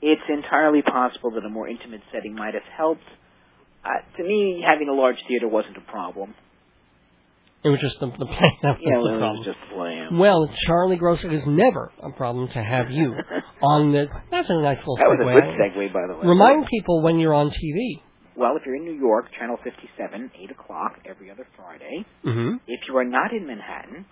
it's 0.00 0.22
entirely 0.28 0.80
possible 0.82 1.30
that 1.32 1.44
a 1.44 1.48
more 1.48 1.68
intimate 1.68 2.00
setting 2.12 2.34
might 2.34 2.54
have 2.54 2.62
helped. 2.76 3.02
Uh, 3.84 3.88
to 4.16 4.22
me, 4.22 4.62
having 4.66 4.88
a 4.88 4.92
large 4.94 5.16
theater 5.28 5.48
wasn't 5.48 5.76
a 5.76 5.80
problem. 5.90 6.34
It 7.64 7.68
was 7.68 7.80
just 7.80 7.96
the, 8.00 8.06
the 8.06 8.26
play 8.26 8.52
that 8.62 8.76
was 8.76 8.80
Yeah, 8.80 9.00
the 9.00 9.14
it 9.16 9.18
problem. 9.18 9.36
was 9.40 9.46
just 9.46 9.58
a 9.70 9.74
play. 9.74 10.06
Well, 10.12 10.50
Charlie 10.66 10.96
Gross, 10.96 11.24
it 11.24 11.32
is 11.32 11.42
never 11.46 11.92
a 12.02 12.10
problem 12.12 12.48
to 12.48 12.62
have 12.62 12.90
you 12.90 13.14
on 13.62 13.92
the. 13.92 14.06
That's 14.30 14.48
a 14.50 14.60
nice 14.62 14.78
little 14.78 14.96
that 14.96 15.08
was 15.08 15.20
a 15.20 15.24
good 15.24 15.60
segue, 15.60 15.92
by 15.92 16.06
the 16.08 16.14
way. 16.20 16.26
Remind 16.28 16.66
people 16.70 17.02
when 17.02 17.18
you're 17.18 17.34
on 17.34 17.48
TV. 17.50 18.00
Well, 18.36 18.56
if 18.56 18.62
you're 18.66 18.74
in 18.76 18.84
New 18.84 18.98
York, 18.98 19.26
Channel 19.38 19.56
57, 19.62 20.30
8 20.42 20.50
o'clock 20.50 20.98
every 21.08 21.30
other 21.30 21.46
Friday. 21.56 22.04
Mm-hmm. 22.24 22.56
If 22.66 22.80
you 22.88 22.96
are 22.96 23.04
not 23.04 23.32
in 23.32 23.46
Manhattan, 23.46 24.06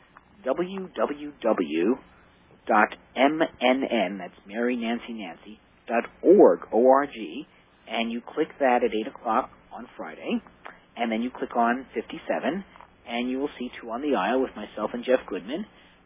www.mnn, 0.47 1.99
that's 4.19 4.35
Mary 4.47 4.77
Nancy 4.77 5.13
Nancy, 5.13 5.59
dot 5.89 6.05
org, 6.23 6.61
O-R-G, 6.73 7.47
and 7.89 8.13
you 8.13 8.21
click 8.35 8.49
that 8.61 8.81
at 8.85 8.91
8 9.09 9.15
o'clock 9.15 9.51
on 9.73 9.87
Friday, 9.97 10.41
and 10.97 11.11
then 11.11 11.23
you 11.23 11.31
click 11.31 11.57
on 11.57 11.87
57, 11.95 12.65
and 13.09 13.31
you 13.31 13.39
will 13.39 13.51
see 13.59 13.71
Two 13.81 13.91
on 13.91 14.03
the 14.03 14.15
Aisle 14.17 14.43
with 14.43 14.51
myself 14.55 14.91
and 14.95 15.05
Jeff 15.05 15.21
Goodman. 15.29 15.65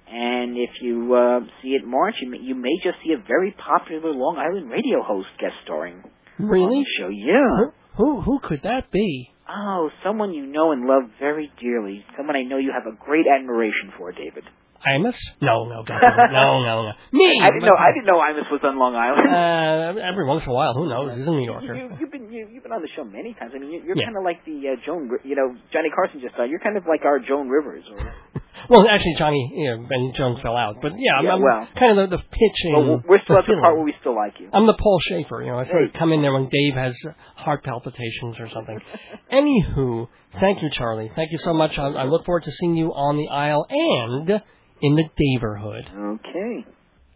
And 0.09 0.57
if 0.57 0.71
you 0.81 1.13
uh, 1.15 1.41
see 1.63 1.71
it 1.71 1.85
March, 1.85 2.15
you 2.23 2.31
may, 2.31 2.39
you 2.39 2.55
may 2.55 2.77
just 2.83 2.97
see 3.05 3.13
a 3.13 3.19
very 3.27 3.53
popular 3.59 4.13
Long 4.15 4.39
Island 4.39 4.71
radio 4.71 5.03
host 5.03 5.27
guest 5.41 5.55
starring 5.65 5.97
on 6.39 6.47
Really? 6.47 6.85
the 6.85 6.87
show. 6.99 7.09
Yeah. 7.09 7.73
Who, 7.97 8.21
who 8.21 8.39
could 8.43 8.61
that 8.65 8.91
be? 8.93 9.31
Oh, 9.49 9.91
someone 10.05 10.35
you 10.35 10.45
know 10.47 10.73
and 10.73 10.85
love 10.87 11.05
very 11.21 11.51
dearly. 11.61 12.05
Someone 12.17 12.37
I 12.37 12.43
know 12.43 12.59
you 12.59 12.73
have 12.75 12.87
a 12.91 12.97
great 12.97 13.27
admiration 13.27 13.93
for, 13.97 14.13
David. 14.13 14.45
Imus? 14.87 15.17
No, 15.41 15.65
no, 15.65 15.83
God, 15.83 15.99
no, 15.99 16.31
no, 16.31 16.63
no, 16.63 16.83
no. 16.91 16.93
Me. 17.13 17.41
I 17.43 17.49
didn't 17.51 17.65
know. 17.65 17.75
I 17.79 17.91
didn't 17.95 18.07
know 18.07 18.21
Imus 18.21 18.51
was 18.53 18.61
on 18.63 18.79
Long 18.79 18.95
Island. 18.95 19.27
Uh, 19.33 19.99
every 20.07 20.27
once 20.29 20.45
in 20.45 20.51
a 20.51 20.55
while, 20.55 20.75
who 20.75 20.89
knows? 20.89 21.17
He's 21.17 21.27
a 21.27 21.31
New 21.31 21.45
Yorker. 21.47 21.75
you, 21.75 21.91
you've 21.99 22.13
been 22.13 22.31
you, 22.31 22.47
you've 22.53 22.63
been 22.63 22.73
on 22.73 22.83
the 22.83 22.89
show 22.95 23.03
many 23.03 23.35
times. 23.35 23.53
I 23.57 23.59
mean, 23.59 23.73
you, 23.73 23.83
you're 23.83 23.97
Yeah. 23.97 24.05
kind 24.07 24.19
of 24.19 24.23
like 24.23 24.45
the 24.45 24.61
uh, 24.69 24.77
Joan. 24.85 25.11
You 25.25 25.35
know, 25.35 25.57
Johnny 25.73 25.89
Carson 25.91 26.21
just 26.21 26.37
died. 26.37 26.51
You're 26.51 26.61
kind 26.61 26.77
of 26.77 26.85
like 26.87 27.03
our 27.05 27.19
Joan 27.19 27.49
Rivers. 27.49 27.83
Or, 27.91 27.99
Well, 28.69 28.87
actually, 28.89 29.15
Johnny 29.19 29.51
you 29.55 29.77
know, 29.77 29.87
and 29.89 30.15
Jones 30.15 30.39
fell 30.43 30.57
out, 30.57 30.77
but 30.83 30.93
yeah, 30.97 31.19
I'm, 31.19 31.25
Yeah, 31.25 31.33
I'm 31.33 31.43
well. 31.43 31.69
kind 31.79 31.99
of 31.99 32.11
the, 32.11 32.17
the 32.17 32.23
pitching. 32.23 32.73
well, 32.75 33.03
we're 33.07 33.21
still 33.25 33.37
the 33.37 33.43
at 33.43 33.47
the 33.47 33.59
part 33.61 33.77
where 33.77 33.85
we 33.85 33.95
still 34.01 34.15
like 34.17 34.35
you. 34.41 34.49
I'm 34.53 34.67
the 34.67 34.75
Paul 34.75 34.99
Shaffer, 35.09 35.43
you 35.43 35.51
know. 35.53 35.59
I 35.59 35.67
sort 35.67 35.85
of 35.85 35.93
Hey. 35.93 35.99
come 35.99 36.13
in 36.13 36.23
there 36.23 36.33
when 36.33 36.49
Dave 36.49 36.75
has 36.75 36.95
heart 37.37 37.65
palpitations 37.65 38.39
or 38.41 38.49
something. 38.53 38.79
Anywho, 39.33 40.09
thank 40.41 40.63
you, 40.63 40.71
Charlie. 40.71 41.11
Thank 41.15 41.33
you 41.33 41.39
so 41.45 41.53
much. 41.53 41.79
I, 41.79 41.87
I 41.89 42.05
look 42.05 42.25
forward 42.25 42.45
to 42.45 42.53
seeing 42.53 42.75
you 42.77 42.89
on 42.93 43.17
the 43.17 43.29
aisle 43.29 43.67
and 43.69 44.31
in 44.83 44.95
the 44.97 45.05
neighborhood. 45.19 45.85
Okay. 45.95 46.65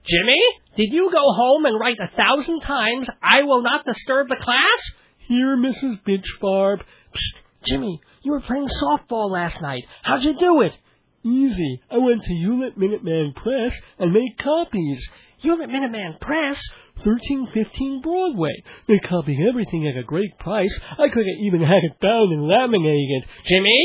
Jimmy, 0.04 0.40
did 0.76 0.92
you 0.92 1.10
go 1.12 1.22
home 1.34 1.66
and 1.66 1.78
write 1.78 1.98
a 2.00 2.08
thousand 2.16 2.60
times, 2.60 3.06
I 3.22 3.42
will 3.42 3.62
not 3.62 3.84
disturb 3.84 4.28
the 4.28 4.36
class? 4.36 4.80
Here, 5.28 5.56
Mrs. 5.56 6.00
Bitchbarb. 6.06 6.78
Psst, 7.14 7.40
Jimmy, 7.66 8.00
you 8.22 8.32
were 8.32 8.40
playing 8.40 8.66
softball 8.82 9.30
last 9.30 9.60
night. 9.60 9.84
How'd 10.02 10.22
you 10.22 10.34
do 10.38 10.62
it? 10.62 10.72
Easy. 11.24 11.82
I 11.90 11.98
went 11.98 12.22
to 12.22 12.34
Hewlett 12.34 12.78
Minuteman 12.78 13.34
Press 13.34 13.74
and 13.98 14.12
made 14.12 14.36
copies. 14.42 15.06
Hewlett 15.38 15.68
Minuteman 15.68 16.20
Press? 16.20 16.60
1315 17.04 18.02
Broadway. 18.02 18.62
They 18.88 18.98
copy 18.98 19.38
everything 19.48 19.86
at 19.88 19.98
a 19.98 20.04
great 20.04 20.38
price. 20.38 20.78
I 20.92 21.08
could 21.08 21.26
have 21.26 21.44
even 21.44 21.60
had 21.60 21.84
it 21.84 22.00
bound 22.00 22.32
and 22.32 22.46
laminated. 22.46 23.24
Jimmy? 23.46 23.82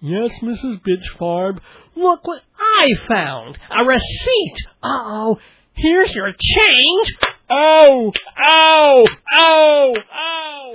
Yes, 0.00 0.30
Mrs. 0.42 0.80
Bitchfarb. 0.80 1.58
Look 1.96 2.26
what 2.26 2.42
I 2.58 2.88
found. 3.08 3.58
A 3.70 3.84
receipt. 3.84 4.56
Uh-oh. 4.82 5.38
Here's 5.74 6.12
your 6.14 6.32
change. 6.32 7.12
Oh, 7.50 8.12
oh, 8.38 9.04
oh, 9.38 9.94
oh, 9.98 10.74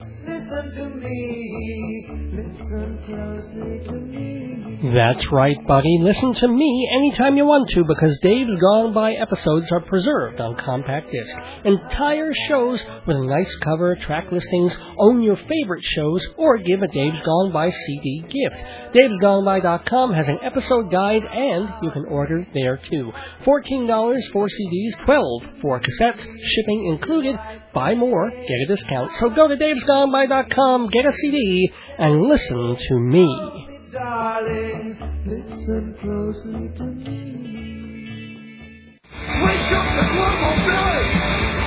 Listen 0.00 0.74
to 0.74 0.88
me, 0.96 2.06
listen 2.32 2.98
closely 3.06 3.86
to 3.86 3.92
me. 3.92 4.29
That's 4.82 5.22
right, 5.30 5.58
buddy. 5.66 5.98
Listen 6.00 6.32
to 6.32 6.48
me 6.48 6.88
anytime 6.90 7.36
you 7.36 7.44
want 7.44 7.68
to 7.74 7.84
because 7.84 8.18
Dave's 8.22 8.58
Gone 8.58 8.94
By 8.94 9.12
episodes 9.12 9.70
are 9.70 9.82
preserved 9.82 10.40
on 10.40 10.56
compact 10.56 11.12
disc. 11.12 11.36
Entire 11.66 12.32
shows 12.48 12.82
with 13.06 13.18
a 13.18 13.26
nice 13.26 13.54
cover, 13.56 13.94
track 13.96 14.32
listings, 14.32 14.74
own 14.98 15.22
your 15.22 15.36
favorite 15.36 15.84
shows, 15.84 16.26
or 16.38 16.56
give 16.56 16.80
a 16.80 16.88
Dave's 16.88 17.20
Gone 17.20 17.52
By 17.52 17.68
CD 17.68 18.22
gift. 18.22 18.94
Dave'sGoneBy.com 18.94 20.14
has 20.14 20.28
an 20.28 20.38
episode 20.42 20.90
guide 20.90 21.24
and 21.30 21.68
you 21.82 21.90
can 21.90 22.06
order 22.06 22.46
there 22.54 22.78
too. 22.78 23.12
$14 23.44 24.32
for 24.32 24.48
CDs, 24.48 25.04
12 25.04 25.42
for 25.60 25.78
cassettes, 25.78 26.20
shipping 26.42 26.86
included. 26.86 27.38
Buy 27.74 27.94
more, 27.94 28.30
get 28.30 28.60
a 28.64 28.66
discount. 28.66 29.12
So 29.20 29.28
go 29.28 29.46
to 29.46 29.56
Dave'sGoneBy.com, 29.56 30.88
get 30.88 31.04
a 31.04 31.12
CD, 31.12 31.70
and 31.98 32.22
listen 32.22 32.78
to 32.88 32.94
me. 32.98 33.69
Darling, 33.92 34.96
listen 35.26 35.96
closely 36.00 36.70
to 36.78 36.84
me. 36.84 37.10
Wake 39.42 39.72
up 39.74 39.86
the 39.98 40.06
global 40.14 40.54
village! 40.62 41.14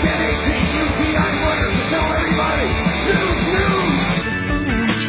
Get 0.03 0.19
18 0.24 0.63
UPI 0.80 1.30
runners 1.43 1.76
to 1.76 1.84
tell 1.91 2.07
everybody! 2.15 2.69
News, 3.11 3.39
news! 3.51 5.01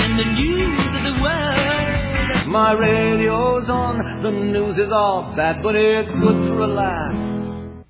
and 0.00 0.18
the 0.18 0.24
news 0.24 0.80
of 0.96 1.02
the 1.04 1.14
world. 1.22 2.48
My 2.48 2.72
radio's 2.72 3.68
on, 3.68 4.22
the 4.22 4.30
news 4.30 4.78
is 4.78 4.90
all 4.92 5.34
bad, 5.36 5.62
but 5.62 5.76
it's 5.76 6.10
good 6.10 6.40
to 6.48 6.54
relax. 6.54 7.15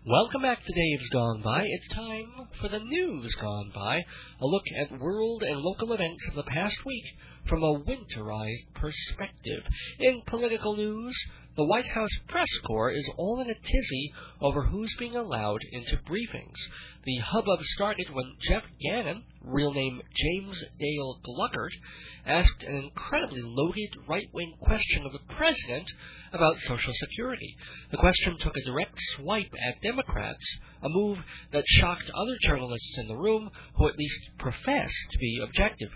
Welcome 0.08 0.42
back 0.42 0.64
to 0.64 0.72
Dave's 0.72 1.08
Gone 1.08 1.42
By. 1.42 1.64
It's 1.66 1.88
time 1.92 2.46
for 2.60 2.68
the 2.68 2.78
news 2.78 3.34
gone 3.40 3.72
by. 3.74 4.04
A 4.40 4.46
look 4.46 4.62
at 4.80 5.00
world 5.00 5.42
and 5.42 5.58
local 5.58 5.92
events 5.94 6.24
of 6.28 6.36
the 6.36 6.44
past 6.44 6.76
week 6.86 7.02
from 7.48 7.64
a 7.64 7.80
winterized 7.80 8.72
perspective. 8.76 9.64
In 9.98 10.22
political 10.28 10.76
news, 10.76 11.16
the 11.56 11.64
White 11.64 11.86
House 11.86 12.10
press 12.28 12.48
corps 12.66 12.90
is 12.90 13.08
all 13.16 13.40
in 13.40 13.48
a 13.48 13.54
tizzy 13.54 14.12
over 14.42 14.62
who's 14.62 14.94
being 14.98 15.16
allowed 15.16 15.60
into 15.72 15.96
briefings. 16.08 16.54
The 17.04 17.16
hubbub 17.16 17.60
started 17.62 18.10
when 18.12 18.36
Jeff 18.46 18.62
Gannon, 18.82 19.24
real 19.42 19.72
name 19.72 20.02
James 20.14 20.62
Dale 20.78 21.18
Gluckert, 21.24 21.72
asked 22.26 22.62
an 22.62 22.76
incredibly 22.76 23.40
loaded 23.42 23.88
right 24.06 24.28
wing 24.34 24.52
question 24.60 25.06
of 25.06 25.12
the 25.12 25.34
president 25.34 25.86
about 26.32 26.58
Social 26.58 26.92
Security. 26.94 27.56
The 27.90 27.96
question 27.96 28.36
took 28.38 28.56
a 28.56 28.64
direct 28.64 28.98
swipe 29.16 29.52
at 29.66 29.80
Democrats, 29.80 30.44
a 30.82 30.90
move 30.90 31.18
that 31.52 31.64
shocked 31.66 32.10
other 32.14 32.36
journalists 32.42 32.98
in 32.98 33.08
the 33.08 33.16
room 33.16 33.50
who 33.76 33.88
at 33.88 33.96
least 33.96 34.20
professed 34.38 35.10
to 35.10 35.18
be 35.18 35.40
objective. 35.42 35.90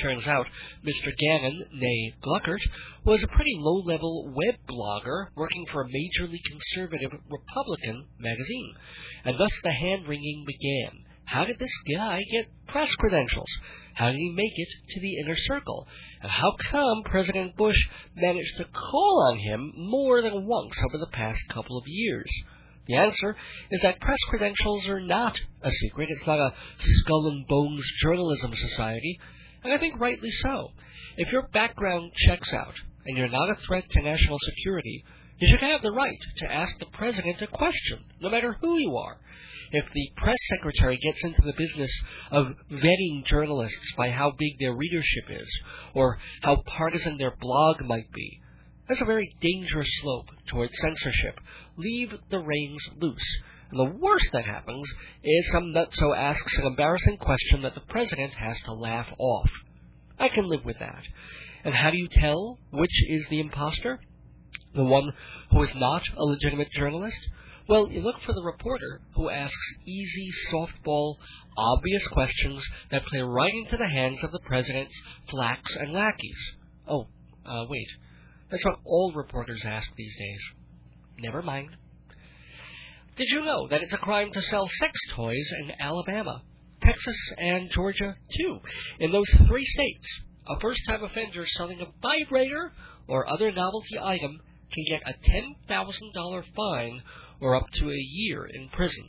Turns 0.00 0.26
out 0.28 0.46
Mr. 0.86 1.10
Gannon, 1.18 1.64
nay 1.72 2.14
Gluckert, 2.22 2.60
was 3.04 3.22
a 3.22 3.28
pretty 3.28 3.56
low-level 3.58 4.32
web 4.32 4.54
blogger 4.68 5.26
working 5.34 5.66
for 5.72 5.82
a 5.82 5.88
majorly 5.88 6.38
conservative 6.48 7.10
Republican 7.28 8.06
magazine, 8.18 8.74
and 9.24 9.38
thus 9.38 9.50
the 9.62 9.72
hand-wringing 9.72 10.44
began. 10.46 11.04
How 11.24 11.44
did 11.44 11.58
this 11.58 11.74
guy 11.94 12.22
get 12.30 12.46
press 12.68 12.94
credentials? 12.94 13.48
How 13.94 14.12
did 14.12 14.18
he 14.18 14.30
make 14.30 14.52
it 14.54 14.68
to 14.90 15.00
the 15.00 15.18
inner 15.18 15.36
circle? 15.36 15.88
And 16.22 16.30
how 16.30 16.52
come 16.70 17.02
President 17.04 17.56
Bush 17.56 17.78
managed 18.14 18.56
to 18.58 18.66
call 18.66 19.32
on 19.32 19.38
him 19.40 19.72
more 19.76 20.22
than 20.22 20.46
once 20.46 20.74
over 20.88 20.98
the 20.98 21.10
past 21.12 21.40
couple 21.48 21.76
of 21.76 21.84
years? 21.88 22.30
The 22.86 22.96
answer 22.96 23.36
is 23.70 23.80
that 23.82 24.00
press 24.00 24.18
credentials 24.28 24.88
are 24.88 25.00
not 25.00 25.36
a 25.62 25.70
secret. 25.70 26.08
It's 26.10 26.26
not 26.26 26.38
a 26.38 26.54
skull 26.80 27.26
and 27.26 27.46
bones 27.46 27.84
journalism 28.00 28.54
society 28.54 29.18
and 29.64 29.72
I 29.72 29.78
think 29.78 30.00
rightly 30.00 30.30
so. 30.30 30.68
If 31.16 31.32
your 31.32 31.48
background 31.48 32.12
checks 32.26 32.52
out 32.52 32.74
and 33.06 33.16
you're 33.16 33.28
not 33.28 33.50
a 33.50 33.56
threat 33.66 33.84
to 33.90 34.02
national 34.02 34.38
security, 34.44 35.04
you 35.40 35.48
should 35.50 35.68
have 35.68 35.82
the 35.82 35.92
right 35.92 36.18
to 36.38 36.52
ask 36.52 36.78
the 36.78 36.86
president 36.86 37.42
a 37.42 37.46
question, 37.46 38.04
no 38.20 38.28
matter 38.28 38.56
who 38.60 38.78
you 38.78 38.96
are. 38.96 39.18
If 39.70 39.84
the 39.92 40.10
press 40.16 40.36
secretary 40.56 40.96
gets 40.96 41.22
into 41.24 41.42
the 41.42 41.52
business 41.56 41.90
of 42.30 42.46
vetting 42.72 43.26
journalists 43.26 43.92
by 43.96 44.10
how 44.10 44.32
big 44.38 44.58
their 44.58 44.74
readership 44.74 45.24
is, 45.28 45.48
or 45.94 46.18
how 46.42 46.62
partisan 46.66 47.18
their 47.18 47.34
blog 47.38 47.82
might 47.82 48.10
be, 48.12 48.40
that's 48.88 49.02
a 49.02 49.04
very 49.04 49.30
dangerous 49.40 49.88
slope 50.00 50.28
towards 50.48 50.72
censorship. 50.80 51.38
Leave 51.76 52.14
the 52.30 52.38
reins 52.38 52.80
loose. 52.96 53.42
And 53.70 53.78
the 53.78 53.98
worst 53.98 54.30
that 54.32 54.46
happens 54.46 54.86
is 55.22 55.50
some 55.52 55.74
nutso 55.74 56.16
asks 56.16 56.52
an 56.58 56.66
embarrassing 56.66 57.18
question 57.18 57.62
that 57.62 57.74
the 57.74 57.82
president 57.82 58.32
has 58.34 58.58
to 58.62 58.72
laugh 58.72 59.08
off. 59.18 59.50
I 60.18 60.28
can 60.28 60.48
live 60.48 60.64
with 60.64 60.78
that. 60.78 61.02
And 61.64 61.74
how 61.74 61.90
do 61.90 61.98
you 61.98 62.08
tell 62.08 62.58
which 62.70 63.04
is 63.08 63.26
the 63.28 63.40
impostor? 63.40 64.00
The 64.74 64.84
one 64.84 65.12
who 65.50 65.62
is 65.62 65.74
not 65.74 66.02
a 66.16 66.24
legitimate 66.24 66.70
journalist? 66.72 67.18
Well, 67.68 67.90
you 67.90 68.00
look 68.00 68.20
for 68.24 68.32
the 68.32 68.42
reporter 68.42 69.02
who 69.14 69.28
asks 69.28 69.74
easy, 69.86 70.30
softball, 70.50 71.16
obvious 71.56 72.06
questions 72.08 72.64
that 72.90 73.04
play 73.04 73.20
right 73.20 73.52
into 73.52 73.76
the 73.76 73.88
hands 73.88 74.24
of 74.24 74.32
the 74.32 74.40
president's 74.40 74.98
flacks 75.30 75.76
and 75.78 75.92
lackeys. 75.92 76.38
Oh, 76.88 77.08
uh, 77.44 77.66
wait. 77.68 77.88
That's 78.50 78.64
what 78.64 78.78
all 78.86 79.12
reporters 79.14 79.62
ask 79.66 79.86
these 79.96 80.16
days. 80.16 80.40
Never 81.18 81.42
mind. 81.42 81.68
Did 83.18 83.30
you 83.30 83.44
know 83.44 83.66
that 83.66 83.82
it's 83.82 83.92
a 83.92 83.96
crime 83.98 84.32
to 84.32 84.42
sell 84.42 84.68
sex 84.78 84.92
toys 85.16 85.50
in 85.58 85.72
Alabama, 85.80 86.40
Texas, 86.80 87.18
and 87.36 87.68
Georgia, 87.68 88.14
too? 88.36 88.60
In 89.00 89.10
those 89.10 89.28
three 89.48 89.64
states, 89.64 90.08
a 90.46 90.60
first 90.60 90.80
time 90.86 91.02
offender 91.02 91.44
selling 91.44 91.80
a 91.80 91.86
vibrator 92.00 92.72
or 93.08 93.28
other 93.28 93.50
novelty 93.50 93.98
item 94.00 94.38
can 94.72 94.84
get 94.86 95.02
a 95.04 95.14
$10,000 95.68 96.44
fine 96.54 97.02
or 97.40 97.56
up 97.56 97.68
to 97.80 97.90
a 97.90 98.06
year 98.12 98.46
in 98.46 98.68
prison. 98.68 99.08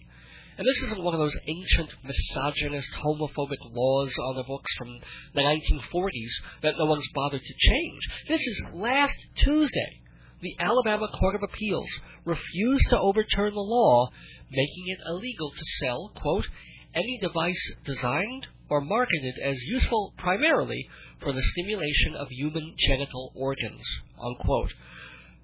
And 0.57 0.67
this 0.67 0.81
isn't 0.85 1.03
one 1.03 1.13
of 1.13 1.19
those 1.19 1.37
ancient 1.45 1.91
misogynist, 2.03 2.89
homophobic 3.05 3.59
laws 3.61 4.15
on 4.23 4.37
the 4.37 4.43
books 4.43 4.73
from 4.75 4.99
the 5.35 5.41
1940s 5.41 6.31
that 6.63 6.79
no 6.79 6.85
one's 6.85 7.07
bothered 7.13 7.43
to 7.43 7.69
change. 7.69 8.01
This 8.27 8.41
is 8.41 8.61
last 8.73 9.17
Tuesday 9.35 10.01
the 10.41 10.55
Alabama 10.59 11.07
Court 11.19 11.35
of 11.35 11.43
Appeals 11.43 11.89
refused 12.25 12.89
to 12.89 12.99
overturn 12.99 13.53
the 13.53 13.59
law, 13.59 14.09
making 14.51 14.85
it 14.87 14.99
illegal 15.07 15.51
to 15.51 15.65
sell, 15.81 16.11
quote, 16.15 16.45
any 16.93 17.19
device 17.21 17.71
designed 17.85 18.47
or 18.69 18.81
marketed 18.81 19.35
as 19.43 19.57
useful 19.67 20.13
primarily 20.17 20.87
for 21.21 21.33
the 21.33 21.43
stimulation 21.43 22.15
of 22.15 22.29
human 22.29 22.75
genital 22.77 23.31
organs, 23.35 23.81
unquote. 24.23 24.71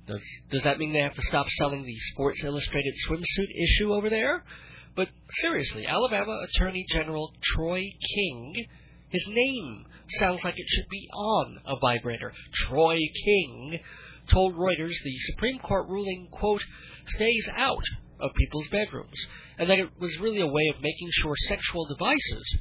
Does, 0.07 0.21
does 0.51 0.63
that 0.63 0.77
mean 0.77 0.93
they 0.93 0.99
have 0.99 1.15
to 1.15 1.21
stop 1.23 1.47
selling 1.57 1.83
the 1.83 1.97
Sports 2.11 2.43
Illustrated 2.43 2.93
swimsuit 3.07 3.63
issue 3.63 3.93
over 3.93 4.09
there? 4.09 4.43
But 4.95 5.09
seriously, 5.41 5.85
Alabama 5.85 6.39
Attorney 6.47 6.85
General 6.89 7.33
Troy 7.41 7.83
King, 8.15 8.65
his 9.09 9.25
name 9.27 9.85
sounds 10.19 10.43
like 10.43 10.53
it 10.57 10.67
should 10.69 10.87
be 10.89 11.09
on 11.13 11.57
a 11.65 11.75
vibrator. 11.79 12.31
Troy 12.53 12.97
King 13.25 13.79
told 14.31 14.55
Reuters 14.55 14.95
the 15.03 15.17
Supreme 15.31 15.59
Court 15.59 15.87
ruling, 15.87 16.27
quote, 16.31 16.61
stays 17.07 17.49
out 17.55 17.83
of 18.19 18.33
people's 18.33 18.67
bedrooms, 18.67 19.17
and 19.57 19.69
that 19.69 19.79
it 19.79 19.89
was 19.99 20.17
really 20.19 20.41
a 20.41 20.47
way 20.47 20.73
of 20.73 20.81
making 20.81 21.09
sure 21.21 21.35
sexual 21.47 21.85
devices 21.85 22.57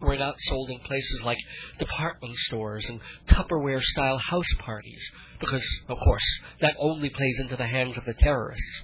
were 0.00 0.16
not 0.16 0.34
sold 0.38 0.70
in 0.70 0.78
places 0.80 1.22
like 1.24 1.38
department 1.78 2.36
stores 2.36 2.86
and 2.88 3.00
Tupperware 3.28 3.82
style 3.82 4.18
house 4.18 4.54
parties, 4.58 5.02
because, 5.40 5.64
of 5.88 5.98
course, 5.98 6.24
that 6.60 6.76
only 6.78 7.10
plays 7.10 7.38
into 7.40 7.56
the 7.56 7.66
hands 7.66 7.96
of 7.96 8.04
the 8.04 8.14
terrorists. 8.14 8.82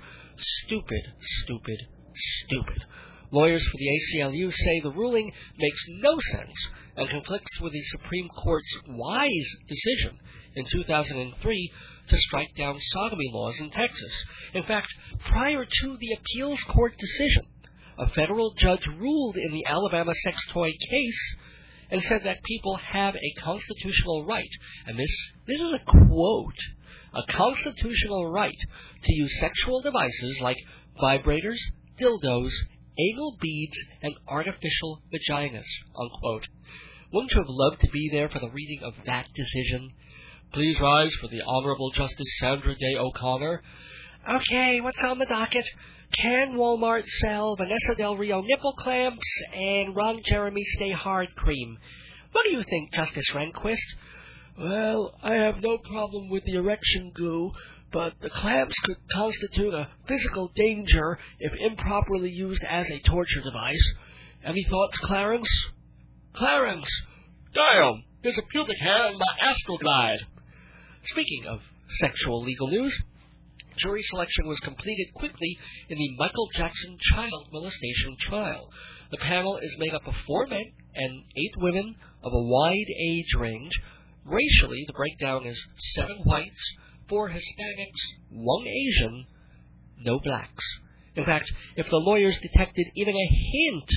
Stupid, 0.64 1.12
stupid, 1.45 1.79
stupid. 2.47 2.85
Lawyers 3.31 3.62
for 3.62 3.79
the 3.79 3.89
ACLU 3.89 4.53
say 4.53 4.81
the 4.81 4.91
ruling 4.91 5.33
makes 5.59 5.85
no 5.89 6.18
sense 6.33 6.53
and 6.97 7.09
conflicts 7.09 7.61
with 7.61 7.73
the 7.73 7.83
Supreme 7.83 8.29
Court's 8.29 8.79
wise 8.89 9.49
decision 9.66 10.18
in 10.55 10.66
2003 10.70 11.72
to 12.09 12.16
strike 12.16 12.55
down 12.57 12.78
sodomy 12.80 13.30
laws 13.32 13.59
in 13.59 13.70
Texas. 13.70 14.12
In 14.55 14.64
fact, 14.64 14.88
prior 15.30 15.64
to 15.64 15.96
the 15.98 16.12
appeals 16.18 16.61
court 16.64 16.94
decision, 16.98 17.44
a 17.98 18.09
federal 18.11 18.53
judge 18.55 18.86
ruled 18.98 19.36
in 19.36 19.53
the 19.53 19.64
Alabama 19.68 20.12
sex 20.24 20.36
toy 20.53 20.72
case 20.90 21.36
and 21.90 22.03
said 22.03 22.22
that 22.24 22.42
people 22.42 22.76
have 22.76 23.14
a 23.14 23.40
constitutional 23.40 24.24
right, 24.24 24.48
and 24.86 24.98
this, 24.98 25.14
this 25.46 25.61
is 25.61 25.74
a 25.74 25.84
quote, 25.84 26.59
a 27.14 27.32
constitutional 27.32 28.30
right 28.30 28.57
to 29.05 29.12
use 29.12 29.38
sexual 29.38 29.82
devices 29.82 30.38
like 30.40 30.57
vibrators, 31.00 31.59
dildos, 32.00 32.50
anal 32.98 33.36
beads, 33.40 33.76
and 34.03 34.14
artificial 34.28 35.03
vaginas, 35.12 35.66
unquote. 35.98 36.46
Wouldn't 37.12 37.32
you 37.32 37.40
have 37.40 37.48
loved 37.48 37.80
to 37.82 37.90
be 37.90 38.09
there 38.11 38.30
for 38.30 38.38
the 38.38 38.50
reading 38.50 38.80
of 38.82 38.94
that 39.07 39.28
decision? 39.34 39.92
Please 40.53 40.76
rise 40.78 41.11
for 41.18 41.28
the 41.28 41.40
Honorable 41.46 41.90
Justice 41.92 42.26
Sandra 42.38 42.74
Day 42.74 42.96
O'Connor. 42.98 43.62
Okay, 44.28 44.82
what's 44.82 45.03
on 45.03 45.18
the 45.18 45.24
docket? 45.24 45.64
Can 46.12 46.57
Walmart 46.57 47.07
sell 47.07 47.57
Vanessa 47.57 47.94
Del 47.96 48.18
Rio 48.18 48.42
nipple 48.42 48.74
clamps 48.74 49.26
and 49.55 49.96
Ron 49.96 50.20
Jeremy 50.26 50.62
Stay 50.76 50.90
Hard 50.90 51.34
cream? 51.36 51.78
What 52.32 52.44
do 52.44 52.55
you 52.55 52.62
think, 52.68 52.92
Justice 52.92 53.24
Rehnquist? 53.34 53.78
Well, 54.59 55.14
I 55.22 55.36
have 55.36 55.62
no 55.62 55.78
problem 55.78 56.28
with 56.28 56.44
the 56.44 56.57
erection 56.57 57.12
goo, 57.14 57.53
but 57.90 58.12
the 58.20 58.28
clamps 58.28 58.74
could 58.84 58.98
constitute 59.11 59.72
a 59.72 59.88
physical 60.07 60.53
danger 60.55 61.18
if 61.40 61.53
improperly 61.59 62.30
used 62.30 62.62
as 62.68 62.90
a 62.90 63.09
torture 63.09 63.40
device. 63.42 63.94
Any 64.44 64.64
thoughts, 64.68 64.98
Clarence? 64.98 65.48
Clarence! 66.34 66.90
Damn! 67.55 68.05
There's 68.22 68.36
a 68.36 68.42
pubic 68.50 68.76
hair 68.78 69.12
in 69.12 69.18
my 69.18 69.50
astroglide. 69.50 70.18
Speaking 71.11 71.46
of 71.48 71.61
sexual 71.98 72.42
legal 72.42 72.68
news, 72.68 72.96
jury 73.76 74.03
selection 74.05 74.46
was 74.46 74.61
completed 74.61 75.09
quickly 75.14 75.59
in 75.88 75.98
the 75.98 76.16
Michael 76.16 76.48
Jackson 76.55 76.96
child 77.12 77.48
molestation 77.53 78.16
trial. 78.20 78.70
The 79.11 79.16
panel 79.18 79.59
is 79.61 79.76
made 79.78 79.94
up 79.94 80.07
of 80.07 80.14
four 80.26 80.46
men 80.46 80.64
and 80.94 81.24
eight 81.36 81.55
women 81.57 81.96
of 82.22 82.32
a 82.32 82.42
wide 82.42 82.86
age 83.00 83.34
range. 83.36 83.72
Racially, 84.24 84.84
the 84.86 84.92
breakdown 84.92 85.44
is 85.44 85.61
seven 85.94 86.18
whites, 86.24 86.62
four 87.09 87.30
Hispanics, 87.30 88.03
one 88.30 88.66
Asian, 88.68 89.26
no 89.98 90.20
blacks. 90.20 90.64
In 91.16 91.24
fact, 91.24 91.50
if 91.76 91.90
the 91.90 91.96
lawyers 91.96 92.38
detected 92.38 92.86
even 92.94 93.14
a 93.14 93.34
hint 93.34 93.90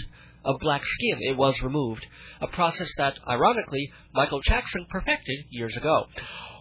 of 0.43 0.59
black 0.59 0.83
skin, 0.83 1.19
it 1.21 1.37
was 1.37 1.55
removed, 1.61 2.05
a 2.41 2.47
process 2.47 2.91
that, 2.97 3.13
ironically, 3.27 3.91
Michael 4.13 4.41
Jackson 4.41 4.87
perfected 4.89 5.45
years 5.51 5.75
ago. 5.77 6.07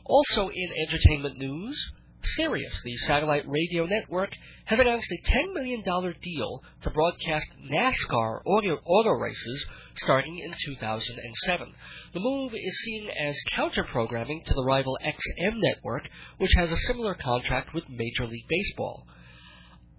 Also 0.04 0.48
in 0.48 0.68
entertainment 0.88 1.38
news, 1.38 1.92
Sirius, 2.36 2.80
the 2.84 2.96
satellite 2.98 3.44
radio 3.46 3.86
network, 3.86 4.30
has 4.66 4.78
announced 4.78 5.08
a 5.10 5.30
$10 5.30 5.52
million 5.52 5.82
deal 5.82 6.62
to 6.82 6.90
broadcast 6.90 7.46
NASCAR 7.70 8.40
auto, 8.46 8.78
auto 8.84 9.10
races 9.10 9.66
starting 9.98 10.38
in 10.38 10.54
2007. 10.66 11.74
The 12.14 12.20
move 12.20 12.52
is 12.54 12.82
seen 12.84 13.10
as 13.10 13.36
counter-programming 13.56 14.42
to 14.46 14.54
the 14.54 14.64
rival 14.64 14.96
XM 15.04 15.56
network, 15.56 16.04
which 16.38 16.52
has 16.56 16.70
a 16.70 16.78
similar 16.86 17.14
contract 17.14 17.74
with 17.74 17.84
Major 17.88 18.26
League 18.26 18.48
Baseball. 18.48 19.06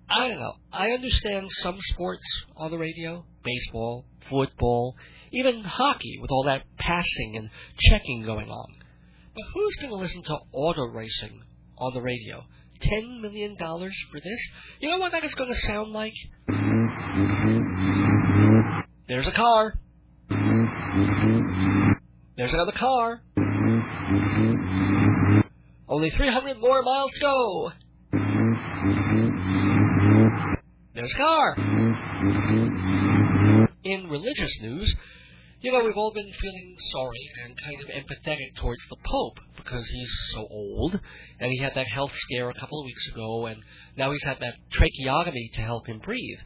I 0.09 0.29
don't 0.29 0.39
know. 0.39 0.53
I 0.71 0.91
understand 0.91 1.49
some 1.61 1.77
sports 1.81 2.23
on 2.55 2.71
the 2.71 2.77
radio, 2.77 3.25
baseball, 3.43 4.05
football, 4.29 4.95
even 5.31 5.63
hockey 5.63 6.19
with 6.21 6.31
all 6.31 6.43
that 6.45 6.63
passing 6.77 7.35
and 7.35 7.49
checking 7.89 8.23
going 8.23 8.49
on. 8.49 8.84
But 9.35 9.43
who's 9.53 9.75
going 9.81 9.89
to 9.89 9.97
listen 9.97 10.23
to 10.23 10.37
auto 10.53 10.83
racing 10.93 11.41
on 11.77 11.93
the 11.93 12.01
radio? 12.01 12.45
Ten 12.81 13.21
million 13.21 13.57
dollars 13.57 13.93
for 14.09 14.21
this? 14.21 14.39
You 14.79 14.89
know 14.89 14.97
what 14.97 15.11
that 15.11 15.25
is 15.25 15.35
going 15.35 15.53
to 15.53 15.59
sound 15.59 15.91
like? 15.91 16.13
There's 19.09 19.27
a 19.27 19.31
car. 19.31 19.73
There's 22.37 22.53
another 22.53 22.71
car. 22.77 23.21
Only 25.89 26.11
300 26.11 26.57
more 26.59 26.81
miles 26.81 27.11
to 27.11 27.19
go. 27.19 27.71
There's 30.93 31.13
a 31.13 31.17
car. 31.17 31.55
In 33.83 34.07
religious 34.09 34.61
news, 34.61 34.95
you 35.61 35.71
know, 35.71 35.83
we've 35.83 35.97
all 35.97 36.13
been 36.13 36.31
feeling 36.39 36.75
sorry 36.91 37.29
and 37.43 37.57
kind 37.61 37.81
of 37.81 37.89
empathetic 37.89 38.55
towards 38.59 38.81
the 38.89 38.97
Pope 39.03 39.37
because 39.57 39.85
he's 39.87 40.13
so 40.33 40.47
old, 40.49 40.99
and 41.39 41.51
he 41.51 41.59
had 41.59 41.73
that 41.75 41.87
health 41.87 42.11
scare 42.13 42.49
a 42.49 42.59
couple 42.59 42.81
of 42.81 42.85
weeks 42.85 43.07
ago, 43.13 43.47
and 43.47 43.57
now 43.97 44.11
he's 44.11 44.23
had 44.23 44.39
that 44.39 44.55
tracheotomy 44.71 45.51
to 45.55 45.61
help 45.61 45.87
him 45.87 45.99
breathe. 45.99 46.39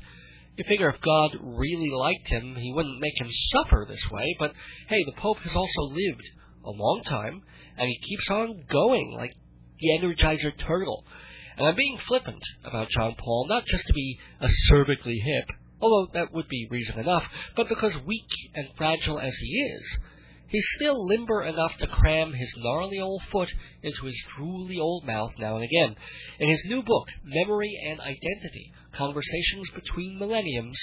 You 0.57 0.63
figure 0.67 0.89
if 0.89 1.01
God 1.01 1.37
really 1.41 1.89
liked 1.91 2.27
him, 2.27 2.55
he 2.55 2.73
wouldn't 2.73 2.99
make 2.99 3.19
him 3.19 3.29
suffer 3.51 3.85
this 3.87 4.03
way, 4.11 4.35
but 4.39 4.53
hey, 4.87 5.03
the 5.05 5.19
Pope 5.21 5.39
has 5.39 5.55
also 5.55 5.81
lived 5.81 6.23
a 6.65 6.71
long 6.71 7.01
time, 7.05 7.41
and 7.77 7.87
he 7.87 7.99
keeps 8.07 8.29
on 8.29 8.63
going 8.69 9.11
like 9.15 9.33
the 9.79 9.89
Energizer 9.97 10.51
Turtle. 10.67 11.05
And 11.57 11.67
I'm 11.67 11.75
being 11.75 11.97
flippant 12.07 12.41
about 12.63 12.89
John 12.89 13.15
Paul, 13.17 13.47
not 13.49 13.65
just 13.65 13.85
to 13.87 13.93
be 13.93 14.17
acerbically 14.41 15.21
hip, 15.23 15.49
although 15.81 16.11
that 16.13 16.33
would 16.33 16.47
be 16.47 16.67
reason 16.69 16.99
enough, 16.99 17.23
but 17.55 17.69
because 17.69 17.93
weak 18.05 18.29
and 18.55 18.67
fragile 18.77 19.19
as 19.19 19.35
he 19.35 19.47
is, 19.47 19.97
he's 20.47 20.67
still 20.75 21.07
limber 21.07 21.43
enough 21.43 21.71
to 21.79 21.87
cram 21.87 22.33
his 22.33 22.53
gnarly 22.57 22.99
old 22.99 23.21
foot 23.31 23.49
into 23.81 24.05
his 24.05 24.21
drooly 24.35 24.79
old 24.79 25.05
mouth 25.05 25.31
now 25.37 25.55
and 25.55 25.63
again. 25.63 25.95
In 26.39 26.49
his 26.49 26.63
new 26.67 26.83
book, 26.83 27.07
Memory 27.23 27.77
and 27.89 27.99
Identity 27.99 28.71
Conversations 28.93 29.69
Between 29.73 30.19
Millenniums, 30.19 30.79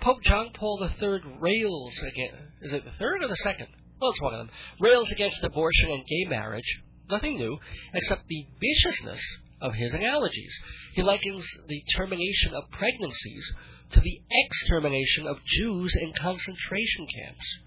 Pope 0.00 0.22
John 0.22 0.50
Paul 0.54 0.78
III 0.82 1.20
rails 1.40 1.98
against. 2.00 2.36
Is 2.62 2.72
it 2.72 2.84
the 2.84 2.92
third 2.98 3.22
or 3.22 3.28
the 3.28 3.36
second? 3.36 3.68
Well, 4.00 4.10
it's 4.10 4.20
one 4.20 4.34
of 4.34 4.38
them. 4.38 4.50
Rails 4.80 5.10
against 5.10 5.42
abortion 5.42 5.90
and 5.90 6.06
gay 6.06 6.30
marriage. 6.30 6.78
Nothing 7.10 7.36
new, 7.36 7.58
except 7.94 8.28
the 8.28 8.46
viciousness 8.60 9.20
of 9.60 9.74
his 9.74 9.92
analogies. 9.92 10.52
He 10.94 11.02
likens 11.02 11.44
the 11.66 11.82
termination 11.96 12.54
of 12.54 12.70
pregnancies 12.70 13.52
to 13.92 14.00
the 14.00 14.20
extermination 14.30 15.26
of 15.26 15.38
Jews 15.46 15.94
in 16.00 16.12
concentration 16.20 17.06
camps. 17.14 17.58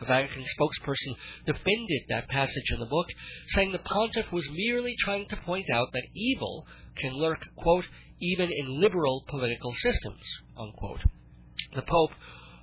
A 0.00 0.04
Vatican 0.06 0.44
spokesperson 0.44 1.16
defended 1.46 2.02
that 2.08 2.28
passage 2.28 2.70
in 2.72 2.80
the 2.80 2.86
book, 2.86 3.06
saying 3.54 3.72
the 3.72 3.78
pontiff 3.78 4.30
was 4.32 4.48
merely 4.50 4.94
trying 4.98 5.28
to 5.28 5.36
point 5.36 5.70
out 5.70 5.88
that 5.92 6.08
evil 6.14 6.66
can 6.96 7.14
lurk, 7.14 7.40
quote, 7.56 7.86
even 8.20 8.50
in 8.52 8.80
liberal 8.80 9.24
political 9.28 9.72
systems, 9.74 10.22
unquote. 10.56 11.00
The 11.74 11.82
Pope 11.82 12.12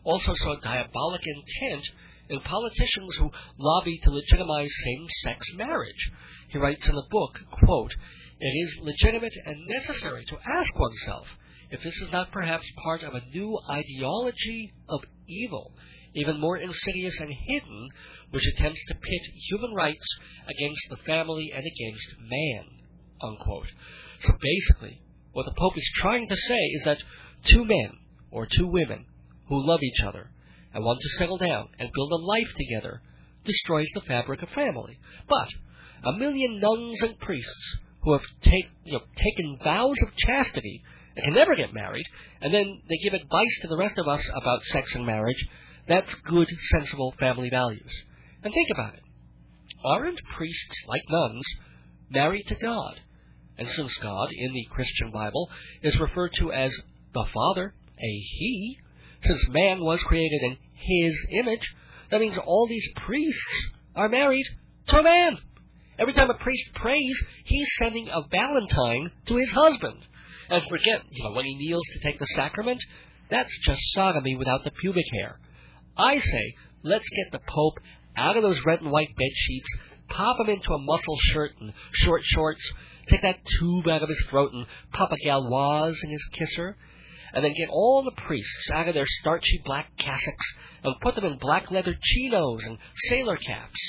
also 0.03 0.33
saw 0.35 0.55
diabolic 0.59 1.21
intent 1.25 1.85
in 2.29 2.39
politicians 2.41 3.15
who 3.17 3.31
lobby 3.57 3.99
to 4.03 4.11
legitimize 4.11 4.69
same-sex 4.85 5.45
marriage. 5.55 6.11
He 6.49 6.57
writes 6.57 6.85
in 6.85 6.95
the 6.95 7.07
book, 7.09 7.39
quote, 7.51 7.93
It 8.39 8.45
is 8.45 8.79
legitimate 8.81 9.33
and 9.45 9.67
necessary 9.67 10.25
to 10.25 10.37
ask 10.37 10.73
oneself 10.77 11.27
if 11.71 11.81
this 11.81 11.95
is 12.01 12.11
not 12.11 12.31
perhaps 12.31 12.65
part 12.83 13.01
of 13.03 13.13
a 13.13 13.25
new 13.33 13.57
ideology 13.69 14.73
of 14.89 15.01
evil, 15.27 15.73
even 16.13 16.39
more 16.39 16.57
insidious 16.57 17.17
and 17.19 17.33
hidden, 17.47 17.89
which 18.31 18.43
attempts 18.55 18.83
to 18.87 18.93
pit 18.95 19.21
human 19.49 19.73
rights 19.73 20.05
against 20.47 20.81
the 20.89 20.97
family 21.05 21.51
and 21.55 21.63
against 21.65 22.07
man. 22.19 22.65
Unquote. 23.21 23.67
So 24.21 24.33
basically, 24.41 25.01
what 25.31 25.45
the 25.45 25.55
Pope 25.57 25.77
is 25.77 25.89
trying 25.95 26.27
to 26.27 26.35
say 26.35 26.59
is 26.73 26.83
that 26.83 26.97
two 27.45 27.63
men 27.63 27.91
or 28.31 28.45
two 28.45 28.67
women 28.67 29.05
who 29.47 29.65
love 29.65 29.81
each 29.81 30.03
other 30.05 30.31
and 30.73 30.83
want 30.83 30.99
to 31.01 31.17
settle 31.17 31.37
down 31.37 31.69
and 31.79 31.89
build 31.93 32.11
a 32.11 32.25
life 32.25 32.51
together 32.57 33.01
destroys 33.45 33.87
the 33.93 34.01
fabric 34.01 34.41
of 34.41 34.49
family. 34.49 34.99
But 35.27 35.47
a 36.03 36.17
million 36.17 36.59
nuns 36.59 37.01
and 37.01 37.19
priests 37.19 37.77
who 38.01 38.13
have 38.13 38.21
take, 38.41 38.65
you 38.83 38.93
know, 38.93 39.01
taken 39.15 39.59
vows 39.63 39.97
of 40.01 40.15
chastity 40.17 40.83
and 41.15 41.25
can 41.25 41.33
never 41.33 41.55
get 41.55 41.73
married, 41.73 42.05
and 42.41 42.53
then 42.53 42.81
they 42.87 42.97
give 43.03 43.13
advice 43.13 43.59
to 43.61 43.67
the 43.67 43.77
rest 43.77 43.97
of 43.97 44.07
us 44.07 44.21
about 44.35 44.63
sex 44.63 44.93
and 44.95 45.05
marriage, 45.05 45.47
that's 45.87 46.13
good, 46.25 46.47
sensible 46.71 47.13
family 47.19 47.49
values. 47.49 47.91
And 48.43 48.53
think 48.53 48.69
about 48.71 48.93
it. 48.93 49.01
Aren't 49.83 50.19
priests, 50.37 50.75
like 50.87 51.01
nuns, 51.09 51.43
married 52.09 52.45
to 52.47 52.55
God? 52.55 52.99
And 53.57 53.67
since 53.69 53.95
God, 53.97 54.29
in 54.31 54.53
the 54.53 54.67
Christian 54.71 55.11
Bible, 55.11 55.49
is 55.81 55.99
referred 55.99 56.31
to 56.39 56.51
as 56.51 56.71
the 57.13 57.25
Father, 57.33 57.73
a 57.99 58.19
He, 58.37 58.77
since 59.23 59.49
man 59.49 59.83
was 59.83 60.01
created 60.03 60.41
in 60.43 60.57
His 60.73 61.15
image, 61.31 61.67
that 62.09 62.21
means 62.21 62.37
all 62.43 62.67
these 62.67 62.87
priests 63.05 63.69
are 63.95 64.09
married 64.09 64.45
to 64.87 64.97
a 64.97 65.03
man. 65.03 65.37
Every 65.99 66.13
time 66.13 66.29
a 66.29 66.43
priest 66.43 66.73
prays, 66.73 67.15
he's 67.45 67.67
sending 67.77 68.09
a 68.09 68.21
valentine 68.31 69.11
to 69.27 69.35
his 69.35 69.51
husband. 69.51 69.99
And 70.51 70.61
forget, 70.69 71.01
you 71.09 71.23
know, 71.23 71.31
when 71.31 71.45
he 71.45 71.55
kneels 71.55 71.85
to 71.93 71.99
take 72.03 72.19
the 72.19 72.27
sacrament, 72.35 72.81
that's 73.29 73.57
just 73.65 73.81
sodomy 73.93 74.35
without 74.35 74.65
the 74.65 74.71
pubic 74.71 75.05
hair. 75.13 75.39
I 75.97 76.19
say, 76.19 76.55
let's 76.83 77.07
get 77.09 77.31
the 77.31 77.39
Pope 77.47 77.79
out 78.17 78.35
of 78.35 78.43
those 78.43 78.59
red 78.65 78.81
and 78.81 78.91
white 78.91 79.15
bed 79.15 79.31
sheets, 79.33 79.69
pop 80.09 80.41
him 80.41 80.49
into 80.49 80.73
a 80.73 80.77
muscle 80.77 81.17
shirt 81.31 81.51
and 81.61 81.73
short 81.93 82.23
shorts, 82.25 82.61
take 83.09 83.21
that 83.21 83.39
tube 83.59 83.87
out 83.87 84.03
of 84.03 84.09
his 84.09 84.21
throat 84.29 84.51
and 84.51 84.65
pop 84.91 85.13
a 85.13 85.25
Gauloise 85.25 86.03
in 86.03 86.09
his 86.09 86.23
kisser, 86.33 86.75
and 87.33 87.45
then 87.45 87.53
get 87.57 87.69
all 87.69 88.03
the 88.03 88.21
priests 88.21 88.69
out 88.73 88.89
of 88.89 88.93
their 88.93 89.07
starchy 89.21 89.61
black 89.63 89.87
cassocks 89.97 90.47
and 90.83 90.93
put 91.01 91.15
them 91.15 91.23
in 91.23 91.37
black 91.37 91.71
leather 91.71 91.95
chinos 92.01 92.65
and 92.65 92.77
sailor 93.07 93.37
caps. 93.37 93.79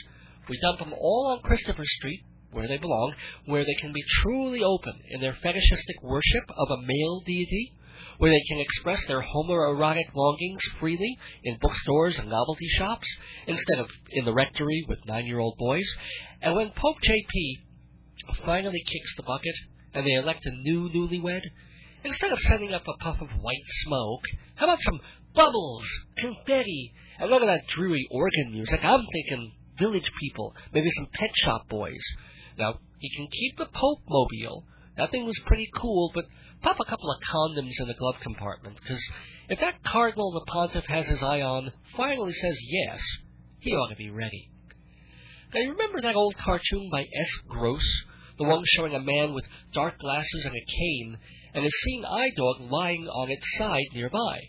We 0.48 0.60
dump 0.62 0.78
them 0.78 0.92
all 0.92 1.36
on 1.36 1.42
Christopher 1.42 1.84
Street, 1.84 2.22
where 2.52 2.68
they 2.68 2.78
belong, 2.78 3.14
where 3.46 3.64
they 3.64 3.74
can 3.80 3.92
be 3.92 4.04
truly 4.22 4.62
open 4.62 4.94
in 5.10 5.20
their 5.20 5.36
fetishistic 5.42 6.02
worship 6.02 6.44
of 6.56 6.70
a 6.70 6.82
male 6.86 7.22
deity, 7.26 7.72
where 8.18 8.30
they 8.30 8.42
can 8.48 8.60
express 8.60 9.04
their 9.06 9.22
homoerotic 9.22 10.14
longings 10.14 10.60
freely 10.78 11.18
in 11.44 11.58
bookstores 11.60 12.18
and 12.18 12.28
novelty 12.28 12.68
shops, 12.78 13.06
instead 13.46 13.78
of 13.78 13.86
in 14.10 14.24
the 14.24 14.34
rectory 14.34 14.84
with 14.88 14.98
nine-year-old 15.06 15.56
boys. 15.58 15.88
And 16.40 16.54
when 16.54 16.70
Pope 16.76 16.96
JP 17.04 18.36
finally 18.44 18.82
kicks 18.86 19.16
the 19.16 19.22
bucket 19.22 19.54
and 19.94 20.06
they 20.06 20.12
elect 20.12 20.46
a 20.46 20.50
new 20.50 20.88
newlywed, 20.90 21.42
instead 22.04 22.32
of 22.32 22.38
sending 22.40 22.72
up 22.72 22.86
a 22.86 23.02
puff 23.02 23.20
of 23.20 23.28
white 23.40 23.66
smoke, 23.84 24.22
how 24.56 24.66
about 24.66 24.82
some 24.82 25.00
bubbles, 25.34 25.84
confetti, 26.18 26.92
and 27.18 27.30
none 27.30 27.42
of 27.42 27.48
that 27.48 27.66
dreary 27.68 28.06
organ 28.10 28.52
music? 28.52 28.80
I'm 28.82 29.06
thinking 29.12 29.52
village 29.78 30.10
people, 30.20 30.54
maybe 30.72 30.90
some 30.96 31.08
pet 31.14 31.30
shop 31.44 31.68
boys. 31.68 32.02
Now, 32.58 32.78
he 32.98 33.10
can 33.16 33.28
keep 33.28 33.56
the 33.56 33.66
Pope 33.66 34.02
mobile. 34.08 34.64
That 34.96 35.10
thing 35.10 35.26
was 35.26 35.38
pretty 35.46 35.68
cool, 35.76 36.10
but 36.14 36.24
pop 36.62 36.76
a 36.80 36.88
couple 36.88 37.10
of 37.10 37.20
condoms 37.20 37.80
in 37.80 37.88
the 37.88 37.94
glove 37.94 38.16
compartment, 38.20 38.76
because 38.80 39.02
if 39.48 39.58
that 39.60 39.82
cardinal 39.82 40.32
the 40.32 40.50
pontiff 40.52 40.84
has 40.86 41.06
his 41.06 41.22
eye 41.22 41.40
on 41.40 41.72
finally 41.96 42.32
says 42.32 42.58
yes, 42.68 43.00
he 43.58 43.72
ought 43.72 43.88
to 43.88 43.96
be 43.96 44.10
ready. 44.10 44.50
Now, 45.54 45.60
you 45.60 45.72
remember 45.72 46.00
that 46.02 46.16
old 46.16 46.36
cartoon 46.36 46.88
by 46.90 47.02
S. 47.02 47.30
Gross? 47.48 47.84
The 48.38 48.44
one 48.44 48.64
showing 48.64 48.94
a 48.94 49.00
man 49.00 49.34
with 49.34 49.44
dark 49.74 49.98
glasses 49.98 50.44
and 50.44 50.54
a 50.54 50.64
cane, 50.64 51.18
and 51.54 51.64
a 51.64 51.70
seeing 51.84 52.04
eye 52.04 52.30
dog 52.36 52.60
lying 52.60 53.06
on 53.06 53.30
its 53.30 53.46
side 53.58 53.86
nearby. 53.92 54.40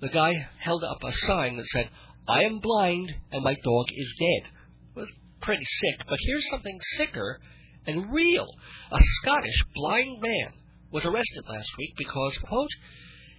The 0.00 0.10
guy 0.10 0.34
held 0.60 0.84
up 0.84 1.02
a 1.02 1.12
sign 1.12 1.56
that 1.56 1.66
said, 1.66 1.88
I 2.28 2.42
am 2.42 2.58
blind 2.58 3.14
and 3.32 3.42
my 3.42 3.54
dog 3.54 3.86
is 3.96 4.16
dead. 4.18 5.06
Pretty 5.44 5.64
sick, 5.64 6.06
but 6.08 6.18
here's 6.22 6.48
something 6.50 6.78
sicker 6.96 7.40
and 7.86 8.12
real. 8.12 8.46
A 8.90 8.98
Scottish 9.20 9.62
blind 9.74 10.20
man 10.20 10.52
was 10.90 11.04
arrested 11.04 11.44
last 11.48 11.70
week 11.78 11.92
because, 11.96 12.36
quote, 12.38 12.70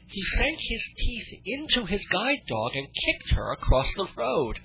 he 0.08 0.22
sank 0.38 0.58
his 0.60 0.84
teeth 0.97 1.41
into 1.45 1.86
his 1.88 2.06
guide 2.08 2.41
dog 2.47 2.72
and 2.76 2.88
kicked 2.88 3.32
her 3.36 3.51
across 3.53 3.88
the 3.95 4.08
road. 4.16 4.60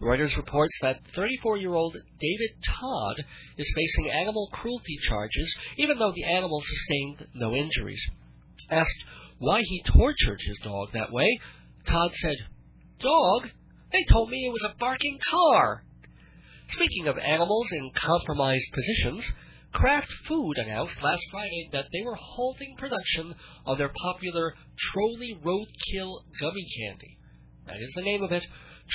Reuters 0.00 0.36
reports 0.36 0.72
that 0.80 1.00
34-year-old 1.16 1.94
David 2.20 2.50
Todd 2.64 3.24
is 3.58 3.72
facing 3.74 4.10
animal 4.10 4.48
cruelty 4.52 4.96
charges, 5.08 5.54
even 5.76 5.98
though 5.98 6.12
the 6.14 6.24
animal 6.24 6.62
sustained 6.64 7.26
no 7.34 7.54
injuries. 7.54 8.00
Asked 8.70 9.04
why 9.38 9.62
he 9.62 9.82
tortured 9.84 10.40
his 10.46 10.58
dog 10.62 10.92
that 10.92 11.12
way, 11.12 11.38
Todd 11.86 12.12
said, 12.14 12.36
Dog? 13.00 13.50
They 13.92 14.04
told 14.04 14.30
me 14.30 14.46
it 14.46 14.52
was 14.52 14.64
a 14.64 14.76
barking 14.78 15.18
car. 15.30 15.84
Speaking 16.70 17.08
of 17.08 17.16
animals 17.18 17.68
in 17.72 17.90
compromised 17.94 18.72
positions, 18.74 19.26
Kraft 19.72 20.12
Food 20.26 20.58
announced 20.58 21.02
last 21.02 21.22
Friday 21.30 21.68
that 21.72 21.86
they 21.92 22.04
were 22.04 22.14
halting 22.14 22.76
production 22.76 23.34
of 23.66 23.78
their 23.78 23.92
popular 24.02 24.54
Trolli 24.76 25.34
Roadkill 25.42 26.24
gummy 26.40 26.66
candy. 26.78 27.18
That 27.66 27.80
is 27.80 27.92
the 27.94 28.02
name 28.02 28.22
of 28.22 28.32
it, 28.32 28.44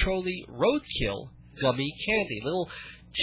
Trolli 0.03 0.45
Roadkill 0.49 1.30
gummy 1.61 1.91
candy. 2.05 2.41
Little 2.43 2.69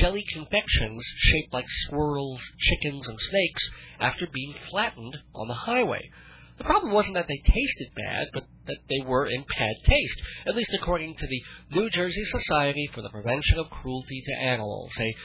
jelly 0.01 0.25
confections 0.33 1.05
shaped 1.17 1.53
like 1.53 1.67
squirrels, 1.87 2.41
chickens, 2.59 3.07
and 3.07 3.19
snakes 3.21 3.71
after 4.01 4.27
being 4.33 4.55
flattened 4.71 5.17
on 5.35 5.49
the 5.49 5.55
highway. 5.55 6.11
The 6.61 6.65
problem 6.65 6.93
wasn't 6.93 7.15
that 7.15 7.27
they 7.27 7.41
tasted 7.43 7.89
bad, 7.97 8.27
but 8.35 8.45
that 8.67 8.77
they 8.91 9.01
were 9.01 9.25
in 9.25 9.47
bad 9.49 9.77
taste, 9.87 10.21
at 10.47 10.55
least 10.55 10.77
according 10.79 11.17
to 11.17 11.27
the 11.27 11.43
New 11.71 11.89
Jersey 11.89 12.23
Society 12.23 12.87
for 12.93 13.01
the 13.01 13.09
Prevention 13.09 13.59
of 13.59 13.71
Cruelty 13.71 14.23
to 14.27 14.43
Animals, 14.43 14.93
a 15.01 15.17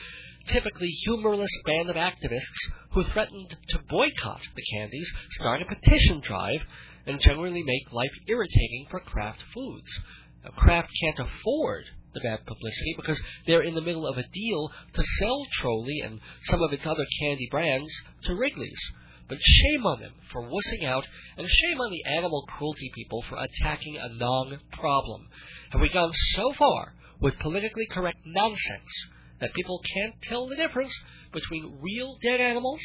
typically 0.54 0.88
humorless 1.04 1.52
band 1.66 1.90
of 1.90 1.98
activists 1.98 2.72
who 2.92 3.04
threatened 3.12 3.54
to 3.68 3.80
boycott 3.90 4.40
the 4.56 4.64
candies, 4.78 5.12
start 5.32 5.62
a 5.62 5.66
petition 5.66 6.22
drive, 6.26 6.62
and 7.06 7.20
generally 7.20 7.64
make 7.64 7.92
life 7.92 8.14
irritating 8.30 8.88
for 8.90 9.02
Kraft 9.02 9.42
Foods. 9.54 10.00
Now, 10.42 10.52
Kraft 10.52 10.90
can't 11.04 11.20
afford 11.20 11.84
the 12.14 12.22
bad 12.22 12.46
publicity 12.46 12.96
because 12.96 13.20
they're 13.46 13.62
in 13.62 13.76
the 13.76 13.82
middle 13.82 14.08
of 14.08 14.18
a 14.18 14.28
deal 14.32 14.72
to 14.94 15.04
sell 15.20 15.46
Trolli 15.60 16.00
and 16.02 16.22
some 16.44 16.62
of 16.62 16.72
its 16.72 16.86
other 16.86 17.06
candy 17.20 17.50
brands 17.52 17.94
to 18.24 18.36
Wrigley's. 18.36 18.80
But 19.28 19.40
shame 19.42 19.86
on 19.86 20.02
them 20.02 20.14
for 20.32 20.44
wussing 20.44 20.86
out, 20.86 21.06
and 21.38 21.48
shame 21.50 21.80
on 21.80 21.92
the 21.92 22.04
animal 22.18 22.46
cruelty 22.48 22.92
people 22.94 23.24
for 23.28 23.38
attacking 23.38 23.98
a 23.98 24.10
non-problem. 24.10 25.28
Have 25.72 25.82
we 25.82 25.90
gone 25.90 26.12
so 26.14 26.54
far 26.54 26.94
with 27.20 27.40
politically 27.40 27.88
correct 27.92 28.20
nonsense 28.26 28.92
that 29.40 29.54
people 29.54 29.82
can't 29.94 30.16
tell 30.30 30.48
the 30.48 30.56
difference 30.56 30.94
between 31.34 31.80
real 31.82 32.18
dead 32.22 32.40
animals 32.40 32.80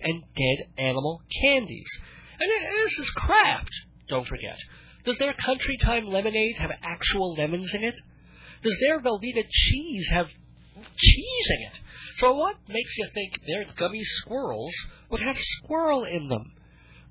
and 0.00 0.22
dead 0.34 0.68
animal 0.78 1.20
candies? 1.42 1.88
And 2.40 2.50
this 2.50 2.98
is 2.98 3.10
Kraft, 3.10 3.70
don't 4.08 4.26
forget. 4.26 4.56
Does 5.04 5.18
their 5.18 5.34
Country 5.34 5.76
Time 5.82 6.06
lemonade 6.06 6.56
have 6.58 6.70
actual 6.82 7.34
lemons 7.34 7.70
in 7.74 7.84
it? 7.84 7.94
Does 8.62 8.78
their 8.80 9.00
Velveeta 9.00 9.44
cheese 9.50 10.08
have 10.10 10.26
cheese 10.96 11.46
in 11.50 11.66
it? 11.66 11.80
So 12.18 12.32
what 12.32 12.56
makes 12.68 12.96
you 12.96 13.08
think 13.12 13.40
their 13.46 13.64
gummy 13.76 14.04
squirrels 14.04 14.72
would 15.10 15.20
have 15.20 15.36
squirrel 15.36 16.04
in 16.04 16.28
them? 16.28 16.52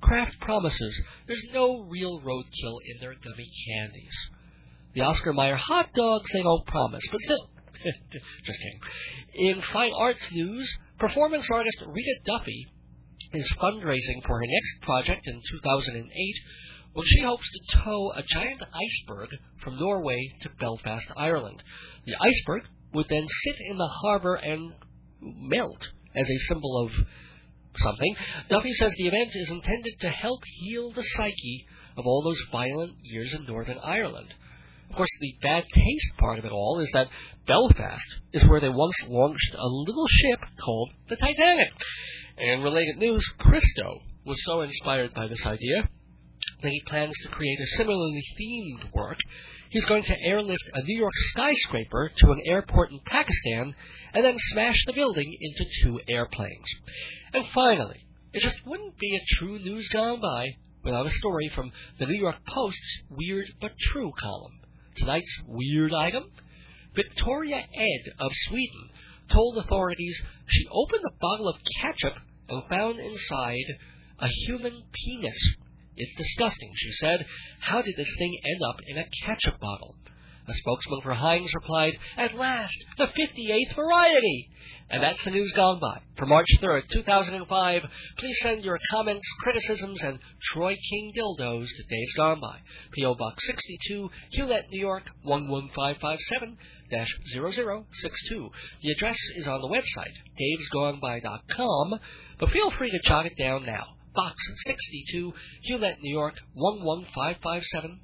Kraft 0.02 0.40
promises 0.40 1.02
there's 1.28 1.46
no 1.54 1.82
real 1.82 2.22
roadkill 2.22 2.78
in 2.86 3.02
their 3.02 3.14
gummy 3.14 3.50
candies. 3.68 4.14
The 4.94 5.02
Oscar 5.02 5.34
Mayer 5.34 5.56
hot 5.56 5.90
dogs 5.94 6.32
they 6.32 6.44
don't 6.44 6.66
promise, 6.68 7.04
but 7.12 7.22
still. 7.22 7.50
Just 7.84 8.26
kidding. 8.46 8.80
In 9.36 9.62
fine 9.74 9.92
arts 9.98 10.32
news, 10.32 10.70
performance 11.00 11.48
artist 11.52 11.78
Rita 11.86 12.16
Duffy 12.26 12.68
is 13.34 13.52
fundraising 13.62 14.22
for 14.26 14.40
her 14.40 14.46
next 14.48 14.82
project 14.84 15.28
in 15.28 15.42
2008 15.52 16.36
when 16.94 17.06
she 17.08 17.22
hopes 17.22 17.50
to 17.50 17.78
tow 17.84 18.12
a 18.16 18.24
giant 18.24 18.62
iceberg 18.62 19.30
from 19.62 19.80
Norway 19.80 20.20
to 20.42 20.50
Belfast, 20.60 21.12
Ireland. 21.18 21.64
The 22.06 22.16
iceberg 22.22 22.64
would 22.94 23.08
then 23.10 23.28
sit 23.44 23.56
in 23.68 23.78
the 23.78 23.90
harbor 24.02 24.36
and 24.36 24.74
melt 25.24 25.88
as 26.16 26.30
a 26.30 26.40
symbol 26.48 26.86
of 26.86 26.92
something. 27.78 28.16
Duffy 28.50 28.74
says 28.74 28.94
the 28.98 29.08
event 29.08 29.30
is 29.34 29.50
intended 29.50 29.94
to 30.02 30.10
help 30.10 30.42
heal 30.60 30.92
the 30.92 31.04
psyche 31.04 31.66
of 31.98 32.06
all 32.06 32.24
those 32.24 32.40
violent 32.52 32.94
years 33.04 33.34
in 33.34 33.46
Northern 33.46 33.80
Ireland. 33.84 34.34
Of 34.90 34.98
course, 34.98 35.10
the 35.20 35.36
bad 35.42 35.64
taste 35.64 36.18
part 36.20 36.40
of 36.40 36.46
it 36.46 36.52
all 36.52 36.80
is 36.80 36.90
that 36.94 37.10
Belfast 37.48 38.06
is 38.32 38.48
where 38.48 38.60
they 38.60 38.70
once 38.70 38.96
launched 39.08 39.56
a 39.56 39.68
little 39.68 40.08
ship 40.08 40.40
called 40.64 40.92
the 41.10 41.16
Titanic. 41.16 41.74
And 42.38 42.64
related 42.64 42.98
news, 42.98 43.26
Christo 43.40 44.02
was 44.26 44.44
so 44.46 44.62
inspired 44.62 45.14
by 45.14 45.28
this 45.28 45.46
idea 45.46 45.90
that 46.62 46.70
he 46.70 46.82
plans 46.88 47.14
to 47.24 47.30
create 47.30 47.60
a 47.60 47.78
similarly 47.78 48.24
themed 48.40 48.94
work. 48.94 49.18
He's 49.74 49.86
going 49.86 50.04
to 50.04 50.22
airlift 50.22 50.70
a 50.76 50.84
New 50.84 51.00
York 51.00 51.14
skyscraper 51.32 52.12
to 52.20 52.32
an 52.32 52.42
airport 52.46 52.92
in 52.92 53.00
Pakistan 53.08 53.74
and 54.14 54.24
then 54.24 54.36
smash 54.52 54.78
the 54.86 54.94
building 54.94 55.36
into 55.42 55.66
two 55.82 56.00
airplanes. 56.08 56.68
And 57.34 57.44
finally, 57.56 58.06
it 58.34 58.44
just 58.44 58.64
wouldn't 58.68 59.00
be 59.00 59.16
a 59.16 59.36
true 59.36 59.58
news 59.58 59.90
gone 59.90 60.22
by 60.22 60.50
without 60.84 61.08
a 61.08 61.12
story 61.12 61.52
from 61.56 61.72
the 61.98 62.06
New 62.06 62.20
York 62.20 62.36
Post's 62.54 63.00
Weird 63.10 63.48
But 63.60 63.72
True 63.80 64.12
column. 64.20 64.60
Tonight's 64.96 65.42
weird 65.48 65.92
item 65.92 66.26
Victoria 66.94 67.66
Ed 67.76 68.14
of 68.20 68.32
Sweden 68.48 68.90
told 69.32 69.58
authorities 69.58 70.22
she 70.46 70.68
opened 70.72 71.04
a 71.04 71.18
bottle 71.20 71.48
of 71.48 71.56
ketchup 71.82 72.14
and 72.48 72.62
found 72.70 73.00
inside 73.00 73.66
a 74.20 74.28
human 74.28 74.84
penis. 74.94 75.56
It's 75.96 76.16
disgusting, 76.18 76.72
she 76.76 76.92
said. 76.94 77.26
How 77.60 77.82
did 77.82 77.96
this 77.96 78.14
thing 78.18 78.40
end 78.46 78.62
up 78.68 78.78
in 78.88 78.98
a 78.98 79.10
ketchup 79.26 79.60
bottle? 79.60 79.96
A 80.48 80.54
spokesman 80.54 81.02
for 81.02 81.14
Heinz 81.14 81.54
replied, 81.54 81.94
At 82.18 82.36
last, 82.36 82.76
the 82.98 83.08
58th 83.08 83.76
variety! 83.76 84.50
And 84.90 85.02
that's 85.02 85.24
the 85.24 85.32
news 85.32 85.52
gone 85.54 85.80
by. 85.80 86.02
For 86.18 86.26
March 86.26 86.48
3rd, 86.62 86.90
2005, 86.92 87.82
please 88.20 88.38
send 88.42 88.66
your 88.66 88.78
comments, 88.92 89.26
criticisms, 89.42 90.02
and 90.04 90.20
Troy 90.52 90.76
King 90.90 91.14
dildos 91.18 91.68
to 91.68 91.84
Dave's 91.90 92.14
Gone 92.16 92.42
By. 92.42 92.60
P.O. 92.92 93.16
Box 93.16 93.48
62, 93.48 94.10
Hewlett, 94.32 94.66
New 94.70 94.82
York, 94.82 95.04
11557 95.26 96.58
0062. 96.92 98.50
The 98.82 98.92
address 98.92 99.18
is 99.38 99.48
on 99.48 99.62
the 99.62 99.70
website, 99.70 100.14
davesgoneby.com, 100.40 102.00
but 102.40 102.50
feel 102.50 102.72
free 102.78 102.92
to 102.92 103.00
jot 103.08 103.26
it 103.26 103.38
down 103.40 103.66
now. 103.66 103.96
Box 104.16 104.36
62, 104.66 105.34
Hewlett, 105.64 105.98
New 106.02 106.14
York, 106.14 106.36
11557 106.56 108.00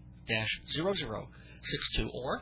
0062, 0.76 2.10
or 2.14 2.41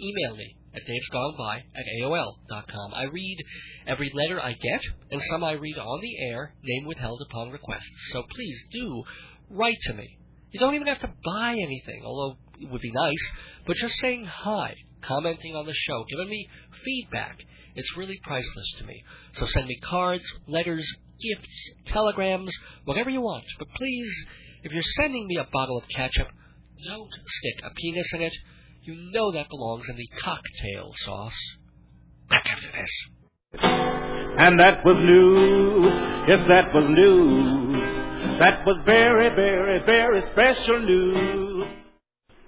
email 0.00 0.36
me 0.36 0.56
at 0.74 0.82
davesgoneby 0.82 1.58
at 1.58 1.84
AOL.com. 2.00 2.94
I 2.94 3.04
read 3.04 3.38
every 3.86 4.10
letter 4.14 4.40
I 4.40 4.52
get, 4.52 4.80
and 5.10 5.20
some 5.30 5.44
I 5.44 5.52
read 5.52 5.78
on 5.78 6.00
the 6.00 6.18
air, 6.30 6.54
name 6.62 6.86
withheld 6.86 7.20
upon 7.28 7.50
request. 7.50 7.86
So 8.12 8.22
please 8.34 8.58
do 8.72 9.02
write 9.50 9.78
to 9.86 9.94
me. 9.94 10.18
You 10.52 10.60
don't 10.60 10.74
even 10.74 10.86
have 10.86 11.00
to 11.00 11.12
buy 11.24 11.52
anything, 11.52 12.02
although 12.04 12.36
it 12.60 12.70
would 12.70 12.80
be 12.80 12.92
nice, 12.92 13.30
but 13.66 13.76
just 13.76 13.98
saying 14.00 14.24
hi, 14.24 14.74
commenting 15.06 15.54
on 15.54 15.66
the 15.66 15.74
show, 15.74 16.04
giving 16.10 16.28
me 16.28 16.48
feedback. 16.84 17.38
It's 17.74 17.96
really 17.96 18.18
priceless 18.24 18.72
to 18.78 18.84
me. 18.84 19.02
So 19.38 19.46
send 19.46 19.66
me 19.66 19.78
cards, 19.88 20.24
letters, 20.48 20.86
gifts, 21.22 21.70
telegrams, 21.86 22.52
whatever 22.84 23.10
you 23.10 23.20
want. 23.20 23.44
But 23.58 23.68
please, 23.76 24.12
if 24.62 24.72
you're 24.72 24.82
sending 24.96 25.26
me 25.26 25.36
a 25.36 25.46
bottle 25.52 25.78
of 25.78 25.84
ketchup, 25.94 26.28
don't 26.86 27.10
stick 27.10 27.64
a 27.64 27.74
penis 27.74 28.06
in 28.14 28.22
it. 28.22 28.32
You 28.82 28.94
know 29.12 29.32
that 29.32 29.48
belongs 29.48 29.84
in 29.88 29.96
the 29.96 30.08
cocktail 30.22 30.92
sauce. 31.04 31.36
Back 32.28 32.44
after 32.50 32.68
this. 32.72 32.90
And 33.52 34.58
that 34.58 34.84
was 34.84 34.96
news. 35.04 35.92
Yes, 36.28 36.40
that 36.48 36.72
was 36.72 36.86
news. 36.88 37.80
That 38.40 38.64
was 38.64 38.80
very, 38.86 39.28
very, 39.34 39.84
very 39.84 40.22
special 40.32 40.80
news. 40.86 41.79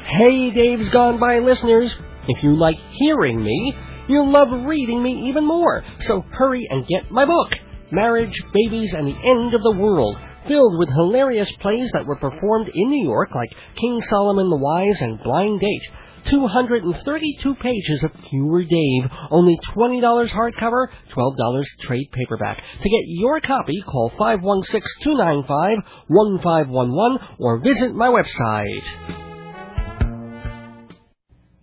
Hey, 0.05 0.51
Dave's 0.51 0.89
Gone 0.89 1.19
By 1.19 1.39
listeners. 1.39 1.93
If 2.27 2.43
you 2.43 2.57
like 2.57 2.77
hearing 2.91 3.43
me, 3.43 3.73
you'll 4.09 4.31
love 4.31 4.49
reading 4.65 5.01
me 5.01 5.29
even 5.29 5.45
more. 5.45 5.83
So 6.01 6.23
hurry 6.31 6.67
and 6.69 6.85
get 6.87 7.11
my 7.11 7.25
book. 7.25 7.51
marriage, 7.91 8.35
babies, 8.53 8.93
and 8.93 9.07
the 9.07 9.17
end 9.23 9.53
of 9.53 9.61
the 9.61 9.77
world. 9.79 10.15
Filled 10.47 10.77
with 10.79 10.89
hilarious 10.89 11.49
plays 11.61 11.89
that 11.93 12.05
were 12.05 12.15
performed 12.15 12.69
in 12.73 12.89
New 12.89 13.03
York, 13.05 13.29
like 13.35 13.49
King 13.75 14.01
Solomon 14.09 14.49
the 14.49 14.57
Wise 14.57 15.01
and 15.01 15.21
Blind 15.21 15.59
Date. 15.59 15.83
232 16.29 17.55
pages 17.55 18.03
of 18.03 18.11
Pure 18.29 18.63
Dave. 18.63 19.03
Only 19.31 19.57
$20 19.75 20.29
hardcover, 20.29 20.87
$12 21.15 21.63
trade 21.81 22.09
paperback. 22.11 22.57
To 22.57 22.89
get 22.89 23.07
your 23.07 23.41
copy, 23.41 23.81
call 23.81 24.11
516-295-1511 24.19 27.19
or 27.39 27.59
visit 27.59 27.95
my 27.95 28.07
website. 28.07 28.83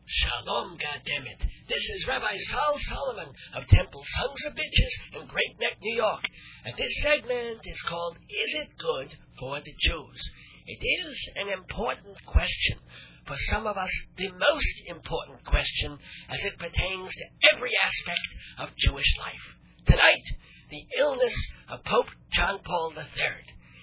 Shalom, 0.07 0.77
goddammit. 0.77 1.41
This 1.69 1.89
is 1.97 2.07
Rabbi 2.07 2.37
Sol 2.37 2.79
Solomon 2.79 3.29
of 3.57 3.67
Temple 3.69 4.05
Sons 4.17 4.45
of 4.47 4.53
Bitches 4.53 5.21
in 5.21 5.27
Great 5.27 5.59
Neck, 5.61 5.79
New 5.81 5.97
York. 5.97 6.23
And 6.65 6.75
this 6.79 6.95
segment 7.03 7.61
is 7.65 7.83
called 7.89 8.17
Is 8.17 8.55
It 8.61 8.69
Good 8.79 9.17
for 9.41 9.61
the 9.61 9.75
Jews? 9.81 10.31
It 10.67 10.83
is 10.83 11.29
an 11.37 11.49
important 11.53 12.17
question. 12.27 12.79
For 13.27 13.37
some 13.49 13.67
of 13.67 13.79
us, 13.79 13.91
the 14.19 14.31
most 14.31 14.75
important 14.87 15.45
question 15.45 15.99
as 16.29 16.45
it 16.45 16.59
pertains 16.59 17.11
to 17.11 17.25
every 17.55 17.73
aspect 17.83 18.29
of 18.59 18.77
Jewish 18.77 19.17
life. 19.19 19.87
Tonight, 19.87 20.25
the 20.71 20.85
illness 20.99 21.35
of 21.71 21.85
Pope 21.85 22.09
John 22.33 22.59
Paul 22.65 22.93
III. 22.97 23.05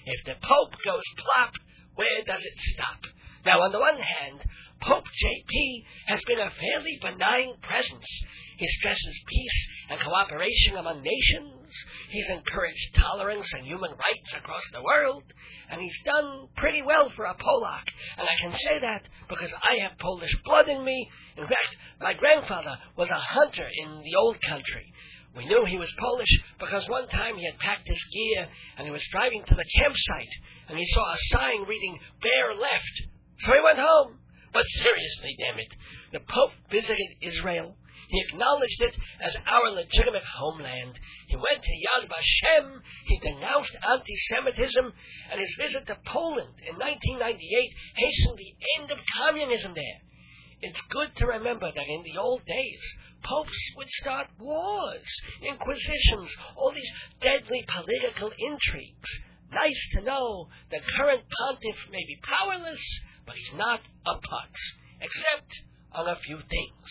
If 0.05 0.25
the 0.25 0.35
Pope 0.41 0.75
goes 0.85 1.03
plop, 1.17 1.53
where 1.95 2.23
does 2.25 2.43
it 2.43 2.57
stop? 2.73 2.99
Now, 3.45 3.61
on 3.61 3.71
the 3.71 3.79
one 3.79 3.97
hand, 3.97 4.41
Pope 4.81 5.05
JP 5.05 5.83
has 6.07 6.21
been 6.25 6.39
a 6.39 6.51
fairly 6.59 6.99
benign 7.01 7.53
presence. 7.61 8.05
He 8.57 8.67
stresses 8.67 9.21
peace 9.27 9.67
and 9.89 9.99
cooperation 9.99 10.77
among 10.77 11.03
nations. 11.03 11.71
He's 12.09 12.29
encouraged 12.29 12.95
tolerance 12.95 13.51
and 13.53 13.65
human 13.65 13.91
rights 13.91 14.33
across 14.35 14.63
the 14.73 14.83
world. 14.83 15.23
And 15.69 15.81
he's 15.81 15.97
done 16.05 16.47
pretty 16.57 16.81
well 16.81 17.11
for 17.15 17.25
a 17.25 17.33
Polak. 17.33 17.87
And 18.17 18.27
I 18.27 18.35
can 18.41 18.57
say 18.59 18.79
that 18.79 19.07
because 19.29 19.53
I 19.61 19.81
have 19.87 19.97
Polish 19.99 20.35
blood 20.45 20.67
in 20.67 20.83
me. 20.83 21.09
In 21.37 21.43
fact, 21.43 21.75
my 21.99 22.13
grandfather 22.13 22.77
was 22.97 23.09
a 23.09 23.15
hunter 23.17 23.67
in 23.83 24.01
the 24.03 24.15
old 24.19 24.37
country. 24.47 24.93
We 25.35 25.45
knew 25.45 25.65
he 25.65 25.77
was 25.77 25.91
Polish 25.97 26.41
because 26.59 26.89
one 26.89 27.07
time 27.07 27.37
he 27.37 27.45
had 27.45 27.57
packed 27.59 27.87
his 27.87 28.03
gear 28.11 28.47
and 28.77 28.85
he 28.85 28.91
was 28.91 29.05
driving 29.11 29.43
to 29.45 29.55
the 29.55 29.65
campsite 29.79 30.33
and 30.67 30.77
he 30.77 30.85
saw 30.85 31.13
a 31.13 31.17
sign 31.31 31.61
reading 31.67 31.99
Bear 32.21 32.53
Left. 32.53 32.95
So 33.39 33.53
he 33.53 33.61
went 33.63 33.79
home. 33.79 34.20
But 34.53 34.65
seriously, 34.67 35.35
damn 35.39 35.59
it, 35.59 35.73
the 36.11 36.19
Pope 36.19 36.51
visited 36.69 37.15
Israel. 37.21 37.77
He 38.09 38.25
acknowledged 38.27 38.81
it 38.81 38.95
as 39.21 39.37
our 39.47 39.71
legitimate 39.71 40.23
homeland. 40.23 40.99
He 41.27 41.37
went 41.37 41.63
to 41.63 41.71
Yad 41.71 42.09
Vashem. 42.09 42.81
He 43.05 43.19
denounced 43.19 43.75
anti-Semitism, 43.87 44.93
and 45.31 45.39
his 45.39 45.55
visit 45.57 45.87
to 45.87 45.97
Poland 46.05 46.59
in 46.67 46.75
1998 46.75 47.71
hastened 47.95 48.37
the 48.37 48.55
end 48.79 48.91
of 48.91 48.99
communism 49.17 49.73
there. 49.73 50.01
It's 50.61 50.81
good 50.89 51.15
to 51.15 51.25
remember 51.25 51.71
that 51.73 51.87
in 51.87 52.03
the 52.03 52.19
old 52.19 52.45
days, 52.45 52.83
popes 53.23 53.57
would 53.77 53.89
start 53.89 54.27
wars, 54.37 55.07
inquisitions, 55.41 56.35
all 56.57 56.71
these 56.71 56.91
deadly 57.21 57.63
political 57.67 58.31
intrigues. 58.37 59.09
Nice 59.51 59.87
to 59.93 60.01
know 60.01 60.49
the 60.69 60.79
current 60.97 61.23
pontiff 61.29 61.79
may 61.91 62.03
be 62.05 62.19
powerless, 62.23 62.81
but 63.25 63.35
he's 63.35 63.57
not 63.57 63.81
a 64.05 64.13
putz, 64.15 64.59
except 65.01 65.51
on 65.93 66.07
a 66.07 66.15
few 66.15 66.37
things. 66.37 66.87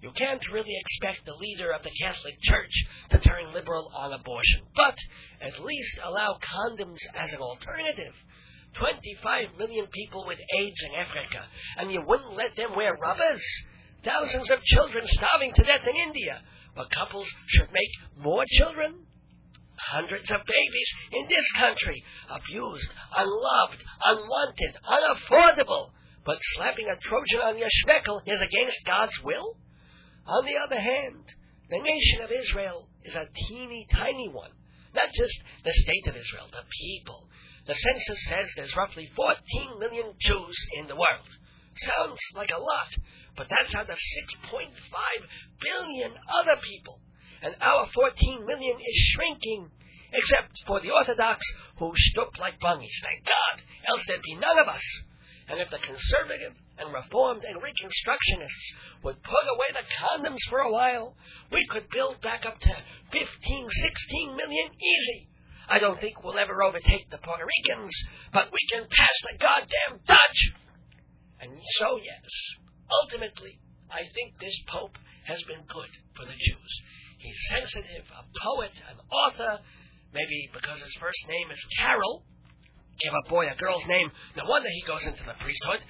You 0.00 0.12
can't 0.12 0.42
really 0.52 0.76
expect 0.78 1.26
the 1.26 1.34
leader 1.34 1.72
of 1.72 1.82
the 1.82 1.90
Catholic 2.00 2.40
Church 2.42 2.70
to 3.10 3.18
turn 3.18 3.52
liberal 3.52 3.90
on 3.94 4.12
abortion, 4.12 4.62
but 4.76 4.96
at 5.40 5.64
least 5.64 5.98
allow 6.04 6.38
condoms 6.38 7.00
as 7.16 7.32
an 7.32 7.40
alternative. 7.40 8.14
25 8.78 9.58
million 9.58 9.86
people 9.92 10.24
with 10.26 10.38
AIDS 10.38 10.80
in 10.84 10.94
Africa, 10.94 11.46
and 11.78 11.90
you 11.90 12.02
wouldn't 12.06 12.36
let 12.36 12.54
them 12.56 12.76
wear 12.76 12.94
rubbers? 12.94 13.42
Thousands 14.04 14.50
of 14.50 14.62
children 14.62 15.04
starving 15.08 15.52
to 15.56 15.64
death 15.64 15.86
in 15.88 15.96
India, 15.96 16.42
but 16.76 16.90
couples 16.90 17.28
should 17.48 17.72
make 17.72 18.22
more 18.22 18.44
children? 18.46 18.94
Hundreds 19.78 20.30
of 20.30 20.40
babies 20.44 20.90
in 21.12 21.28
this 21.28 21.52
country 21.56 22.02
abused, 22.28 22.90
unloved, 23.16 23.82
unwanted, 24.04 24.74
unaffordable. 24.84 25.90
But 26.24 26.38
slapping 26.56 26.88
a 26.92 26.98
Trojan 27.00 27.40
on 27.40 27.58
your 27.58 27.68
is 28.26 28.40
against 28.42 28.84
God's 28.84 29.22
will? 29.22 29.56
On 30.26 30.44
the 30.44 30.56
other 30.62 30.80
hand, 30.80 31.24
the 31.70 31.78
nation 31.78 32.22
of 32.22 32.32
Israel 32.32 32.88
is 33.04 33.14
a 33.14 33.28
teeny 33.48 33.86
tiny 33.92 34.28
one. 34.28 34.50
Not 34.94 35.12
just 35.12 35.34
the 35.64 35.72
state 35.72 36.06
of 36.08 36.16
Israel, 36.16 36.48
the 36.50 36.64
people. 36.82 37.28
The 37.66 37.74
census 37.74 38.24
says 38.26 38.52
there's 38.56 38.76
roughly 38.76 39.08
14 39.14 39.78
million 39.78 40.14
Jews 40.18 40.56
in 40.78 40.88
the 40.88 40.96
world. 40.96 41.28
Sounds 41.76 42.18
like 42.34 42.50
a 42.50 42.58
lot, 42.58 42.90
but 43.36 43.46
that's 43.48 43.74
out 43.74 43.90
of 43.90 43.96
6.5 43.96 44.68
billion 45.60 46.12
other 46.40 46.60
people. 46.62 47.00
And 47.42 47.54
our 47.60 47.86
14 47.94 48.46
million 48.46 48.76
is 48.78 48.98
shrinking, 49.14 49.70
except 50.12 50.52
for 50.66 50.80
the 50.80 50.90
Orthodox 50.90 51.40
who 51.78 51.92
stoop 51.96 52.38
like 52.38 52.58
bunnies, 52.60 52.94
thank 53.02 53.24
God, 53.24 53.62
else 53.86 54.04
there'd 54.06 54.22
be 54.22 54.34
none 54.34 54.58
of 54.58 54.68
us. 54.68 54.82
And 55.48 55.60
if 55.60 55.70
the 55.70 55.78
conservative 55.78 56.52
and 56.76 56.92
reformed 56.92 57.42
and 57.44 57.56
reconstructionists 57.56 58.66
would 59.02 59.22
put 59.22 59.48
away 59.48 59.72
the 59.72 59.86
condoms 59.96 60.42
for 60.50 60.58
a 60.58 60.70
while, 60.70 61.16
we 61.50 61.66
could 61.70 61.88
build 61.88 62.20
back 62.20 62.44
up 62.44 62.60
to 62.60 62.72
15, 63.12 63.16
16 63.16 64.36
million 64.36 64.68
easy. 64.76 65.28
I 65.68 65.78
don't 65.78 66.00
think 66.00 66.22
we'll 66.22 66.38
ever 66.38 66.62
overtake 66.62 67.08
the 67.10 67.18
Puerto 67.18 67.44
Ricans, 67.44 67.92
but 68.32 68.52
we 68.52 68.60
can 68.72 68.84
pass 68.88 69.16
the 69.24 69.38
goddamn 69.38 70.00
Dutch. 70.06 70.40
And 71.40 71.52
so, 71.78 71.96
yes, 71.96 72.24
ultimately, 73.02 73.60
I 73.90 74.04
think 74.12 74.38
this 74.40 74.56
Pope 74.68 74.96
has 75.24 75.42
been 75.44 75.64
good 75.68 75.92
for 76.16 76.24
the 76.24 76.36
Jews. 76.36 76.72
He's 77.18 77.38
sensitive, 77.50 78.06
a 78.14 78.22
poet, 78.42 78.72
an 78.88 78.98
author, 79.10 79.58
maybe 80.12 80.50
because 80.54 80.80
his 80.80 80.94
first 81.00 81.18
name 81.28 81.50
is 81.50 81.60
Carol. 81.78 82.24
Give 83.02 83.12
a 83.12 83.28
boy 83.28 83.46
a 83.46 83.56
girl's 83.56 83.86
name, 83.86 84.10
no 84.36 84.44
wonder 84.46 84.68
he 84.70 84.82
goes 84.86 85.04
into 85.04 85.22
the 85.22 85.34
priesthood. 85.40 85.80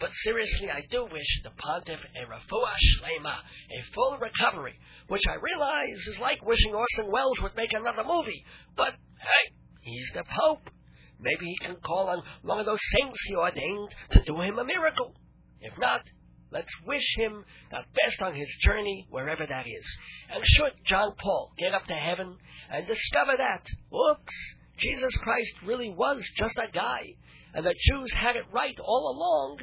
But 0.00 0.10
seriously, 0.24 0.70
I 0.70 0.82
do 0.90 1.04
wish 1.04 1.42
the 1.44 1.50
pontiff 1.50 2.00
a 2.00 2.26
refuah 2.26 2.74
shlema, 2.98 3.38
a 3.38 3.92
full 3.94 4.18
recovery, 4.18 4.74
which 5.08 5.22
I 5.28 5.34
realize 5.40 5.98
is 6.08 6.18
like 6.18 6.44
wishing 6.44 6.74
Orson 6.74 7.10
Welles 7.10 7.40
would 7.42 7.56
make 7.56 7.72
another 7.72 8.02
movie. 8.04 8.44
But 8.76 8.94
hey, 9.18 9.54
he's 9.82 10.10
the 10.14 10.24
Pope. 10.24 10.68
Maybe 11.20 11.46
he 11.46 11.56
can 11.58 11.76
call 11.76 12.08
on 12.10 12.22
one 12.42 12.58
of 12.58 12.66
those 12.66 12.82
saints 12.98 13.18
he 13.26 13.36
ordained 13.36 13.94
to 14.12 14.22
do 14.24 14.40
him 14.40 14.58
a 14.58 14.64
miracle. 14.64 15.14
If 15.60 15.78
not, 15.78 16.02
let's 16.54 16.70
wish 16.86 17.04
him 17.16 17.44
the 17.70 17.82
best 17.94 18.22
on 18.22 18.34
his 18.34 18.48
journey, 18.62 19.06
wherever 19.10 19.44
that 19.46 19.66
is. 19.66 19.86
And 20.30 20.42
should 20.46 20.72
John 20.86 21.12
Paul 21.20 21.52
get 21.58 21.74
up 21.74 21.84
to 21.86 21.94
heaven 21.94 22.36
and 22.70 22.86
discover 22.86 23.36
that, 23.36 23.66
whoops, 23.90 24.34
Jesus 24.78 25.14
Christ 25.16 25.52
really 25.66 25.90
was 25.90 26.22
just 26.38 26.56
a 26.56 26.72
guy, 26.72 27.00
and 27.52 27.66
the 27.66 27.74
Jews 27.88 28.12
had 28.12 28.36
it 28.36 28.44
right 28.52 28.78
all 28.80 29.14
along, 29.14 29.58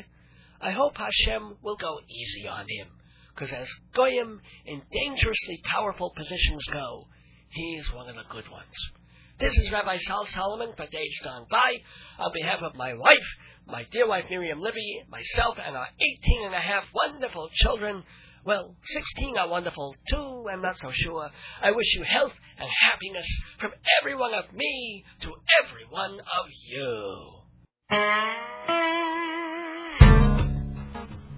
I 0.61 0.71
hope 0.71 0.97
Hashem 0.97 1.57
will 1.63 1.77
go 1.77 1.99
easy 2.09 2.47
on 2.47 2.65
him. 2.67 2.87
Because 3.33 3.51
as 3.53 3.69
Goyim 3.95 4.41
in 4.65 4.81
dangerously 4.91 5.61
powerful 5.71 6.13
positions 6.15 6.63
go, 6.71 7.07
he's 7.49 7.91
one 7.93 8.09
of 8.09 8.15
the 8.15 8.29
good 8.29 8.49
ones. 8.51 8.75
This 9.39 9.57
is 9.57 9.71
Rabbi 9.71 9.97
Sol 9.97 10.25
Solomon 10.27 10.73
for 10.77 10.85
Dave's 10.85 11.19
Gone 11.23 11.47
By. 11.49 11.77
On 12.19 12.31
behalf 12.31 12.59
of 12.61 12.75
my 12.75 12.93
wife, 12.93 13.27
my 13.71 13.85
dear 13.91 14.07
wife 14.07 14.25
Miriam 14.29 14.59
Libby, 14.59 15.03
myself, 15.09 15.55
and 15.65 15.77
our 15.77 15.87
18 15.99 16.45
and 16.45 16.53
a 16.53 16.59
half 16.59 16.83
wonderful 16.93 17.49
children, 17.53 18.03
well, 18.45 18.75
16 18.85 19.37
are 19.37 19.47
wonderful 19.47 19.95
too, 20.09 20.45
I'm 20.51 20.61
not 20.61 20.75
so 20.81 20.91
sure. 20.93 21.29
I 21.61 21.71
wish 21.71 21.87
you 21.95 22.03
health 22.03 22.33
and 22.59 22.69
happiness 22.91 23.27
from 23.59 23.71
every 24.01 24.15
one 24.15 24.33
of 24.33 24.53
me 24.53 25.05
to 25.21 25.29
every 25.63 25.85
one 25.89 26.19
of 26.19 26.45
you. 26.67 27.41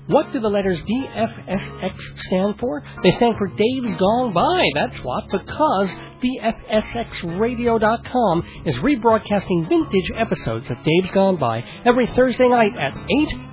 What 0.08 0.34
do 0.34 0.42
the 0.42 0.50
letters 0.50 0.84
DFSX 0.84 1.96
stand 2.28 2.60
for? 2.60 2.84
They 3.04 3.12
stand 3.12 3.36
for 3.38 3.48
Dave's 3.48 3.96
Gone 3.98 4.34
By, 4.34 4.66
that's 4.76 4.98
what, 4.98 5.24
because 5.32 5.90
DFSXRadio.com 6.22 8.44
is 8.66 8.76
rebroadcasting 8.76 9.70
vintage 9.70 10.12
episodes 10.18 10.70
of 10.70 10.76
Dave's 10.84 11.10
Gone 11.12 11.38
By 11.38 11.64
every 11.86 12.06
Thursday 12.18 12.50
night 12.50 12.76
at 12.78 12.94
8 12.94 13.00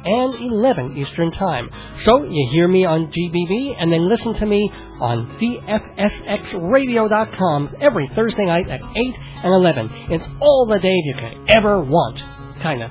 and 0.06 0.34
11 0.52 0.96
Eastern 0.96 1.30
Time. 1.32 1.70
So 2.02 2.24
you 2.24 2.48
hear 2.50 2.66
me 2.66 2.84
on 2.84 3.12
GBB 3.12 3.76
and 3.78 3.92
then 3.92 4.08
listen 4.08 4.34
to 4.34 4.46
me 4.46 4.68
on 5.00 5.28
DFSXRadio.com 5.40 7.76
every 7.80 8.10
Thursday 8.16 8.46
night 8.46 8.68
at 8.68 8.80
8 8.80 8.86
and 9.44 9.54
11. 9.54 9.88
It's 10.10 10.24
all 10.40 10.66
the 10.66 10.80
Dave 10.80 11.04
you 11.04 11.14
could 11.14 11.48
ever 11.56 11.80
want. 11.80 12.20
Kinda. 12.60 12.90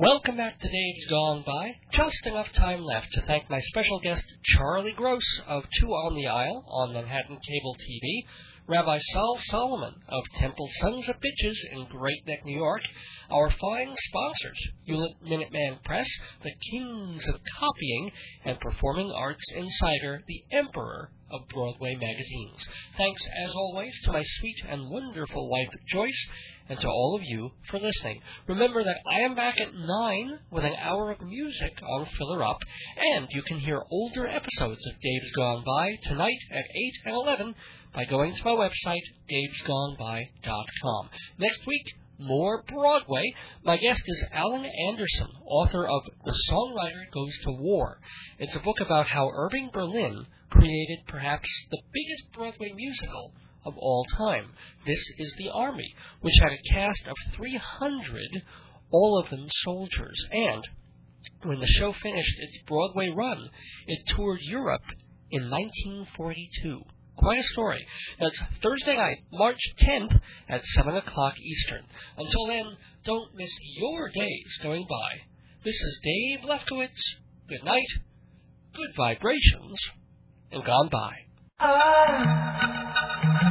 Welcome 0.00 0.36
back 0.36 0.60
to 0.60 0.68
Dave's 0.68 1.06
Gone 1.10 1.42
By. 1.44 1.72
Just 1.92 2.24
enough 2.24 2.52
time 2.52 2.82
left 2.82 3.08
to 3.14 3.22
thank 3.22 3.50
my 3.50 3.58
special 3.58 3.98
guest, 3.98 4.22
Charlie 4.44 4.92
Gross 4.92 5.24
of 5.48 5.64
Two 5.80 5.88
on 5.88 6.14
the 6.14 6.28
Aisle 6.28 6.64
on 6.68 6.92
Manhattan 6.92 7.36
Cable 7.44 7.74
TV, 7.74 8.22
Rabbi 8.68 9.00
Sol 9.12 9.38
Solomon 9.50 9.94
of 10.08 10.22
Temple 10.38 10.68
Sons 10.78 11.08
of 11.08 11.16
Bitches 11.16 11.56
in 11.72 11.88
Great 11.90 12.24
Neck, 12.28 12.44
New 12.44 12.56
York, 12.56 12.82
our 13.28 13.50
fine 13.60 13.92
sponsors, 13.96 14.60
Hewlett 14.84 15.20
Minuteman 15.20 15.82
Press, 15.84 16.08
the 16.44 16.52
kings 16.70 17.26
of 17.26 17.40
copying, 17.58 18.12
and 18.44 18.60
Performing 18.60 19.10
Arts 19.10 19.44
Insider, 19.56 20.22
the 20.28 20.44
emperor 20.56 21.10
of 21.30 21.48
Broadway 21.48 21.94
magazines. 21.94 22.66
Thanks, 22.96 23.22
as 23.44 23.50
always, 23.54 23.92
to 24.04 24.12
my 24.12 24.24
sweet 24.38 24.56
and 24.68 24.90
wonderful 24.90 25.48
wife, 25.48 25.68
Joyce, 25.92 26.26
and 26.68 26.78
to 26.80 26.88
all 26.88 27.16
of 27.16 27.22
you 27.24 27.50
for 27.70 27.78
listening. 27.78 28.20
Remember 28.46 28.84
that 28.84 29.00
I 29.10 29.20
am 29.20 29.34
back 29.34 29.56
at 29.60 29.74
9 29.74 30.38
with 30.50 30.64
an 30.64 30.74
hour 30.74 31.10
of 31.10 31.20
music 31.20 31.72
on 31.82 32.06
Filler 32.18 32.42
Up, 32.42 32.58
and 33.14 33.26
you 33.30 33.42
can 33.42 33.58
hear 33.58 33.82
older 33.90 34.26
episodes 34.26 34.86
of 34.86 35.00
Dave's 35.00 35.32
Gone 35.32 35.64
By 35.64 35.96
tonight 36.02 36.38
at 36.52 36.64
8 36.64 36.92
and 37.06 37.14
11 37.14 37.54
by 37.94 38.04
going 38.04 38.34
to 38.34 38.44
my 38.44 38.50
website, 38.50 39.02
davesgoneby.com. 39.30 41.08
Next 41.38 41.66
week, 41.66 41.84
more 42.18 42.62
Broadway. 42.66 43.32
My 43.64 43.76
guest 43.76 44.02
is 44.04 44.24
Alan 44.32 44.64
Anderson, 44.88 45.28
author 45.46 45.86
of 45.86 46.02
The 46.24 46.36
Songwriter 46.50 47.10
Goes 47.12 47.32
to 47.44 47.52
War. 47.52 48.00
It's 48.38 48.56
a 48.56 48.60
book 48.60 48.80
about 48.80 49.06
how 49.06 49.30
Irving 49.30 49.70
Berlin 49.72 50.26
created 50.50 51.06
perhaps 51.06 51.48
the 51.70 51.80
biggest 51.92 52.32
Broadway 52.32 52.72
musical 52.74 53.32
of 53.64 53.74
all 53.76 54.04
time. 54.16 54.52
This 54.86 55.02
is 55.18 55.34
The 55.38 55.50
Army, 55.50 55.94
which 56.20 56.34
had 56.42 56.52
a 56.52 56.74
cast 56.74 57.06
of 57.06 57.16
300, 57.36 58.42
all 58.90 59.22
of 59.22 59.30
them 59.30 59.46
soldiers. 59.62 60.26
And 60.32 60.66
when 61.42 61.60
the 61.60 61.66
show 61.66 61.92
finished 62.02 62.38
its 62.40 62.62
Broadway 62.66 63.08
run, 63.14 63.48
it 63.86 64.08
toured 64.16 64.40
Europe 64.42 64.84
in 65.30 65.50
1942. 65.50 66.82
Quite 67.18 67.40
a 67.40 67.44
story. 67.48 67.84
That's 68.20 68.40
Thursday 68.62 68.96
night, 68.96 69.18
March 69.32 69.58
10th 69.82 70.20
at 70.48 70.64
7 70.64 70.96
o'clock 70.96 71.34
Eastern. 71.40 71.82
Until 72.16 72.46
then, 72.46 72.76
don't 73.04 73.34
miss 73.34 73.50
your 73.76 74.08
days 74.14 74.58
going 74.62 74.86
by. 74.88 75.22
This 75.64 75.74
is 75.74 76.00
Dave 76.04 76.48
Lefkowitz. 76.48 77.16
Good 77.48 77.64
night, 77.64 77.88
good 78.72 78.94
vibrations, 78.96 79.78
and 80.52 80.64
gone 80.64 80.88
by. 80.92 81.12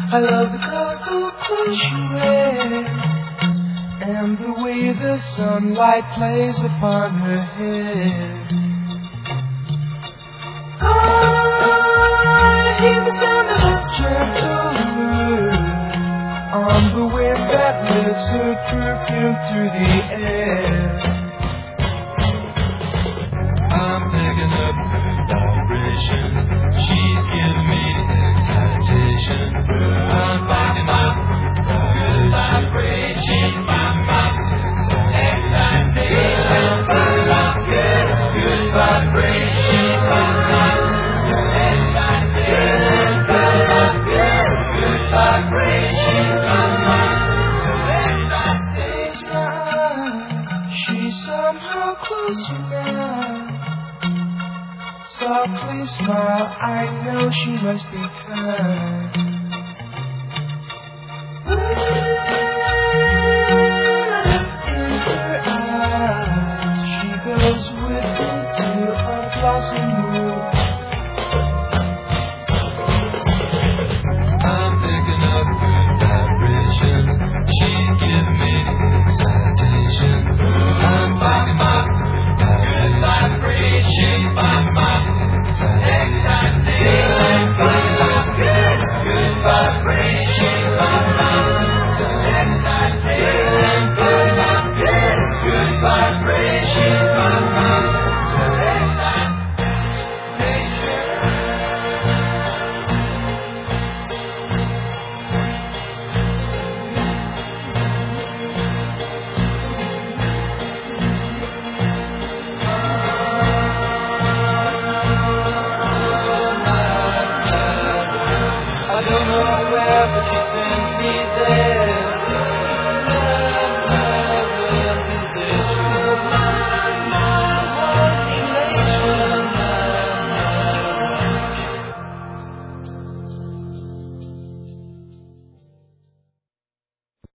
I 0.10 0.20
love 0.20 0.52
the 0.54 0.60
colorful 0.60 1.32
clothes 1.46 1.82
and 4.02 4.38
the 4.38 4.54
way 4.64 4.94
the 4.94 5.20
sunlight 5.36 6.06
plays 6.16 6.58
upon 6.60 7.20
her. 7.20 8.48
I 10.80 11.97
a 14.00 14.12
on 16.54 16.82
the 16.96 17.06
wind 17.16 17.44
that 17.52 17.76
lifts 17.90 18.28
her 18.34 18.54
perfume 18.70 19.36
through 19.48 19.70
the 19.78 19.90
air. 20.14 20.86
I'm 23.72 24.04
picking 24.14 24.54
up 24.66 24.76
vibrations. 25.30 26.38
She's 26.86 27.22
giving 27.34 27.68
me 27.70 28.17